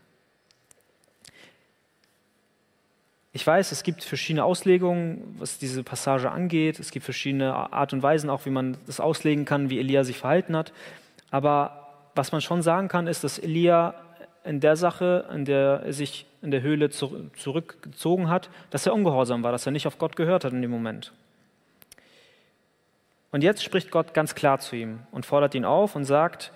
Ich 3.33 3.47
weiß, 3.47 3.71
es 3.71 3.83
gibt 3.83 4.03
verschiedene 4.03 4.43
Auslegungen, 4.43 5.35
was 5.39 5.57
diese 5.57 5.83
Passage 5.83 6.29
angeht. 6.29 6.79
Es 6.79 6.91
gibt 6.91 7.05
verschiedene 7.05 7.53
Art 7.53 7.93
und 7.93 8.03
Weisen, 8.03 8.29
auch 8.29 8.45
wie 8.45 8.49
man 8.49 8.77
das 8.87 8.99
auslegen 8.99 9.45
kann, 9.45 9.69
wie 9.69 9.79
Elia 9.79 10.03
sich 10.03 10.17
verhalten 10.17 10.55
hat. 10.55 10.73
Aber 11.29 11.87
was 12.13 12.33
man 12.33 12.41
schon 12.41 12.61
sagen 12.61 12.89
kann, 12.89 13.07
ist, 13.07 13.23
dass 13.23 13.39
Elia 13.39 13.95
in 14.43 14.59
der 14.59 14.75
Sache, 14.75 15.29
in 15.33 15.45
der 15.45 15.83
er 15.85 15.93
sich 15.93 16.25
in 16.41 16.51
der 16.51 16.61
Höhle 16.61 16.89
zurückgezogen 16.89 18.29
hat, 18.29 18.49
dass 18.69 18.85
er 18.85 18.93
ungehorsam 18.93 19.43
war, 19.43 19.51
dass 19.51 19.65
er 19.65 19.71
nicht 19.71 19.87
auf 19.87 19.97
Gott 19.97 20.15
gehört 20.15 20.43
hat 20.43 20.51
in 20.51 20.61
dem 20.61 20.71
Moment. 20.71 21.13
Und 23.31 23.43
jetzt 23.43 23.63
spricht 23.63 23.91
Gott 23.91 24.13
ganz 24.13 24.35
klar 24.35 24.59
zu 24.59 24.75
ihm 24.75 24.99
und 25.11 25.25
fordert 25.25 25.55
ihn 25.55 25.63
auf 25.63 25.95
und 25.95 26.03
sagt, 26.03 26.51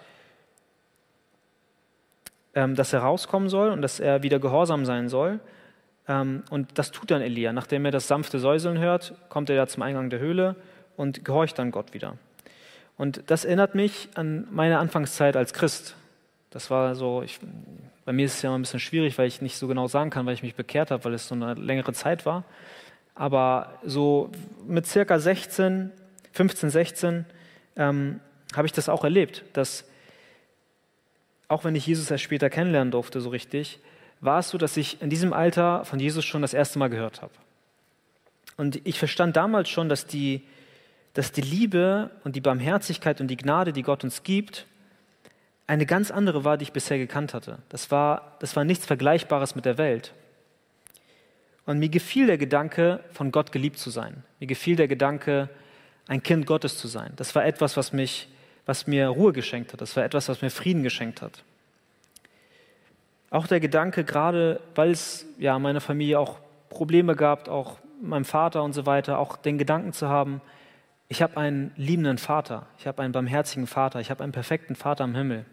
ähm, 2.54 2.76
dass 2.76 2.92
er 2.92 3.00
rauskommen 3.00 3.48
soll 3.48 3.70
und 3.70 3.82
dass 3.82 4.00
er 4.02 4.24
wieder 4.24 4.40
gehorsam 4.40 4.84
sein 4.84 5.08
soll. 5.08 5.40
Ähm, 6.08 6.44
und 6.50 6.78
das 6.78 6.92
tut 6.92 7.12
dann 7.12 7.22
Elia. 7.22 7.54
Nachdem 7.54 7.86
er 7.86 7.92
das 7.92 8.08
sanfte 8.08 8.40
Säuseln 8.40 8.80
hört, 8.80 9.14
kommt 9.30 9.50
er 9.50 9.56
ja 9.56 9.68
zum 9.68 9.84
Eingang 9.84 10.10
der 10.10 10.20
Höhle 10.20 10.56
und 10.98 11.26
gehorcht 11.26 11.60
dann 11.60 11.72
Gott 11.72 11.94
wieder. 11.94 12.18
Und 12.98 13.24
das 13.28 13.46
erinnert 13.46 13.76
mich 13.76 14.10
an 14.16 14.48
meine 14.52 14.80
Anfangszeit 14.80 15.36
als 15.36 15.54
Christ. 15.54 15.96
Das 16.52 16.70
war 16.72 16.96
so, 16.96 17.22
ich, 17.22 17.40
bei 18.06 18.14
mir 18.14 18.26
ist 18.26 18.36
es 18.36 18.42
ja 18.42 18.50
immer 18.50 18.58
ein 18.58 18.62
bisschen 18.62 18.80
schwierig, 18.80 19.18
weil 19.18 19.28
ich 19.28 19.42
nicht 19.42 19.58
so 19.58 19.68
genau 19.68 19.88
sagen 19.88 20.10
kann, 20.10 20.26
weil 20.26 20.34
ich 20.34 20.44
mich 20.44 20.56
bekehrt 20.56 20.92
habe, 20.92 21.04
weil 21.04 21.14
es 21.14 21.28
so 21.28 21.36
eine 21.36 21.56
längere 21.56 21.94
Zeit 21.94 22.26
war. 22.26 22.46
Aber 23.14 23.80
so 23.84 24.32
mit 24.66 24.86
circa 24.86 25.20
16, 25.20 25.92
15, 26.32 26.70
16 26.70 27.26
ähm, 27.76 28.20
habe 28.56 28.68
ich 28.68 28.74
das 28.74 28.90
auch 28.90 29.04
erlebt, 29.04 29.44
dass 29.54 29.86
auch 31.48 31.64
wenn 31.64 31.76
ich 31.76 31.86
Jesus 31.86 32.10
erst 32.10 32.24
später 32.24 32.50
kennenlernen 32.50 32.92
durfte, 32.92 33.22
so 33.22 33.30
richtig, 33.30 33.80
war 34.22 34.40
es 34.40 34.50
so, 34.50 34.58
dass 34.58 34.78
ich 34.78 35.02
in 35.02 35.10
diesem 35.10 35.34
Alter 35.34 35.86
von 35.86 36.00
Jesus 36.00 36.26
schon 36.26 36.42
das 36.42 36.54
erste 36.54 36.80
Mal 36.80 36.90
gehört 36.90 37.22
habe. 37.22 37.34
Und 38.58 38.80
ich 38.86 39.00
verstand 39.00 39.36
damals 39.36 39.70
schon, 39.70 39.90
dass 39.90 40.08
die, 40.08 40.44
dass 41.14 41.32
die 41.32 41.42
Liebe 41.42 42.12
und 42.24 42.36
die 42.36 42.42
Barmherzigkeit 42.42 43.22
und 43.22 43.28
die 43.28 43.38
Gnade, 43.38 43.74
die 43.74 43.84
Gott 43.84 44.04
uns 44.04 44.24
gibt, 44.24 44.66
eine 45.68 45.86
ganz 45.86 46.12
andere 46.12 46.44
war, 46.44 46.58
die 46.58 46.64
ich 46.64 46.74
bisher 46.74 46.98
gekannt 46.98 47.34
hatte. 47.34 47.60
Das 47.70 47.92
war, 47.92 48.38
das 48.40 48.56
war 48.56 48.64
nichts 48.64 48.86
Vergleichbares 48.86 49.56
mit 49.56 49.66
der 49.66 49.78
Welt. 49.78 50.14
Und 51.66 51.80
mir 51.80 51.90
gefiel 51.90 52.28
der 52.28 52.38
Gedanke, 52.38 53.04
von 53.12 53.32
Gott 53.32 53.52
geliebt 53.52 53.80
zu 53.80 53.90
sein. 53.90 54.24
Mir 54.40 54.46
gefiel 54.46 54.76
der 54.76 54.88
Gedanke, 54.88 55.50
ein 56.08 56.22
Kind 56.22 56.46
Gottes 56.46 56.78
zu 56.78 56.88
sein. 56.88 57.14
Das 57.16 57.34
war 57.34 57.46
etwas, 57.46 57.76
was, 57.78 57.92
mich, 57.92 58.30
was 58.68 58.86
mir 58.86 59.08
Ruhe 59.08 59.34
geschenkt 59.34 59.74
hat. 59.74 59.82
Das 59.82 59.96
war 59.96 60.04
etwas, 60.04 60.30
was 60.30 60.44
mir 60.44 60.52
Frieden 60.52 60.84
geschenkt 60.84 61.24
hat. 61.24 61.44
Auch 63.36 63.48
der 63.48 63.60
Gedanke, 63.60 64.06
gerade 64.06 64.62
weil 64.76 64.92
es 64.92 65.26
ja 65.38 65.60
meiner 65.60 65.82
Familie 65.82 66.22
auch 66.22 66.40
Probleme 66.70 67.18
gab, 67.18 67.50
auch 67.50 67.80
meinem 68.02 68.24
Vater 68.24 68.64
und 68.64 68.72
so 68.72 68.86
weiter, 68.86 69.20
auch 69.20 69.36
den 69.36 69.58
Gedanken 69.58 69.92
zu 69.92 70.08
haben, 70.08 70.40
ich 71.10 71.22
habe 71.22 71.36
einen 71.36 71.74
liebenden 71.76 72.18
Vater, 72.18 72.66
ich 72.78 72.88
habe 72.88 73.02
einen 73.02 73.12
barmherzigen 73.12 73.68
Vater, 73.68 74.00
ich 74.00 74.10
habe 74.10 74.24
einen 74.24 74.32
perfekten 74.32 74.76
Vater 74.76 75.04
im 75.04 75.16
Himmel. 75.16 75.46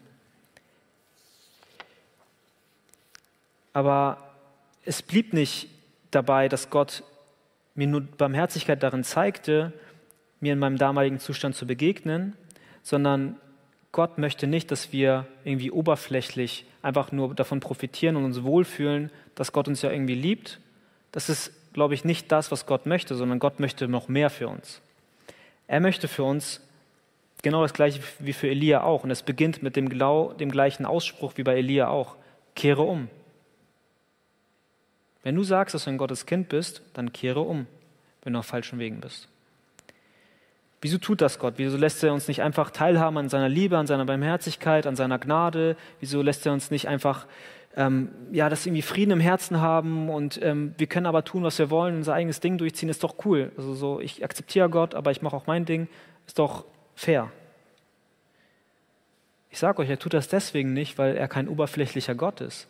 Aber 3.72 4.18
es 4.85 5.03
blieb 5.03 5.33
nicht 5.33 5.68
dabei, 6.12 6.49
dass 6.49 6.70
Gott 6.70 7.03
mir 7.74 7.89
nur 7.89 8.03
Barmherzigkeit 8.03 8.80
darin 8.80 9.03
zeigte, 9.03 9.72
mir 10.39 10.53
in 10.53 10.61
meinem 10.61 10.78
damaligen 10.78 11.18
Zustand 11.18 11.57
zu 11.57 11.66
begegnen, 11.66 12.37
sondern 12.85 13.41
Gott 13.93 14.16
möchte 14.16 14.47
nicht, 14.47 14.70
dass 14.70 14.93
wir 14.93 15.26
irgendwie 15.45 15.70
oberflächlich 15.70 16.64
einfach 16.80 17.12
nur 17.12 17.34
davon 17.34 17.61
profitieren 17.61 18.16
und 18.16 18.24
uns 18.24 18.43
wohlfühlen, 18.43 19.11
dass 19.34 19.53
Gott 19.53 19.68
uns 19.68 19.82
ja 19.82 19.90
irgendwie 19.90 20.14
liebt. 20.14 20.61
Das 21.12 21.28
ist, 21.28 21.53
glaube 21.74 21.95
ich, 21.95 22.05
nicht 22.05 22.32
das, 22.32 22.51
was 22.51 22.64
Gott 22.64 22.86
möchte, 22.86 23.14
sondern 23.14 23.38
Gott 23.38 23.61
möchte 23.61 23.88
noch 23.88 24.09
mehr 24.09 24.30
für 24.30 24.49
uns. 24.49 24.80
Er 25.68 25.80
möchte 25.80 26.09
für 26.09 26.24
uns 26.24 26.61
genau 27.43 27.62
das 27.62 27.74
gleiche 27.74 28.01
wie 28.18 28.32
für 28.32 28.49
Elia 28.49 28.82
auch. 28.82 29.05
Und 29.05 29.11
es 29.11 29.22
beginnt 29.22 29.62
mit 29.62 29.76
dem, 29.76 29.88
dem 29.90 30.51
gleichen 30.51 30.86
Ausspruch 30.86 31.34
wie 31.36 31.43
bei 31.43 31.57
Elia 31.57 31.88
auch. 31.88 32.16
Kehre 32.55 32.82
um. 32.82 33.09
Wenn 35.22 35.36
du 35.36 35.45
sagst, 35.45 35.74
dass 35.74 35.84
du 35.84 35.90
ein 35.90 35.99
Gottes 35.99 36.26
Kind 36.26 36.49
bist, 36.49 36.82
dann 36.95 37.12
kehre 37.12 37.40
um, 37.40 37.66
wenn 38.22 38.32
du 38.32 38.38
auf 38.38 38.47
falschen 38.47 38.78
Wegen 38.78 39.01
bist. 39.01 39.28
Wieso 40.83 40.99
tut 40.99 41.20
das 41.20 41.39
Gott? 41.39 41.55
Wieso 41.59 41.76
lässt 41.76 42.03
er 42.03 42.12
uns 42.12 42.26
nicht 42.26 42.43
einfach 42.43 42.70
teilhaben 42.70 43.16
an 43.16 43.28
seiner 43.28 43.49
Liebe, 43.49 43.78
an 43.78 43.87
seiner 43.87 44.05
Barmherzigkeit, 44.05 44.85
an 44.85 44.97
seiner 44.97 45.20
Gnade? 45.20 45.76
Wieso 46.01 46.22
lässt 46.22 46.45
er 46.45 46.53
uns 46.53 46.72
nicht 46.72 46.89
einfach, 46.89 47.26
ähm, 47.76 48.09
ja, 48.33 48.49
dass 48.49 48.66
irgendwie 48.66 48.83
Frieden 48.83 49.12
im 49.12 49.20
Herzen 49.20 49.61
haben 49.61 50.11
und 50.11 50.43
ähm, 50.43 50.74
wir 50.78 50.89
können 50.89 51.07
aber 51.07 51.22
tun, 51.22 51.45
was 51.45 51.57
wir 51.61 51.70
wollen, 51.70 51.95
unser 51.95 52.14
eigenes 52.14 52.41
Ding 52.41 52.59
durchziehen, 52.59 52.89
ist 52.89 53.05
doch 53.05 53.14
cool. 53.24 53.53
Also 53.57 53.74
so, 53.74 54.01
ich 54.01 54.24
akzeptiere 54.24 54.68
Gott, 54.68 54.97
aber 54.97 55.12
ich 55.12 55.22
mache 55.22 55.37
auch 55.37 55.47
mein 55.47 55.64
Ding, 55.64 55.87
ist 56.26 56.41
doch 56.41 56.64
fair. 56.97 57.30
Ich 59.51 59.61
sage 59.61 59.83
euch, 59.83 59.89
er 59.89 60.01
tut 60.01 60.14
das 60.14 60.26
deswegen 60.26 60.72
nicht, 60.72 60.99
weil 60.99 61.16
er 61.16 61.28
kein 61.28 61.47
oberflächlicher 61.47 62.16
Gott 62.16 62.41
ist. 62.41 62.66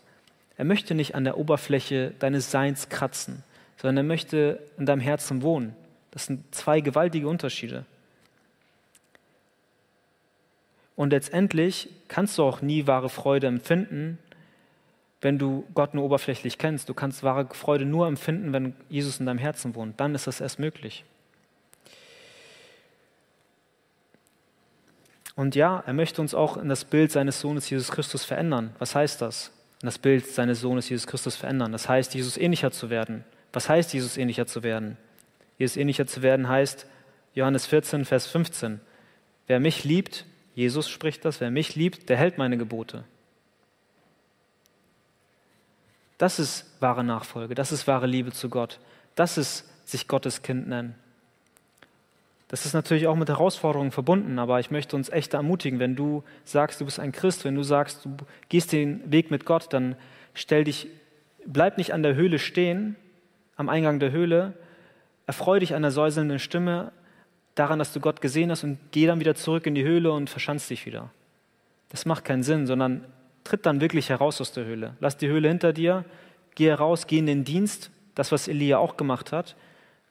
Er 0.58 0.66
möchte 0.66 0.94
nicht 0.94 1.14
an 1.14 1.24
der 1.24 1.38
Oberfläche 1.38 2.12
deines 2.18 2.50
Seins 2.50 2.90
kratzen, 2.90 3.42
sondern 3.78 4.04
er 4.04 4.08
möchte 4.08 4.58
in 4.76 4.84
deinem 4.84 5.00
Herzen 5.00 5.40
wohnen. 5.40 5.74
Das 6.10 6.26
sind 6.26 6.54
zwei 6.54 6.82
gewaltige 6.82 7.26
Unterschiede. 7.26 7.86
Und 10.96 11.10
letztendlich 11.10 11.88
kannst 12.08 12.38
du 12.38 12.42
auch 12.42 12.62
nie 12.62 12.86
wahre 12.86 13.08
Freude 13.08 13.46
empfinden, 13.46 14.18
wenn 15.20 15.38
du 15.38 15.64
Gott 15.74 15.94
nur 15.94 16.04
oberflächlich 16.04 16.58
kennst. 16.58 16.88
Du 16.88 16.94
kannst 16.94 17.22
wahre 17.22 17.46
Freude 17.52 17.84
nur 17.84 18.06
empfinden, 18.06 18.52
wenn 18.52 18.74
Jesus 18.88 19.20
in 19.20 19.26
deinem 19.26 19.38
Herzen 19.38 19.74
wohnt. 19.74 19.98
Dann 20.00 20.14
ist 20.14 20.26
das 20.26 20.40
erst 20.40 20.58
möglich. 20.58 21.04
Und 25.34 25.54
ja, 25.54 25.82
er 25.86 25.94
möchte 25.94 26.20
uns 26.20 26.34
auch 26.34 26.56
in 26.56 26.68
das 26.68 26.84
Bild 26.84 27.10
seines 27.10 27.40
Sohnes 27.40 27.70
Jesus 27.70 27.90
Christus 27.90 28.24
verändern. 28.24 28.74
Was 28.78 28.94
heißt 28.94 29.22
das? 29.22 29.50
In 29.80 29.86
das 29.86 29.98
Bild 29.98 30.26
seines 30.26 30.60
Sohnes 30.60 30.88
Jesus 30.88 31.06
Christus 31.06 31.36
verändern. 31.36 31.72
Das 31.72 31.88
heißt, 31.88 32.14
Jesus 32.14 32.36
ähnlicher 32.36 32.70
zu 32.70 32.90
werden. 32.90 33.24
Was 33.52 33.68
heißt, 33.68 33.94
Jesus 33.94 34.16
ähnlicher 34.16 34.46
zu 34.46 34.62
werden? 34.62 34.98
Jesus 35.58 35.76
ähnlicher 35.76 36.06
zu 36.06 36.22
werden 36.22 36.48
heißt, 36.48 36.86
Johannes 37.34 37.66
14, 37.66 38.04
Vers 38.04 38.26
15. 38.26 38.80
Wer 39.46 39.60
mich 39.60 39.84
liebt, 39.84 40.26
Jesus 40.54 40.88
spricht 40.88 41.24
das, 41.24 41.40
wer 41.40 41.50
mich 41.50 41.74
liebt, 41.74 42.08
der 42.08 42.16
hält 42.16 42.38
meine 42.38 42.58
Gebote. 42.58 43.04
Das 46.18 46.38
ist 46.38 46.70
wahre 46.80 47.02
Nachfolge, 47.02 47.54
das 47.54 47.72
ist 47.72 47.86
wahre 47.86 48.06
Liebe 48.06 48.32
zu 48.32 48.48
Gott, 48.48 48.78
das 49.14 49.38
ist 49.38 49.68
sich 49.84 50.06
Gottes 50.08 50.42
Kind 50.42 50.68
nennen. 50.68 50.94
Das 52.48 52.66
ist 52.66 52.74
natürlich 52.74 53.06
auch 53.06 53.16
mit 53.16 53.30
Herausforderungen 53.30 53.92
verbunden, 53.92 54.38
aber 54.38 54.60
ich 54.60 54.70
möchte 54.70 54.94
uns 54.94 55.08
echt 55.08 55.32
ermutigen, 55.32 55.78
wenn 55.78 55.96
du 55.96 56.22
sagst, 56.44 56.80
du 56.80 56.84
bist 56.84 57.00
ein 57.00 57.10
Christ, 57.10 57.46
wenn 57.46 57.54
du 57.54 57.62
sagst, 57.62 58.04
du 58.04 58.14
gehst 58.50 58.72
den 58.72 59.10
Weg 59.10 59.30
mit 59.30 59.46
Gott, 59.46 59.72
dann 59.72 59.96
stell 60.34 60.64
dich, 60.64 60.88
bleib 61.46 61.78
nicht 61.78 61.94
an 61.94 62.02
der 62.02 62.14
Höhle 62.14 62.38
stehen, 62.38 62.96
am 63.56 63.70
Eingang 63.70 64.00
der 64.00 64.12
Höhle, 64.12 64.52
erfreu 65.26 65.60
dich 65.60 65.74
an 65.74 65.80
der 65.80 65.92
säuselnden 65.92 66.38
Stimme, 66.38 66.92
daran, 67.54 67.78
dass 67.78 67.92
du 67.92 68.00
Gott 68.00 68.20
gesehen 68.20 68.50
hast 68.50 68.64
und 68.64 68.78
geh 68.90 69.06
dann 69.06 69.20
wieder 69.20 69.34
zurück 69.34 69.66
in 69.66 69.74
die 69.74 69.84
Höhle 69.84 70.12
und 70.12 70.30
verschanzt 70.30 70.70
dich 70.70 70.86
wieder. 70.86 71.10
Das 71.90 72.06
macht 72.06 72.24
keinen 72.24 72.42
Sinn, 72.42 72.66
sondern 72.66 73.04
tritt 73.44 73.66
dann 73.66 73.80
wirklich 73.80 74.08
heraus 74.08 74.40
aus 74.40 74.52
der 74.52 74.64
Höhle. 74.64 74.96
Lass 75.00 75.16
die 75.16 75.28
Höhle 75.28 75.48
hinter 75.48 75.72
dir, 75.72 76.04
geh 76.54 76.68
heraus, 76.68 77.06
geh 77.06 77.18
in 77.18 77.26
den 77.26 77.44
Dienst, 77.44 77.90
das, 78.14 78.32
was 78.32 78.48
Elia 78.48 78.78
auch 78.78 78.96
gemacht 78.96 79.32
hat. 79.32 79.56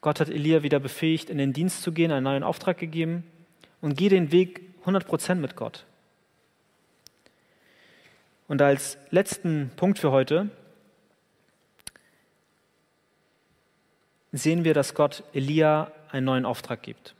Gott 0.01 0.19
hat 0.19 0.29
Elia 0.29 0.63
wieder 0.63 0.79
befähigt, 0.79 1.29
in 1.29 1.37
den 1.37 1.53
Dienst 1.53 1.83
zu 1.83 1.91
gehen, 1.91 2.11
einen 2.11 2.23
neuen 2.23 2.43
Auftrag 2.43 2.77
gegeben 2.77 3.23
und 3.81 3.97
geh 3.97 4.09
den 4.09 4.31
Weg 4.31 4.61
100% 4.85 5.35
mit 5.35 5.55
Gott. 5.55 5.85
Und 8.47 8.61
als 8.61 8.97
letzten 9.11 9.71
Punkt 9.75 9.97
für 9.97 10.11
heute 10.11 10.49
sehen 14.31 14.63
wir, 14.63 14.73
dass 14.73 14.93
Gott 14.93 15.23
Elia 15.33 15.91
einen 16.11 16.25
neuen 16.25 16.45
Auftrag 16.45 16.81
gibt. 16.81 17.15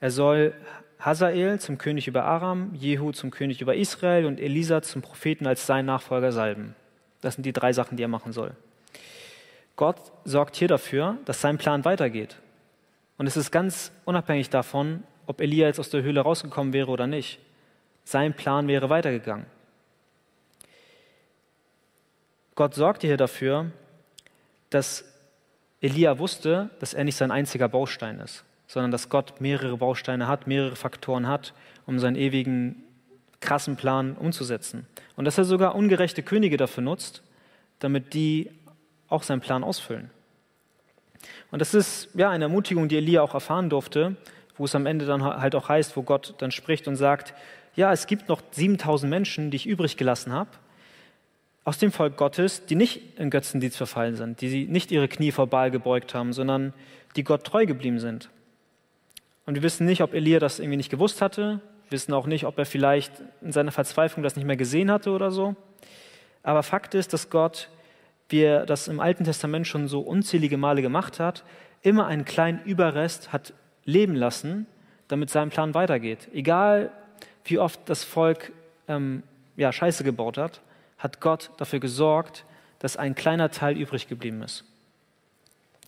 Er 0.00 0.10
soll 0.10 0.54
Hazael 1.00 1.60
zum 1.60 1.78
König 1.78 2.08
über 2.08 2.24
Aram, 2.24 2.74
Jehu 2.74 3.12
zum 3.12 3.30
König 3.30 3.60
über 3.60 3.76
Israel 3.76 4.26
und 4.26 4.40
Elisa 4.40 4.82
zum 4.82 5.02
Propheten 5.02 5.46
als 5.46 5.66
sein 5.66 5.86
Nachfolger 5.86 6.32
salben. 6.32 6.74
Das 7.20 7.34
sind 7.34 7.44
die 7.44 7.52
drei 7.52 7.72
Sachen, 7.72 7.96
die 7.96 8.02
er 8.02 8.08
machen 8.08 8.32
soll. 8.32 8.52
Gott 9.76 9.96
sorgt 10.24 10.56
hier 10.56 10.68
dafür, 10.68 11.18
dass 11.24 11.40
sein 11.40 11.58
Plan 11.58 11.84
weitergeht. 11.84 12.36
Und 13.16 13.26
es 13.26 13.36
ist 13.36 13.50
ganz 13.50 13.92
unabhängig 14.04 14.50
davon, 14.50 15.04
ob 15.26 15.40
Elia 15.40 15.66
jetzt 15.66 15.80
aus 15.80 15.90
der 15.90 16.02
Höhle 16.02 16.20
rausgekommen 16.20 16.72
wäre 16.72 16.90
oder 16.90 17.06
nicht. 17.06 17.38
Sein 18.04 18.34
Plan 18.34 18.66
wäre 18.66 18.90
weitergegangen. 18.90 19.46
Gott 22.54 22.74
sorgte 22.74 23.06
hier 23.06 23.16
dafür, 23.16 23.70
dass 24.70 25.04
Elia 25.80 26.18
wusste, 26.18 26.70
dass 26.80 26.94
er 26.94 27.04
nicht 27.04 27.16
sein 27.16 27.30
einziger 27.30 27.68
Baustein 27.68 28.18
ist 28.18 28.44
sondern 28.68 28.92
dass 28.92 29.08
Gott 29.08 29.40
mehrere 29.40 29.78
Bausteine 29.78 30.28
hat, 30.28 30.46
mehrere 30.46 30.76
Faktoren 30.76 31.26
hat, 31.26 31.54
um 31.86 31.98
seinen 31.98 32.16
ewigen, 32.16 32.84
krassen 33.40 33.76
Plan 33.76 34.14
umzusetzen. 34.16 34.86
Und 35.16 35.24
dass 35.24 35.38
er 35.38 35.44
sogar 35.44 35.74
ungerechte 35.74 36.22
Könige 36.22 36.56
dafür 36.56 36.82
nutzt, 36.82 37.22
damit 37.80 38.14
die 38.14 38.50
auch 39.08 39.22
seinen 39.22 39.40
Plan 39.40 39.64
ausfüllen. 39.64 40.10
Und 41.50 41.60
das 41.60 41.74
ist 41.74 42.10
ja 42.14 42.30
eine 42.30 42.44
Ermutigung, 42.44 42.88
die 42.88 42.96
Elia 42.96 43.22
auch 43.22 43.34
erfahren 43.34 43.70
durfte, 43.70 44.16
wo 44.56 44.66
es 44.66 44.74
am 44.74 44.86
Ende 44.86 45.06
dann 45.06 45.24
halt 45.24 45.54
auch 45.54 45.68
heißt, 45.68 45.96
wo 45.96 46.02
Gott 46.02 46.34
dann 46.38 46.50
spricht 46.50 46.88
und 46.88 46.96
sagt, 46.96 47.32
ja, 47.74 47.92
es 47.92 48.06
gibt 48.06 48.28
noch 48.28 48.42
7000 48.50 49.08
Menschen, 49.08 49.50
die 49.50 49.56
ich 49.56 49.66
übrig 49.66 49.96
gelassen 49.96 50.32
habe, 50.32 50.50
aus 51.64 51.78
dem 51.78 51.92
Volk 51.92 52.16
Gottes, 52.16 52.66
die 52.66 52.74
nicht 52.74 53.18
in 53.18 53.30
Götzendienst 53.30 53.76
verfallen 53.76 54.16
sind, 54.16 54.40
die 54.40 54.66
nicht 54.66 54.90
ihre 54.90 55.06
Knie 55.06 55.32
vor 55.32 55.46
Baal 55.46 55.70
gebeugt 55.70 56.14
haben, 56.14 56.32
sondern 56.32 56.72
die 57.14 57.24
Gott 57.24 57.44
treu 57.44 57.66
geblieben 57.66 58.00
sind. 58.00 58.30
Und 59.48 59.54
wir 59.54 59.62
wissen 59.62 59.86
nicht, 59.86 60.02
ob 60.02 60.12
Elia 60.12 60.40
das 60.40 60.58
irgendwie 60.58 60.76
nicht 60.76 60.90
gewusst 60.90 61.22
hatte. 61.22 61.62
Wir 61.84 61.92
wissen 61.92 62.12
auch 62.12 62.26
nicht, 62.26 62.44
ob 62.44 62.58
er 62.58 62.66
vielleicht 62.66 63.14
in 63.40 63.50
seiner 63.50 63.72
Verzweiflung 63.72 64.22
das 64.22 64.36
nicht 64.36 64.44
mehr 64.44 64.58
gesehen 64.58 64.90
hatte 64.90 65.10
oder 65.10 65.30
so. 65.30 65.56
Aber 66.42 66.62
Fakt 66.62 66.94
ist, 66.94 67.14
dass 67.14 67.30
Gott, 67.30 67.70
wie 68.28 68.40
er 68.40 68.66
das 68.66 68.88
im 68.88 69.00
Alten 69.00 69.24
Testament 69.24 69.66
schon 69.66 69.88
so 69.88 70.00
unzählige 70.00 70.58
Male 70.58 70.82
gemacht 70.82 71.18
hat, 71.18 71.44
immer 71.80 72.06
einen 72.06 72.26
kleinen 72.26 72.62
Überrest 72.64 73.32
hat 73.32 73.54
leben 73.86 74.14
lassen, 74.14 74.66
damit 75.08 75.30
sein 75.30 75.48
Plan 75.48 75.72
weitergeht. 75.72 76.28
Egal, 76.34 76.90
wie 77.46 77.58
oft 77.58 77.80
das 77.86 78.04
Volk 78.04 78.52
ähm, 78.86 79.22
ja, 79.56 79.72
Scheiße 79.72 80.04
gebaut 80.04 80.36
hat, 80.36 80.60
hat 80.98 81.22
Gott 81.22 81.52
dafür 81.56 81.80
gesorgt, 81.80 82.44
dass 82.80 82.98
ein 82.98 83.14
kleiner 83.14 83.50
Teil 83.50 83.78
übrig 83.78 84.08
geblieben 84.08 84.42
ist. 84.42 84.66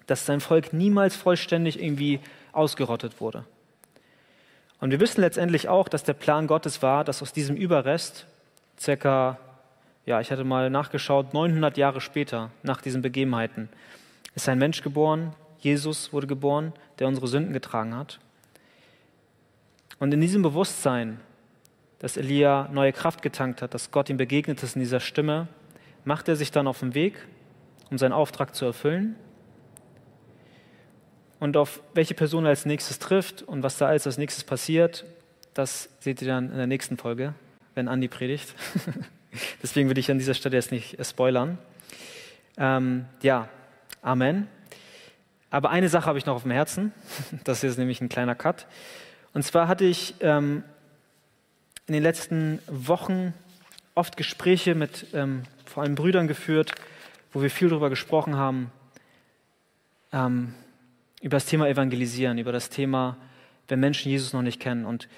Dass 0.07 0.25
sein 0.25 0.41
Volk 0.41 0.73
niemals 0.73 1.15
vollständig 1.15 1.79
irgendwie 1.79 2.21
ausgerottet 2.53 3.21
wurde. 3.21 3.45
Und 4.81 4.91
wir 4.91 5.01
wissen 5.01 5.21
letztendlich 5.21 5.69
auch, 5.69 5.89
dass 5.89 6.05
der 6.05 6.15
Plan 6.15 6.47
Gottes 6.47 6.83
war, 6.83 7.05
dass 7.05 7.23
aus 7.23 7.33
diesem 7.33 7.57
Überrest 7.57 8.27
circa, 8.79 9.39
ja, 10.07 10.21
ich 10.21 10.31
hatte 10.33 10.45
mal 10.45 10.71
nachgeschaut, 10.71 11.35
900 11.35 11.77
Jahre 11.77 12.01
später, 12.01 12.51
nach 12.63 12.81
diesen 12.81 13.03
Begebenheiten, 13.03 13.69
ist 14.35 14.49
ein 14.49 14.59
Mensch 14.59 14.83
geboren, 14.83 15.35
Jesus 15.59 16.13
wurde 16.13 16.27
geboren, 16.27 16.73
der 16.99 17.09
unsere 17.09 17.29
Sünden 17.29 17.53
getragen 17.53 17.95
hat. 17.95 18.19
Und 19.99 20.15
in 20.15 20.21
diesem 20.21 20.41
Bewusstsein, 20.41 21.21
dass 21.99 22.17
Elia 22.17 22.71
neue 22.73 22.95
Kraft 22.95 23.21
getankt 23.21 23.61
hat, 23.61 23.75
dass 23.75 23.91
Gott 23.91 24.09
ihm 24.09 24.17
begegnet 24.17 24.63
ist 24.63 24.77
in 24.77 24.81
dieser 24.81 25.01
Stimme, 25.01 25.49
macht 26.05 26.29
er 26.29 26.37
sich 26.37 26.51
dann 26.51 26.67
auf 26.67 26.81
den 26.81 26.95
Weg, 26.95 27.27
um 27.91 27.99
seinen 27.99 28.13
Auftrag 28.13 28.55
zu 28.55 28.65
erfüllen 28.65 29.17
und 31.41 31.57
auf 31.57 31.81
welche 31.95 32.15
Person 32.15 32.45
er 32.45 32.51
als 32.51 32.67
nächstes 32.67 32.99
trifft 32.99 33.43
und 33.43 33.63
was 33.63 33.79
da 33.79 33.89
alles 33.89 34.07
als 34.07 34.19
nächstes 34.19 34.45
passiert, 34.45 35.05
das 35.55 35.89
seht 35.99 36.23
ihr 36.23 36.29
dann 36.29 36.51
in 36.51 36.57
der 36.57 36.67
nächsten 36.67 36.97
Folge, 36.97 37.35
wenn 37.75 37.89
Andi 37.89 38.09
predigt. 38.09 38.55
Deswegen 39.63 39.89
will 39.89 39.99
ich 39.99 40.11
an 40.11 40.19
dieser 40.19 40.35
Stelle 40.35 40.57
jetzt 40.57 40.71
nicht 40.71 41.05
spoilern. 41.05 41.59
Ähm, 42.57 43.07
ja, 43.23 43.49
Amen. 44.03 44.49
Aber 45.51 45.71
eine 45.71 45.89
Sache 45.89 46.07
habe 46.07 46.19
ich 46.19 46.27
noch 46.27 46.37
auf 46.37 46.43
dem 46.43 46.53
Herzen. 46.53 46.93
Das 47.45 47.65
ist 47.65 47.79
nämlich 47.79 48.01
ein 48.01 48.09
kleiner 48.09 48.35
Cut. 48.35 48.67
Und 49.35 49.43
zwar 49.43 49.69
hatte 49.69 49.85
ich 49.85 50.15
ähm, 50.21 50.65
in 51.87 51.95
den 51.95 52.03
letzten 52.03 52.61
Wochen 52.67 53.35
oft 53.95 54.17
Gespräche 54.17 54.75
mit 54.75 55.07
ähm, 55.13 55.43
vor 55.67 55.83
allem 55.83 55.95
Brüdern 55.95 56.29
geführt, 56.29 56.73
wo 57.33 57.43
wir 57.43 57.51
viel 57.51 57.69
darüber 57.69 57.91
gesprochen 57.91 58.37
haben, 58.37 58.73
ähm, 60.13 60.55
über 61.21 61.37
das 61.37 61.47
Thema 61.47 61.69
Evangelisieren, 61.69 62.39
über 62.39 62.53
das 62.53 62.71
Thema, 62.71 63.17
wenn 63.69 63.81
Menschen 63.81 64.11
Jesus 64.11 64.33
noch 64.33 64.43
nicht 64.43 64.61
kennen. 64.61 64.85
Und 64.85 65.09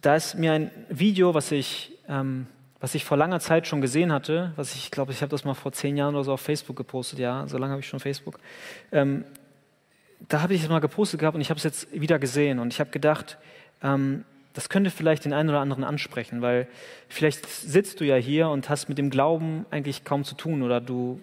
da 0.00 0.14
ist 0.14 0.36
mir 0.36 0.52
ein 0.52 0.70
Video, 0.88 1.34
was 1.34 1.50
ich, 1.50 1.92
ähm, 2.08 2.46
was 2.80 2.94
ich 2.94 3.04
vor 3.04 3.16
langer 3.16 3.40
Zeit 3.40 3.66
schon 3.66 3.80
gesehen 3.80 4.12
hatte, 4.12 4.52
was 4.56 4.74
ich 4.74 4.90
glaube, 4.90 5.12
ich 5.12 5.22
habe 5.22 5.30
das 5.30 5.44
mal 5.44 5.54
vor 5.54 5.72
zehn 5.72 5.96
Jahren 5.96 6.14
oder 6.14 6.24
so 6.24 6.32
auf 6.32 6.40
Facebook 6.40 6.76
gepostet, 6.76 7.18
ja, 7.18 7.46
so 7.48 7.58
lange 7.58 7.72
habe 7.72 7.80
ich 7.80 7.88
schon 7.88 7.98
Facebook. 7.98 8.38
Ähm, 8.92 9.24
da 10.28 10.42
habe 10.42 10.54
ich 10.54 10.62
es 10.62 10.68
mal 10.68 10.80
gepostet 10.80 11.20
gehabt 11.20 11.34
und 11.34 11.40
ich 11.40 11.50
habe 11.50 11.58
es 11.58 11.64
jetzt 11.64 11.92
wieder 11.92 12.18
gesehen 12.18 12.58
und 12.58 12.72
ich 12.72 12.80
habe 12.80 12.90
gedacht, 12.90 13.38
ähm, 13.82 14.24
das 14.54 14.68
könnte 14.68 14.90
vielleicht 14.90 15.24
den 15.24 15.32
einen 15.32 15.50
oder 15.50 15.60
anderen 15.60 15.84
ansprechen, 15.84 16.42
weil 16.42 16.66
vielleicht 17.08 17.46
sitzt 17.46 18.00
du 18.00 18.04
ja 18.04 18.16
hier 18.16 18.48
und 18.48 18.68
hast 18.68 18.88
mit 18.88 18.98
dem 18.98 19.10
Glauben 19.10 19.66
eigentlich 19.70 20.04
kaum 20.04 20.24
zu 20.24 20.34
tun 20.34 20.62
oder 20.62 20.80
du, 20.80 21.20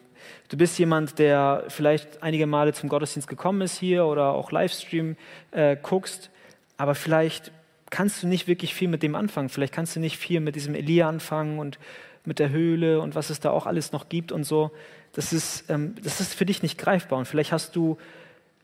du 0.49 0.57
bist 0.57 0.77
jemand, 0.79 1.19
der 1.19 1.63
vielleicht 1.67 2.23
einige 2.23 2.47
Male 2.47 2.73
zum 2.73 2.89
Gottesdienst 2.89 3.27
gekommen 3.27 3.61
ist 3.61 3.77
hier 3.77 4.05
oder 4.05 4.33
auch 4.33 4.51
Livestream 4.51 5.15
äh, 5.51 5.77
guckst, 5.81 6.29
aber 6.77 6.95
vielleicht 6.95 7.51
kannst 7.89 8.23
du 8.23 8.27
nicht 8.27 8.47
wirklich 8.47 8.73
viel 8.73 8.87
mit 8.87 9.03
dem 9.03 9.15
anfangen. 9.15 9.49
Vielleicht 9.49 9.73
kannst 9.73 9.95
du 9.95 9.99
nicht 9.99 10.17
viel 10.17 10.39
mit 10.39 10.55
diesem 10.55 10.75
Elia 10.75 11.07
anfangen 11.07 11.59
und 11.59 11.79
mit 12.25 12.39
der 12.39 12.49
Höhle 12.49 12.99
und 12.99 13.15
was 13.15 13.29
es 13.29 13.39
da 13.39 13.51
auch 13.51 13.65
alles 13.65 13.91
noch 13.91 14.09
gibt 14.09 14.31
und 14.31 14.43
so. 14.43 14.71
Das 15.13 15.31
ist, 15.31 15.69
ähm, 15.69 15.95
das 16.03 16.19
ist 16.19 16.33
für 16.33 16.45
dich 16.45 16.61
nicht 16.61 16.77
greifbar. 16.77 17.19
Und 17.19 17.25
vielleicht 17.25 17.51
hast 17.51 17.75
du 17.75 17.97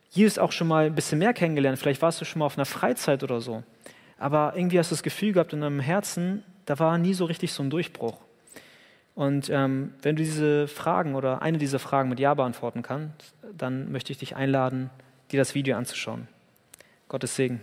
Jesus 0.09 0.37
auch 0.37 0.51
schon 0.51 0.67
mal 0.67 0.87
ein 0.87 0.95
bisschen 0.95 1.19
mehr 1.19 1.33
kennengelernt. 1.33 1.79
Vielleicht 1.79 2.01
warst 2.01 2.19
du 2.19 2.25
schon 2.25 2.39
mal 2.39 2.45
auf 2.45 2.57
einer 2.57 2.65
Freizeit 2.65 3.23
oder 3.23 3.39
so. 3.39 3.63
Aber 4.17 4.53
irgendwie 4.55 4.77
hast 4.77 4.91
du 4.91 4.95
das 4.95 5.03
Gefühl 5.03 5.31
gehabt 5.33 5.53
in 5.53 5.61
deinem 5.61 5.79
Herzen, 5.79 6.43
da 6.65 6.77
war 6.77 6.97
nie 6.97 7.13
so 7.13 7.25
richtig 7.25 7.53
so 7.53 7.63
ein 7.63 7.69
Durchbruch. 7.69 8.17
Und 9.21 9.51
ähm, 9.51 9.93
wenn 10.01 10.15
du 10.15 10.23
diese 10.23 10.67
Fragen 10.67 11.13
oder 11.13 11.43
eine 11.43 11.59
dieser 11.59 11.77
Fragen 11.77 12.09
mit 12.09 12.19
Ja 12.19 12.33
beantworten 12.33 12.81
kannst, 12.81 13.35
dann 13.55 13.91
möchte 13.91 14.11
ich 14.11 14.17
dich 14.17 14.35
einladen, 14.35 14.89
dir 15.29 15.37
das 15.37 15.53
Video 15.53 15.77
anzuschauen. 15.77 16.27
Gottes 17.07 17.35
Segen. 17.35 17.61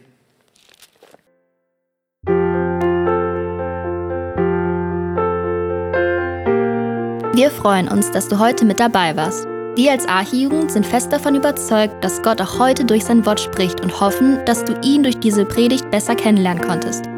Wir 7.34 7.50
freuen 7.50 7.88
uns, 7.88 8.12
dass 8.12 8.28
du 8.28 8.38
heute 8.38 8.64
mit 8.64 8.78
dabei 8.78 9.16
warst. 9.16 9.44
Wir 9.74 9.90
als 9.90 10.06
Archijugend 10.06 10.70
sind 10.70 10.86
fest 10.86 11.12
davon 11.12 11.34
überzeugt, 11.34 12.04
dass 12.04 12.22
Gott 12.22 12.40
auch 12.40 12.60
heute 12.60 12.84
durch 12.84 13.04
sein 13.04 13.26
Wort 13.26 13.40
spricht 13.40 13.80
und 13.80 14.00
hoffen, 14.00 14.44
dass 14.44 14.64
du 14.64 14.78
ihn 14.84 15.02
durch 15.02 15.18
diese 15.18 15.44
Predigt 15.44 15.90
besser 15.90 16.14
kennenlernen 16.14 16.62
konntest. 16.62 17.17